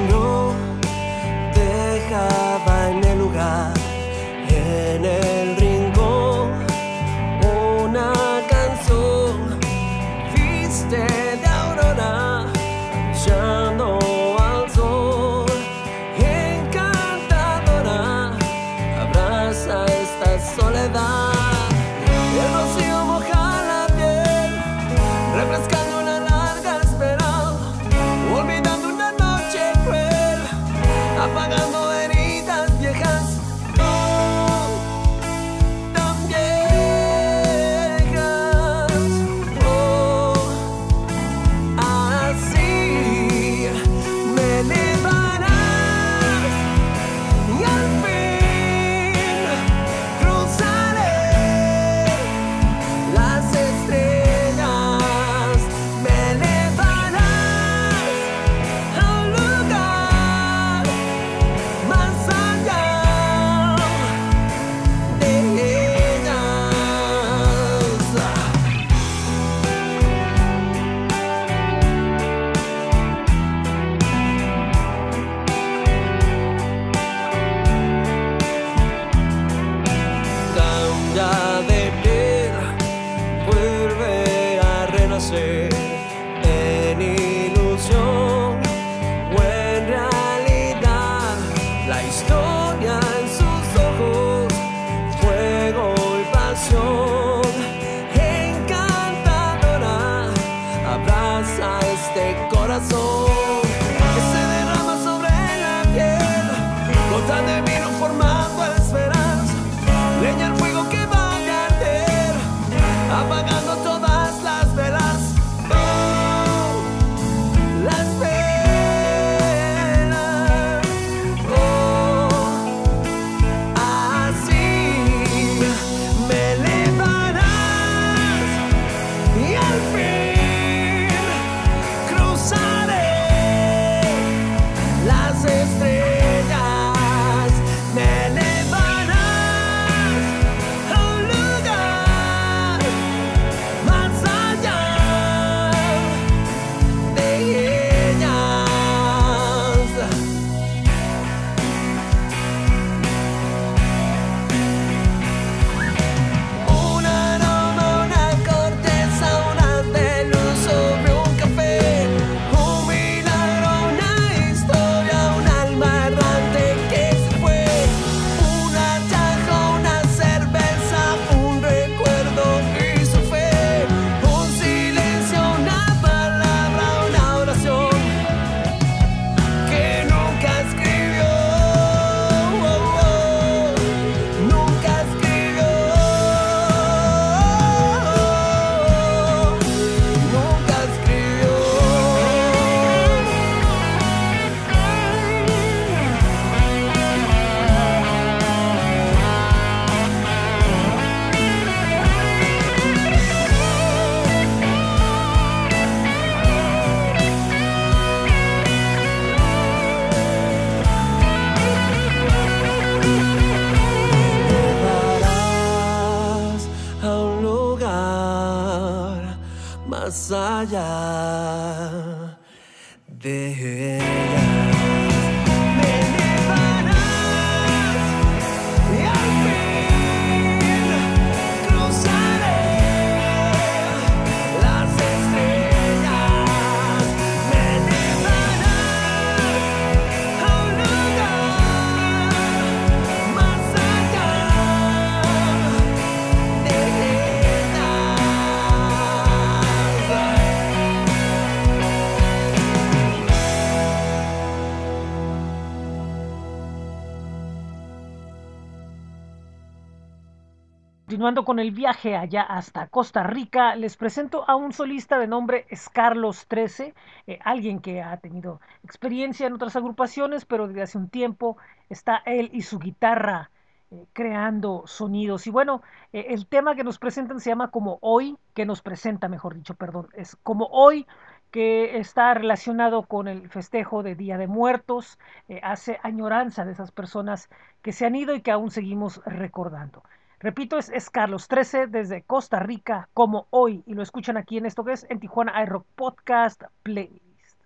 Continuando 261.26 261.44
con 261.44 261.58
el 261.58 261.72
viaje 261.72 262.14
allá 262.14 262.42
hasta 262.42 262.86
Costa 262.86 263.24
Rica, 263.24 263.74
les 263.74 263.96
presento 263.96 264.48
a 264.48 264.54
un 264.54 264.72
solista 264.72 265.18
de 265.18 265.26
nombre 265.26 265.66
Scarlos 265.74 266.46
13, 266.46 266.94
eh, 267.26 267.40
alguien 267.42 267.80
que 267.80 268.00
ha 268.00 268.16
tenido 268.18 268.60
experiencia 268.84 269.48
en 269.48 269.54
otras 269.54 269.74
agrupaciones, 269.74 270.44
pero 270.44 270.68
desde 270.68 270.82
hace 270.82 270.98
un 270.98 271.08
tiempo 271.08 271.56
está 271.88 272.22
él 272.26 272.48
y 272.52 272.62
su 272.62 272.78
guitarra 272.78 273.50
eh, 273.90 274.06
creando 274.12 274.84
sonidos. 274.86 275.48
Y 275.48 275.50
bueno, 275.50 275.82
eh, 276.12 276.26
el 276.28 276.46
tema 276.46 276.76
que 276.76 276.84
nos 276.84 277.00
presentan 277.00 277.40
se 277.40 277.50
llama 277.50 277.72
Como 277.72 277.98
Hoy, 278.02 278.38
que 278.54 278.64
nos 278.64 278.80
presenta, 278.80 279.26
mejor 279.26 279.56
dicho, 279.56 279.74
perdón, 279.74 280.06
es 280.12 280.36
Como 280.44 280.66
Hoy, 280.66 281.08
que 281.50 281.98
está 281.98 282.34
relacionado 282.34 283.02
con 283.02 283.26
el 283.26 283.48
festejo 283.50 284.04
de 284.04 284.14
Día 284.14 284.38
de 284.38 284.46
Muertos, 284.46 285.18
hace 285.62 285.98
añoranza 286.04 286.64
de 286.64 286.70
esas 286.70 286.92
personas 286.92 287.48
que 287.82 287.90
se 287.90 288.06
han 288.06 288.14
ido 288.14 288.32
y 288.36 288.42
que 288.42 288.52
aún 288.52 288.70
seguimos 288.70 289.20
recordando. 289.24 290.04
Repito, 290.38 290.76
es, 290.78 291.10
Carlos 291.10 291.48
13 291.48 291.86
desde 291.86 292.22
Costa 292.22 292.58
Rica, 292.60 293.08
como 293.14 293.46
hoy, 293.50 293.82
y 293.86 293.94
lo 293.94 294.02
escuchan 294.02 294.36
aquí 294.36 294.58
en 294.58 294.66
esto 294.66 294.84
que 294.84 294.92
es 294.92 295.06
en 295.08 295.18
Tijuana 295.18 295.62
iRock 295.62 295.86
Podcast 295.94 296.62
Playlist. 296.82 297.56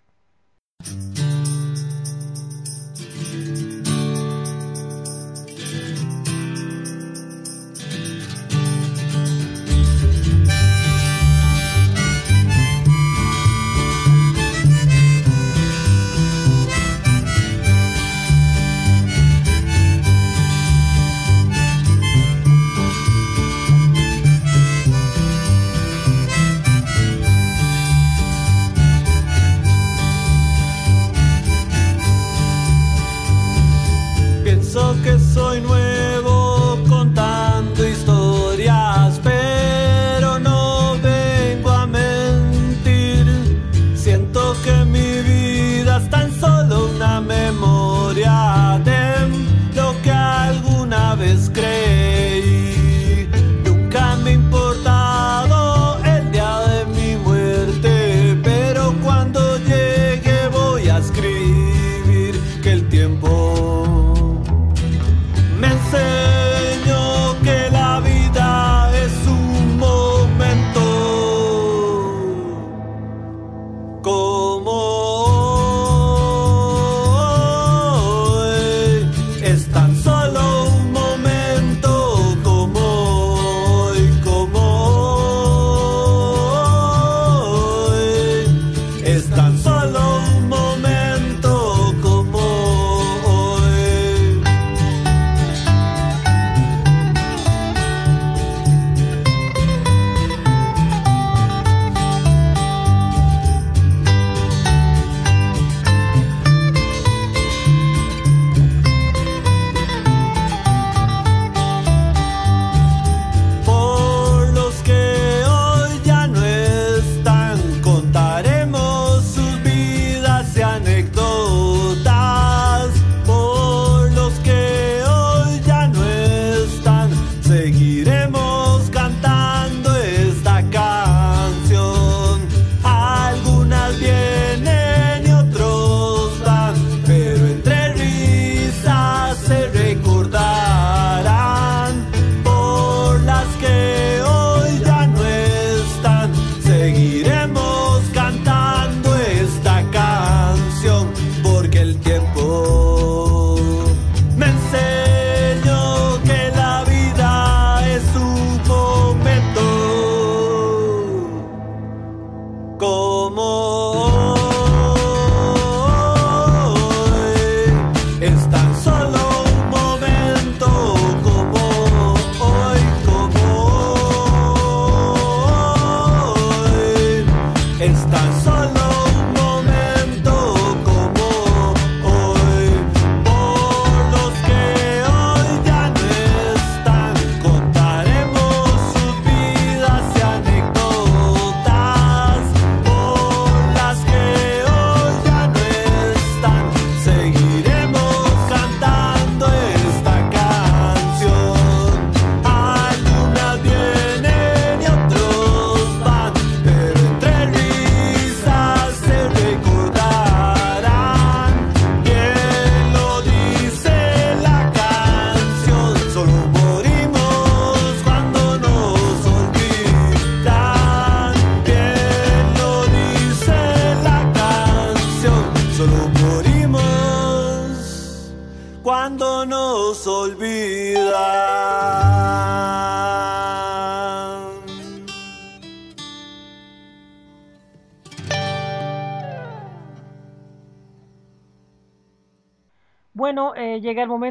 sonho 35.33 35.70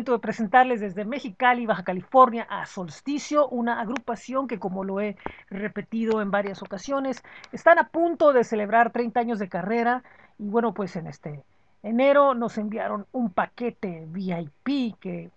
de 0.05 0.19
presentarles 0.19 0.81
desde 0.81 1.05
Mexicali, 1.05 1.67
Baja 1.67 1.85
California, 1.85 2.47
a 2.49 2.67
Solsticio, 2.67 3.49
una 3.49 3.81
agrupación 3.81 4.49
que, 4.49 4.59
como 4.59 4.85
lo 4.85 5.01
he 5.01 5.17
repetido 5.49 6.23
en 6.23 6.31
varias 6.31 6.63
ocasiones, 6.63 7.23
están 7.53 7.79
a 7.79 7.89
punto 7.89 8.33
de 8.33 8.45
celebrar 8.45 8.91
30 8.91 9.21
años 9.21 9.39
de 9.39 9.49
carrera 9.49 10.03
y 10.39 10.49
bueno, 10.49 10.73
pues 10.73 10.97
en 10.97 11.07
este 11.07 11.43
enero 11.83 12.35
nos 12.35 12.59
enviaron 12.59 13.07
un 13.13 13.31
paquete 13.31 14.07
VIP 14.09 14.99
que 14.99 15.31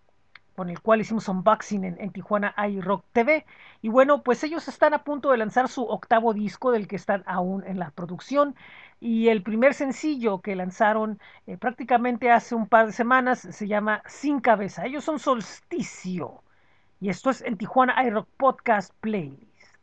con 0.56 0.69
el 0.69 0.80
cual 0.81 1.02
hicimos 1.02 1.27
unboxing 1.27 1.84
en, 1.84 1.99
en 1.99 2.11
Tijuana 2.11 2.53
iRock 2.69 3.03
TV. 3.11 3.45
Y 3.81 3.90
bueno, 3.90 4.22
pues 4.22 4.44
ellos 4.44 4.68
están 4.68 4.94
a 4.94 5.03
punto 5.03 5.31
de 5.31 5.38
lanzar 5.38 5.68
su 5.68 5.84
octavo 5.84 6.34
disco 6.34 6.72
del 6.72 6.88
que 6.88 6.95
están 6.95 7.23
aún 7.26 7.64
en 7.65 7.80
la 7.80 7.90
producción. 7.91 8.56
Y 9.05 9.27
el 9.27 9.43
primer 9.43 9.73
sencillo 9.73 10.39
que 10.39 10.55
lanzaron 10.55 11.19
eh, 11.45 11.57
prácticamente 11.57 12.31
hace 12.31 12.55
un 12.55 12.69
par 12.69 12.85
de 12.85 12.93
semanas 12.93 13.39
se 13.39 13.67
llama 13.67 14.01
Sin 14.07 14.39
Cabeza. 14.39 14.85
Ellos 14.85 15.03
son 15.03 15.19
Solsticio. 15.19 16.41
Y 17.01 17.09
esto 17.09 17.30
es 17.30 17.41
en 17.41 17.57
Tijuana 17.57 18.01
iRock 18.05 18.30
Podcast 18.38 18.93
Playlist. 19.01 19.75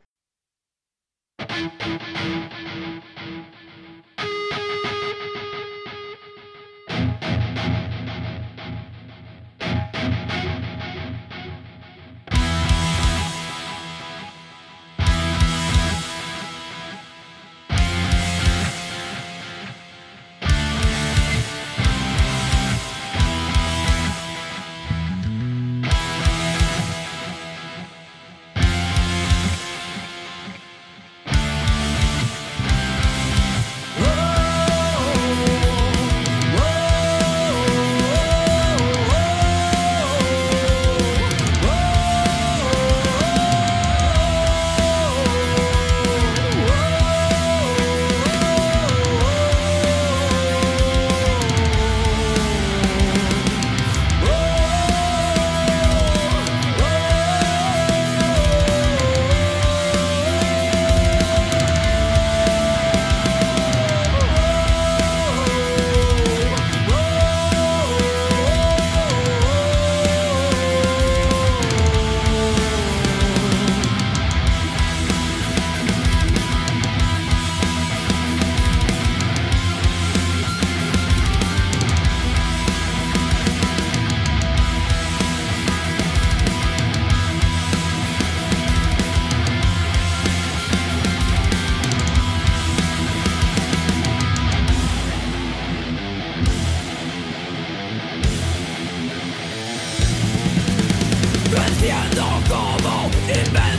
No 101.71 101.77
entiendo 101.77 102.23
cómo 102.49 103.09
inventas 103.27 103.70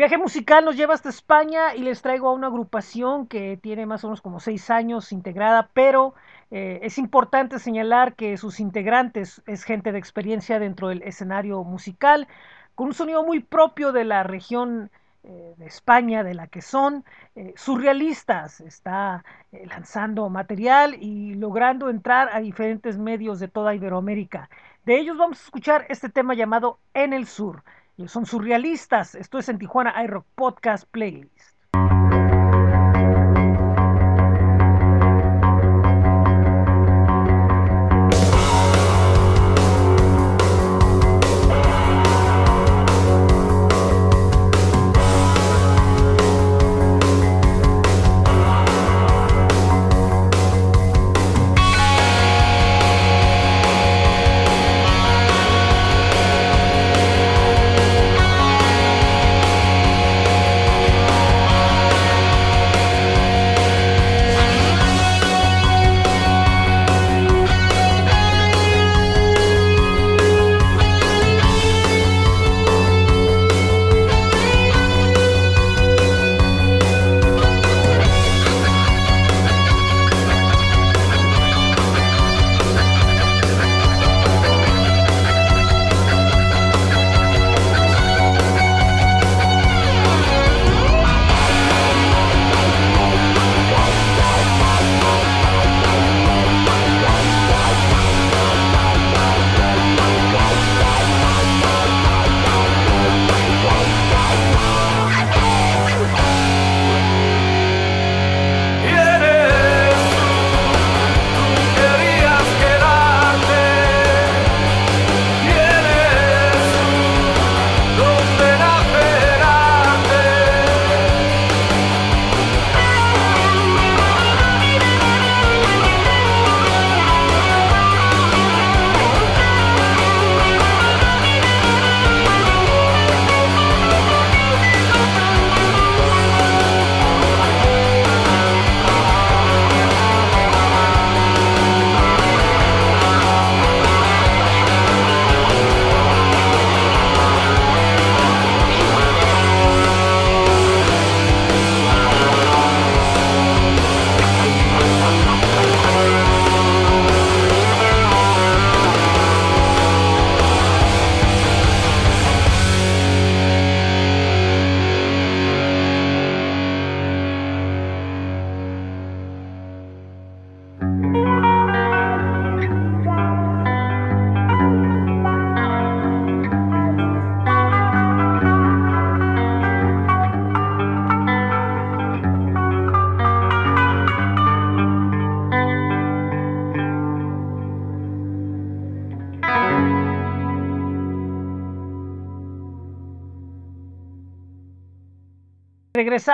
viaje 0.00 0.16
musical 0.16 0.64
nos 0.64 0.78
lleva 0.78 0.94
hasta 0.94 1.10
España 1.10 1.74
y 1.74 1.82
les 1.82 2.00
traigo 2.00 2.30
a 2.30 2.32
una 2.32 2.46
agrupación 2.46 3.26
que 3.26 3.58
tiene 3.58 3.84
más 3.84 4.02
o 4.02 4.06
menos 4.06 4.22
como 4.22 4.40
seis 4.40 4.70
años 4.70 5.12
integrada, 5.12 5.68
pero 5.74 6.14
eh, 6.50 6.80
es 6.82 6.96
importante 6.96 7.58
señalar 7.58 8.14
que 8.14 8.38
sus 8.38 8.60
integrantes 8.60 9.42
es 9.46 9.62
gente 9.62 9.92
de 9.92 9.98
experiencia 9.98 10.58
dentro 10.58 10.88
del 10.88 11.02
escenario 11.02 11.62
musical, 11.64 12.28
con 12.74 12.86
un 12.86 12.94
sonido 12.94 13.26
muy 13.26 13.40
propio 13.40 13.92
de 13.92 14.04
la 14.04 14.22
región 14.22 14.90
eh, 15.22 15.52
de 15.58 15.66
España, 15.66 16.24
de 16.24 16.32
la 16.32 16.46
que 16.46 16.62
son 16.62 17.04
eh, 17.36 17.52
surrealistas, 17.54 18.62
está 18.62 19.22
lanzando 19.52 20.30
material 20.30 20.94
y 20.98 21.34
logrando 21.34 21.90
entrar 21.90 22.30
a 22.32 22.40
diferentes 22.40 22.96
medios 22.96 23.38
de 23.38 23.48
toda 23.48 23.74
Iberoamérica. 23.74 24.48
De 24.86 24.98
ellos 24.98 25.18
vamos 25.18 25.40
a 25.40 25.44
escuchar 25.44 25.84
este 25.90 26.08
tema 26.08 26.32
llamado 26.32 26.78
En 26.94 27.12
el 27.12 27.26
Sur. 27.26 27.62
Son 28.08 28.26
surrealistas. 28.26 29.14
Esto 29.14 29.38
es 29.38 29.48
en 29.48 29.58
Tijuana 29.58 30.02
iRock 30.04 30.26
Podcast 30.34 30.84
Playlist. 30.90 31.39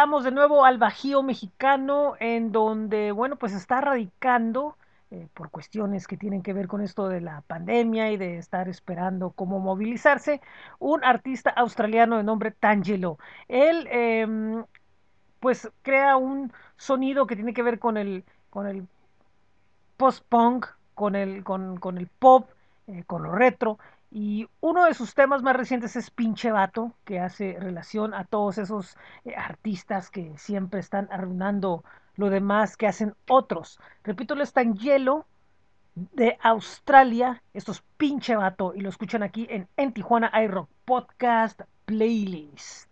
De 0.06 0.30
nuevo 0.30 0.64
al 0.64 0.78
Bajío 0.78 1.24
mexicano, 1.24 2.14
en 2.20 2.52
donde, 2.52 3.10
bueno, 3.10 3.34
pues 3.34 3.52
está 3.52 3.80
radicando 3.80 4.76
eh, 5.10 5.26
por 5.34 5.50
cuestiones 5.50 6.06
que 6.06 6.16
tienen 6.16 6.42
que 6.42 6.52
ver 6.52 6.68
con 6.68 6.80
esto 6.80 7.08
de 7.08 7.20
la 7.20 7.40
pandemia 7.40 8.12
y 8.12 8.16
de 8.16 8.38
estar 8.38 8.68
esperando 8.68 9.30
cómo 9.30 9.58
movilizarse, 9.58 10.40
un 10.78 11.02
artista 11.02 11.50
australiano 11.50 12.18
de 12.18 12.22
nombre 12.22 12.52
Tangelo. 12.52 13.18
Él, 13.48 13.88
em, 13.90 14.64
pues, 15.40 15.68
crea 15.82 16.16
un 16.16 16.52
sonido 16.76 17.26
que 17.26 17.34
tiene 17.34 17.52
que 17.52 17.64
ver 17.64 17.80
con 17.80 17.96
el, 17.96 18.24
con 18.48 18.68
el 18.68 18.86
post-punk, 19.96 20.66
con 20.94 21.16
el, 21.16 21.42
con, 21.42 21.78
con 21.78 21.98
el 21.98 22.06
pop, 22.06 22.48
eh, 22.86 23.02
con 23.08 23.24
lo 23.24 23.32
retro. 23.32 23.78
Y 24.18 24.48
uno 24.60 24.86
de 24.86 24.94
sus 24.94 25.14
temas 25.14 25.42
más 25.42 25.54
recientes 25.54 25.94
es 25.94 26.10
Pinche 26.10 26.50
Vato, 26.50 26.94
que 27.04 27.20
hace 27.20 27.58
relación 27.60 28.14
a 28.14 28.24
todos 28.24 28.56
esos 28.56 28.96
eh, 29.26 29.34
artistas 29.36 30.08
que 30.08 30.32
siempre 30.38 30.80
están 30.80 31.06
arruinando 31.12 31.84
lo 32.14 32.30
demás 32.30 32.78
que 32.78 32.86
hacen 32.86 33.14
otros. 33.28 33.78
Repito, 34.04 34.34
lo 34.34 34.42
está 34.42 34.62
en 34.62 34.74
hielo 34.74 35.26
de 35.94 36.38
Australia. 36.40 37.42
Esto 37.52 37.72
es 37.72 37.84
Pinche 37.98 38.36
Vato 38.36 38.72
y 38.74 38.80
lo 38.80 38.88
escuchan 38.88 39.22
aquí 39.22 39.46
en, 39.50 39.68
en 39.76 39.92
Tijuana 39.92 40.32
iRock 40.44 40.70
Podcast 40.86 41.60
Playlist. 41.84 42.85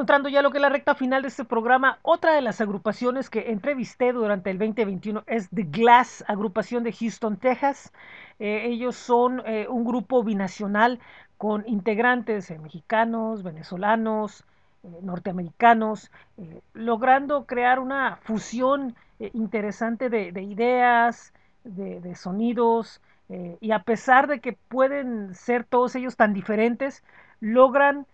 Entrando 0.00 0.28
ya 0.28 0.42
lo 0.42 0.50
que 0.50 0.58
es 0.58 0.62
la 0.62 0.68
recta 0.68 0.94
final 0.94 1.22
de 1.22 1.28
este 1.28 1.44
programa, 1.44 1.98
otra 2.02 2.34
de 2.34 2.40
las 2.40 2.60
agrupaciones 2.60 3.30
que 3.30 3.50
entrevisté 3.50 4.12
durante 4.12 4.50
el 4.50 4.58
2021 4.58 5.24
es 5.26 5.48
The 5.50 5.64
Glass, 5.64 6.24
agrupación 6.26 6.82
de 6.82 6.92
Houston, 6.92 7.36
Texas. 7.36 7.92
Eh, 8.38 8.66
ellos 8.66 8.96
son 8.96 9.42
eh, 9.46 9.66
un 9.68 9.84
grupo 9.84 10.24
binacional 10.24 10.98
con 11.36 11.62
integrantes 11.68 12.50
eh, 12.50 12.58
mexicanos, 12.58 13.42
venezolanos, 13.42 14.44
norteamericanos, 15.02 16.10
logrando 16.72 17.44
crear 17.44 17.80
una 17.80 18.16
fusión 18.16 18.96
interesante 19.18 20.08
de, 20.08 20.32
de 20.32 20.42
ideas, 20.42 21.34
de, 21.64 22.00
de 22.00 22.14
sonidos, 22.14 23.02
y 23.60 23.72
a 23.72 23.80
pesar 23.80 24.26
de 24.26 24.40
que 24.40 24.54
pueden 24.54 25.34
ser 25.34 25.64
todos 25.64 25.94
ellos 25.96 26.16
tan 26.16 26.32
diferentes, 26.32 27.04
logran 27.40 28.06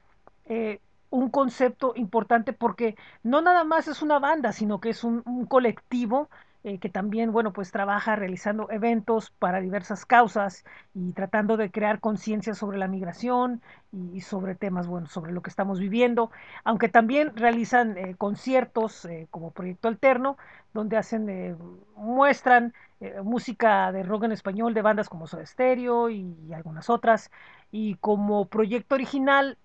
eh, 0.49 0.79
un 1.11 1.31
concepto 1.31 1.93
importante 1.97 2.53
porque 2.53 2.97
no 3.23 3.41
nada 3.43 3.65
más 3.65 3.89
es 3.89 4.03
una 4.03 4.19
banda, 4.19 4.53
sino 4.53 4.81
que 4.81 4.91
es 4.91 5.05
un, 5.05 5.23
colectivo 5.49 6.29
eh, 6.65 6.79
que 6.79 6.89
también, 6.89 7.31
bueno, 7.31 7.53
pues 7.53 7.71
trabaja 7.71 8.17
realizando 8.17 8.69
eventos 8.71 9.31
para 9.31 9.61
diversas 9.61 10.05
causas 10.05 10.65
y 10.95 11.13
tratando 11.13 11.57
de 11.57 11.71
crear 11.71 12.01
conciencia 12.01 12.55
sobre 12.55 12.79
la 12.79 12.89
migración 12.89 13.63
y 13.93 14.21
sobre 14.23 14.57
temas, 14.57 14.89
bueno, 14.89 15.07
sobre 15.07 15.33
lo 15.33 15.43
que 15.43 15.51
estamos 15.51 15.79
viviendo, 15.79 16.31
aunque 16.65 16.89
también 16.89 17.37
realizan 17.37 17.97
eh, 17.97 18.17
conciertos 18.19 19.05
eh, 19.05 19.29
como 19.31 19.53
Proyecto 19.53 19.89
Alterno, 19.89 20.39
donde 20.75 20.97
hacen, 20.97 21.57
muestran 21.97 22.75
música 23.23 23.93
de 23.93 24.03
rock 24.03 24.25
en 24.25 24.33
español 24.33 24.73
de 24.73 24.83
bandas 24.83 25.09
como 25.09 25.27
Soda 25.27 25.45
Stereo 25.45 26.09
y 26.09 26.53
algunas 26.55 26.89
otras, 26.91 27.31
y 27.71 27.97
como 27.97 28.47
proyecto 28.47 28.95
original 28.95 29.59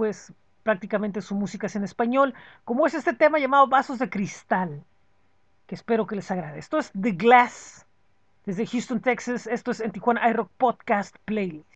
pues 0.00 0.32
prácticamente 0.62 1.22
su 1.22 1.34
música 1.34 1.66
es 1.66 1.76
en 1.76 1.84
español, 1.84 2.34
como 2.64 2.86
es 2.86 2.94
este 2.94 3.14
tema 3.14 3.38
llamado 3.38 3.66
Vasos 3.66 3.98
de 3.98 4.10
Cristal, 4.10 4.84
que 5.66 5.74
espero 5.74 6.06
que 6.06 6.16
les 6.16 6.30
agrade. 6.30 6.58
Esto 6.58 6.78
es 6.78 6.90
The 7.00 7.12
Glass, 7.12 7.86
desde 8.44 8.66
Houston, 8.66 9.00
Texas. 9.00 9.46
Esto 9.46 9.70
es 9.70 9.80
en 9.80 9.92
Tijuana 9.92 10.28
iRock 10.30 10.50
Podcast 10.56 11.16
Playlist. 11.24 11.69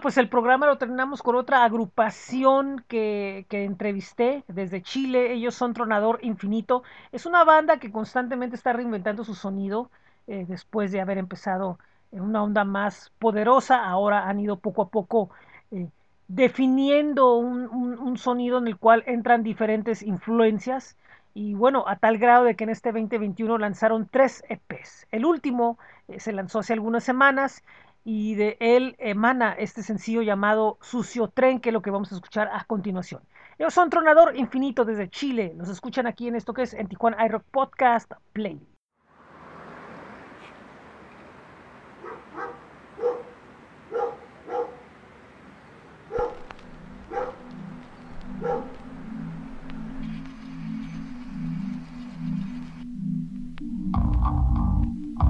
Pues 0.00 0.16
el 0.18 0.28
programa 0.28 0.66
lo 0.66 0.78
terminamos 0.78 1.22
con 1.22 1.36
otra 1.36 1.64
agrupación 1.64 2.84
que, 2.88 3.46
entrevisté 3.50 4.44
desde 4.48 4.82
Chile. 4.82 5.32
Ellos 5.32 5.54
son 5.54 5.74
Tronador 5.74 6.18
Infinito. 6.22 6.82
Es 7.12 7.26
una 7.26 7.44
banda 7.44 7.78
que 7.78 7.92
constantemente 7.92 8.56
está 8.56 8.72
reinventando 8.72 9.24
su 9.24 9.34
sonido 9.34 9.90
eh, 10.26 10.44
después 10.48 10.92
de 10.92 11.00
haber 11.00 11.18
empezado 11.18 11.78
en 12.12 12.22
una 12.22 12.42
onda 12.42 12.64
más 12.64 13.12
poderosa. 13.18 13.84
Ahora 13.84 14.28
han 14.28 14.40
ido 14.40 14.58
poco 14.58 14.82
a 14.82 14.88
poco 14.88 15.30
eh, 15.70 15.88
definiendo 16.28 17.36
un 17.36 18.16
sonido 18.18 18.58
en 18.58 18.68
el 18.68 18.76
cual 18.76 19.02
entran 19.06 19.42
diferentes 19.42 20.02
influencias. 20.02 20.96
Y 21.34 21.54
bueno, 21.54 21.84
a 21.86 21.96
tal 21.96 22.18
grado 22.18 22.44
de 22.44 22.56
que 22.56 22.64
en 22.64 22.70
este 22.70 22.90
2021 22.92 23.58
lanzaron 23.58 24.08
tres 24.10 24.42
EPs. 24.48 25.06
El 25.10 25.24
último 25.24 25.78
eh, 26.08 26.18
se 26.18 26.32
lanzó 26.32 26.58
hace 26.58 26.72
algunas 26.72 27.04
semanas 27.04 27.62
y 28.04 28.34
de 28.34 28.56
él 28.60 28.96
emana 28.98 29.52
este 29.52 29.82
sencillo 29.82 30.22
llamado 30.22 30.78
Sucio 30.80 31.28
Tren, 31.28 31.60
que 31.60 31.68
es 31.68 31.72
lo 31.72 31.82
que 31.82 31.90
vamos 31.90 32.12
a 32.12 32.14
escuchar 32.14 32.48
a 32.52 32.64
continuación. 32.64 33.22
Ellos 33.58 33.74
son 33.74 33.90
Tronador 33.90 34.36
Infinito 34.36 34.84
desde 34.84 35.10
Chile. 35.10 35.52
Nos 35.54 35.68
escuchan 35.68 36.06
aquí 36.06 36.28
en 36.28 36.34
esto 36.34 36.54
que 36.54 36.62
es 36.62 36.72
en 36.74 36.88
Tijuana 36.88 37.24
iRock 37.26 37.44
Podcast 37.50 38.12
Play. 38.32 38.60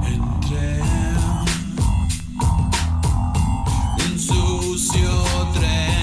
Entré 0.03 0.80
sucio 4.77 5.11
tren 5.53 6.00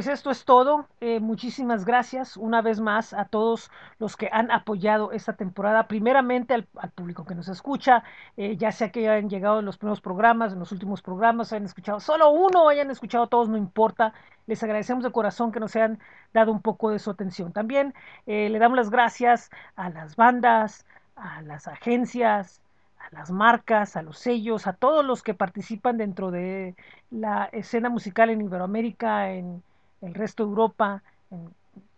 Pues 0.00 0.08
esto 0.08 0.30
es 0.30 0.46
todo. 0.46 0.86
Eh, 1.02 1.20
muchísimas 1.20 1.84
gracias 1.84 2.38
una 2.38 2.62
vez 2.62 2.80
más 2.80 3.12
a 3.12 3.26
todos 3.26 3.70
los 3.98 4.16
que 4.16 4.30
han 4.32 4.50
apoyado 4.50 5.12
esta 5.12 5.34
temporada. 5.34 5.88
Primeramente 5.88 6.54
al, 6.54 6.66
al 6.76 6.90
público 6.90 7.26
que 7.26 7.34
nos 7.34 7.48
escucha, 7.48 8.02
eh, 8.38 8.56
ya 8.56 8.72
sea 8.72 8.90
que 8.90 9.06
hayan 9.06 9.28
llegado 9.28 9.58
en 9.58 9.66
los 9.66 9.76
primeros 9.76 10.00
programas, 10.00 10.54
en 10.54 10.58
los 10.58 10.72
últimos 10.72 11.02
programas, 11.02 11.52
hayan 11.52 11.66
escuchado 11.66 12.00
solo 12.00 12.30
uno, 12.30 12.70
hayan 12.70 12.90
escuchado 12.90 13.26
todos, 13.26 13.50
no 13.50 13.58
importa. 13.58 14.14
Les 14.46 14.62
agradecemos 14.62 15.04
de 15.04 15.12
corazón 15.12 15.52
que 15.52 15.60
nos 15.60 15.76
hayan 15.76 15.98
dado 16.32 16.50
un 16.50 16.62
poco 16.62 16.90
de 16.90 16.98
su 16.98 17.10
atención. 17.10 17.52
También 17.52 17.92
eh, 18.26 18.48
le 18.48 18.58
damos 18.58 18.78
las 18.78 18.88
gracias 18.88 19.50
a 19.76 19.90
las 19.90 20.16
bandas, 20.16 20.86
a 21.14 21.42
las 21.42 21.68
agencias, 21.68 22.62
a 23.00 23.14
las 23.14 23.30
marcas, 23.30 23.96
a 23.96 24.02
los 24.02 24.18
sellos, 24.18 24.66
a 24.66 24.72
todos 24.72 25.04
los 25.04 25.22
que 25.22 25.34
participan 25.34 25.98
dentro 25.98 26.30
de 26.30 26.74
la 27.10 27.50
escena 27.52 27.90
musical 27.90 28.30
en 28.30 28.40
Iberoamérica, 28.40 29.32
en 29.32 29.62
el 30.00 30.14
resto 30.14 30.44
de 30.44 30.50
Europa, 30.50 31.02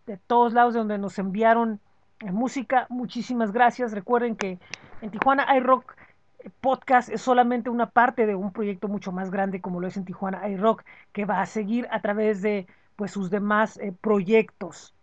de 0.06 0.16
todos 0.26 0.52
lados 0.52 0.74
de 0.74 0.80
donde 0.80 0.98
nos 0.98 1.18
enviaron 1.18 1.80
eh, 2.20 2.30
música. 2.30 2.86
Muchísimas 2.88 3.52
gracias. 3.52 3.92
Recuerden 3.92 4.36
que 4.36 4.58
en 5.00 5.10
Tijuana 5.10 5.56
iRock 5.56 5.96
eh, 6.38 6.50
Podcast 6.60 7.08
es 7.08 7.20
solamente 7.20 7.70
una 7.70 7.86
parte 7.86 8.26
de 8.26 8.34
un 8.34 8.52
proyecto 8.52 8.88
mucho 8.88 9.12
más 9.12 9.30
grande 9.30 9.60
como 9.60 9.80
lo 9.80 9.88
es 9.88 9.96
en 9.96 10.04
Tijuana 10.04 10.48
iRock, 10.48 10.84
que 11.12 11.24
va 11.24 11.40
a 11.40 11.46
seguir 11.46 11.88
a 11.90 12.00
través 12.00 12.42
de 12.42 12.66
pues 12.96 13.10
sus 13.10 13.30
demás 13.30 13.78
eh, 13.78 13.92
proyectos. 14.00 14.94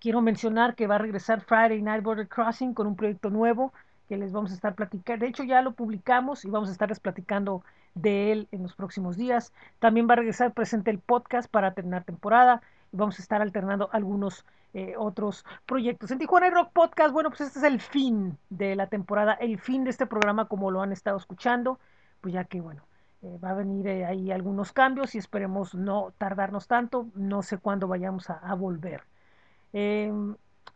Quiero 0.00 0.20
mencionar 0.20 0.74
que 0.74 0.86
va 0.86 0.96
a 0.96 0.98
regresar 0.98 1.40
Friday 1.40 1.82
Night 1.82 2.02
Border 2.02 2.28
Crossing 2.28 2.74
con 2.74 2.86
un 2.86 2.96
proyecto 2.96 3.30
nuevo 3.30 3.72
que 4.08 4.16
les 4.16 4.32
vamos 4.32 4.52
a 4.52 4.54
estar 4.54 4.74
platicando. 4.74 5.24
De 5.24 5.30
hecho, 5.30 5.44
ya 5.44 5.60
lo 5.60 5.72
publicamos 5.72 6.44
y 6.44 6.50
vamos 6.50 6.68
a 6.68 6.72
estarles 6.72 7.00
platicando 7.00 7.62
de 8.02 8.32
él 8.32 8.48
en 8.52 8.62
los 8.62 8.74
próximos 8.74 9.16
días. 9.16 9.52
También 9.78 10.08
va 10.08 10.14
a 10.14 10.16
regresar 10.16 10.52
presente 10.52 10.90
el 10.90 10.98
podcast 10.98 11.50
para 11.50 11.74
terminar 11.74 12.04
temporada 12.04 12.62
y 12.92 12.96
vamos 12.96 13.18
a 13.18 13.22
estar 13.22 13.42
alternando 13.42 13.88
algunos 13.92 14.44
eh, 14.74 14.94
otros 14.96 15.44
proyectos. 15.66 16.10
En 16.10 16.18
Tijuana 16.18 16.50
Rock 16.50 16.72
Podcast, 16.72 17.12
bueno, 17.12 17.30
pues 17.30 17.40
este 17.40 17.58
es 17.58 17.64
el 17.64 17.80
fin 17.80 18.38
de 18.50 18.76
la 18.76 18.86
temporada, 18.86 19.32
el 19.34 19.58
fin 19.58 19.84
de 19.84 19.90
este 19.90 20.06
programa 20.06 20.46
como 20.46 20.70
lo 20.70 20.82
han 20.82 20.92
estado 20.92 21.16
escuchando, 21.16 21.78
pues 22.20 22.34
ya 22.34 22.44
que, 22.44 22.60
bueno, 22.60 22.82
eh, 23.22 23.38
va 23.42 23.50
a 23.50 23.54
venir 23.54 23.86
eh, 23.88 24.04
ahí 24.04 24.30
algunos 24.30 24.72
cambios 24.72 25.14
y 25.14 25.18
esperemos 25.18 25.74
no 25.74 26.12
tardarnos 26.18 26.66
tanto, 26.68 27.08
no 27.14 27.42
sé 27.42 27.58
cuándo 27.58 27.88
vayamos 27.88 28.30
a, 28.30 28.34
a 28.34 28.54
volver. 28.54 29.02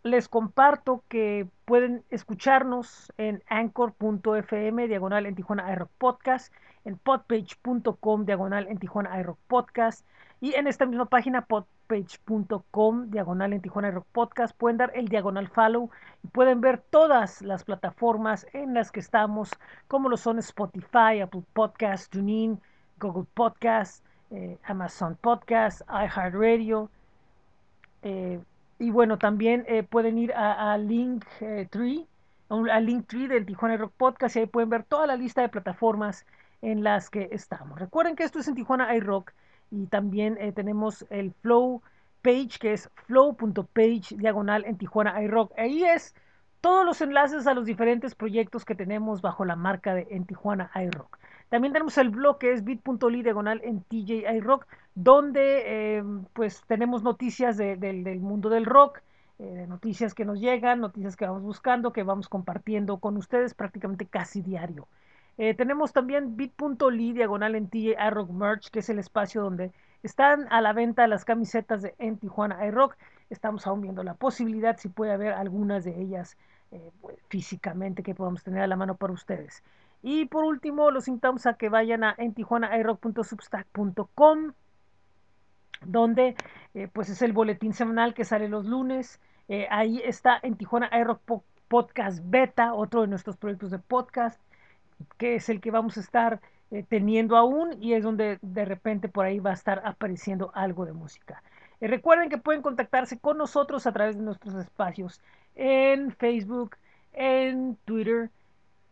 Les 0.05 0.29
comparto 0.29 1.05
que 1.09 1.47
pueden 1.65 2.03
escucharnos 2.11 3.13
en 3.19 3.41
anchor.fm 3.49 4.89
diagonal 4.89 5.27
en 5.27 5.37
Tijuana 5.37 5.73
iRock 5.73 5.91
Podcast, 5.97 6.53
en 6.85 6.99
podpage.com 6.99 8.25
diagonal 8.25 8.67
en 8.69 8.79
Tijuana 8.79 9.21
iRock 9.21 9.39
Podcast 9.47 10.05
y 10.41 10.55
en 10.55 10.67
esta 10.67 10.87
misma 10.87 11.05
página 11.05 11.43
podpage.com 11.43 13.11
diagonal 13.11 13.53
en 13.53 13.61
Tijuana 13.63 13.91
iRock 13.91 14.07
Podcast 14.11 14.57
pueden 14.57 14.79
dar 14.79 14.91
el 14.97 15.07
diagonal 15.07 15.47
follow 15.47 15.89
y 16.25 16.27
pueden 16.29 16.61
ver 16.61 16.79
todas 16.79 17.41
las 17.41 17.63
plataformas 17.63 18.45
en 18.53 18.75
las 18.75 18.91
que 18.91 18.99
estamos 18.99 19.51
como 19.87 20.09
lo 20.09 20.17
son 20.17 20.41
Spotify, 20.41 21.21
Apple 21.23 21.45
Podcast, 21.53 22.11
TuneIn, 22.11 22.61
Google 22.99 23.27
Podcast, 23.35 24.05
eh, 24.33 24.59
Amazon 24.65 25.17
Podcast, 25.21 25.83
iHeartRadio, 25.83 26.91
eh, 28.03 28.41
y 28.83 28.91
bueno, 28.91 29.17
también 29.17 29.65
eh, 29.69 29.85
pueden 29.85 30.19
ir 30.19 30.33
a, 30.33 30.73
a 30.73 30.77
Linktree, 30.77 32.05
a 32.51 32.81
Linktree 32.81 33.29
del 33.29 33.47
Tijuana 33.47 33.77
Rock 33.77 33.93
Podcast 33.97 34.35
y 34.35 34.41
ahí 34.41 34.47
pueden 34.47 34.71
ver 34.71 34.83
toda 34.83 35.07
la 35.07 35.15
lista 35.15 35.41
de 35.41 35.49
plataformas 35.49 36.27
en 36.63 36.83
las 36.83 37.09
que 37.09 37.29
estamos. 37.31 37.79
Recuerden 37.79 38.17
que 38.17 38.25
esto 38.25 38.41
es 38.41 38.49
en 38.49 38.57
Tijuana 38.57 38.93
iRock 38.97 39.33
y 39.71 39.87
también 39.87 40.37
eh, 40.41 40.51
tenemos 40.51 41.07
el 41.11 41.33
Flow 41.43 41.81
page 42.23 42.59
que 42.61 42.73
es 42.73 42.91
flow.page 43.07 44.17
diagonal 44.17 44.65
en 44.65 44.77
Tijuana 44.79 45.23
iRock. 45.23 45.57
Ahí 45.57 45.85
es 45.85 46.13
todos 46.61 46.85
los 46.85 47.01
enlaces 47.03 47.47
a 47.47 47.55
los 47.55 47.67
diferentes 47.67 48.17
proyectos 48.17 48.65
que 48.65 48.75
tenemos 48.75 49.23
bajo 49.23 49.45
la 49.45 49.55
marca 49.55 49.95
de 49.95 50.09
en 50.11 50.25
Tijuana 50.27 50.73
iRock. 50.75 51.19
También 51.53 51.75
tenemos 51.75 51.99
el 51.99 52.09
blog 52.09 52.39
que 52.39 52.55
es 52.55 52.65
bit.ly 52.65 53.23
diagonal 53.23 53.61
en 53.63 53.83
TJ 53.83 54.25
iRock, 54.37 54.67
donde 54.95 55.99
eh, 55.99 56.03
pues 56.33 56.63
tenemos 56.67 57.03
noticias 57.03 57.59
de, 57.59 57.77
de, 57.77 57.93
del 57.93 58.21
mundo 58.21 58.49
del 58.49 58.65
rock, 58.65 59.01
eh, 59.39 59.67
noticias 59.69 60.15
que 60.15 60.25
nos 60.25 60.41
llegan, 60.41 60.81
noticias 60.81 61.15
que 61.15 61.27
vamos 61.27 61.43
buscando, 61.43 61.93
que 61.93 62.05
vamos 62.05 62.31
compartiendo 62.31 62.97
con 63.01 63.19
ustedes 63.19 63.53
prácticamente 63.53 64.07
casi 64.07 64.41
diario. 64.41 64.89
Eh, 65.37 65.53
tenemos 65.53 65.93
también 65.93 66.39
bit.ly 66.39 67.13
diagonal 67.13 67.55
en 67.55 67.69
TJ 67.69 67.97
iRock 68.03 68.31
Merch, 68.31 68.71
que 68.71 68.79
es 68.79 68.89
el 68.89 68.99
espacio 68.99 69.43
donde 69.43 69.73
están 70.03 70.47
a 70.49 70.63
la 70.63 70.73
venta 70.73 71.07
las 71.07 71.27
camisetas 71.27 71.83
de 71.83 71.95
en 71.99 72.17
Tijuana 72.17 72.67
iRock. 72.67 72.97
Estamos 73.29 73.67
aún 73.67 73.83
viendo 73.83 74.03
la 74.03 74.15
posibilidad 74.15 74.79
si 74.79 74.89
puede 74.89 75.13
haber 75.13 75.35
algunas 75.35 75.85
de 75.85 76.01
ellas 76.01 76.39
pues, 77.03 77.19
físicamente 77.29 78.03
que 78.03 78.15
podamos 78.15 78.43
tener 78.43 78.63
a 78.63 78.67
la 78.67 78.77
mano 78.77 78.97
para 78.97 79.13
ustedes. 79.13 79.63
Y 80.03 80.27
por 80.27 80.45
último, 80.45 80.91
los 80.91 81.09
invitamos 81.09 81.47
a 81.47 81.55
que 81.55 81.69
vayan 81.69 82.03
a 82.03 82.17
en 82.19 82.35
tijuanairock.substack.com, 82.35 84.53
donde 85.85 86.35
eh, 86.75 86.89
pues 86.93 87.09
es 87.09 87.23
el 87.23 87.33
boletín 87.33 87.73
semanal 87.73 88.15
que 88.15 88.25
sale 88.25 88.49
los 88.49 88.67
lunes. 88.67 89.21
Eh, 89.49 89.69
ahí 89.71 90.03
está 90.05 90.39
en 90.43 90.57
Tijuana 90.57 90.91
iRock 90.99 91.21
Podcast 91.69 92.21
Beta, 92.25 92.75
otro 92.75 93.03
de 93.03 93.09
nuestros 93.09 93.37
proyectos 93.37 93.71
de 93.71 93.79
podcast, 93.79 94.41
que 95.19 95.37
es 95.37 95.49
el 95.49 95.61
que 95.61 95.71
vamos 95.71 95.97
a 95.97 96.01
estar 96.01 96.41
eh, 96.71 96.85
teniendo 96.89 97.37
aún 97.37 97.77
y 97.81 97.95
es 97.95 98.03
donde 98.03 98.39
de 98.43 98.65
repente 98.65 99.09
por 99.09 99.25
ahí 99.25 99.39
va 99.39 99.51
a 99.51 99.55
estar 99.55 99.83
apareciendo 99.85 100.51
algo 100.55 100.85
de 100.85 100.93
música. 100.93 101.43
recuerden 101.81 102.29
que 102.29 102.39
pueden 102.39 102.63
contactarse 102.63 103.19
con 103.19 103.39
nosotros 103.39 103.87
a 103.87 103.93
través 103.93 104.17
de 104.17 104.23
nuestros 104.23 104.55
espacios 104.55 105.21
en 105.55 106.13
Facebook, 106.13 106.77
en 107.13 107.77
Twitter, 107.85 108.31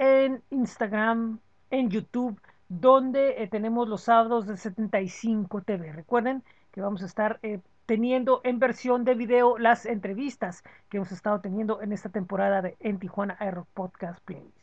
en 0.01 0.43
Instagram, 0.49 1.41
en 1.71 1.91
YouTube, 1.91 2.41
donde 2.71 3.43
eh, 3.43 3.49
tenemos 3.49 3.87
los 3.87 4.05
sábados 4.05 4.47
de 4.47 4.57
75 4.57 5.61
TV. 5.61 5.93
Recuerden 5.93 6.43
que 6.73 6.81
vamos 6.81 7.03
a 7.03 7.07
estar 7.07 7.39
eh, 7.43 7.61
teniendo 7.85 8.41
en 8.43 8.59
versión 8.59 9.05
de 9.05 9.15
video 9.15 9.59
las 9.59 9.85
entrevistas 9.85 10.65
que 10.89 10.97
hemos 10.97 11.13
estado 11.13 11.41
teniendo 11.41 11.83
en 11.83 11.93
esta 11.93 12.09
temporada 12.09 12.63
de 12.63 12.79
En 12.81 12.99
Tijuana 12.99 13.37
Aero 13.39 13.67
Podcast 13.75 14.25
Plays. 14.25 14.55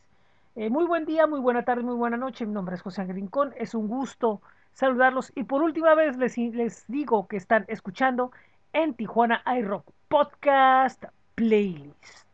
Eh, 0.56 0.70
muy 0.70 0.86
buen 0.86 1.04
día, 1.04 1.28
muy 1.28 1.38
buena 1.38 1.64
tarde, 1.64 1.84
muy 1.84 1.94
buena 1.94 2.16
noche. 2.16 2.44
Mi 2.44 2.52
nombre 2.52 2.74
es 2.74 2.82
José 2.82 3.02
Ángel. 3.02 3.30
Es 3.58 3.76
un 3.76 3.86
gusto 3.86 4.42
saludarlos 4.72 5.30
y 5.36 5.44
por 5.44 5.62
última 5.62 5.94
vez 5.94 6.16
les, 6.16 6.36
les 6.36 6.84
digo 6.88 7.28
que 7.28 7.36
están 7.36 7.64
escuchando 7.68 8.32
en 8.72 8.92
Tijuana 8.92 9.44
iRock 9.46 9.84
Podcast 10.08 11.04
Playlist. 11.36 12.26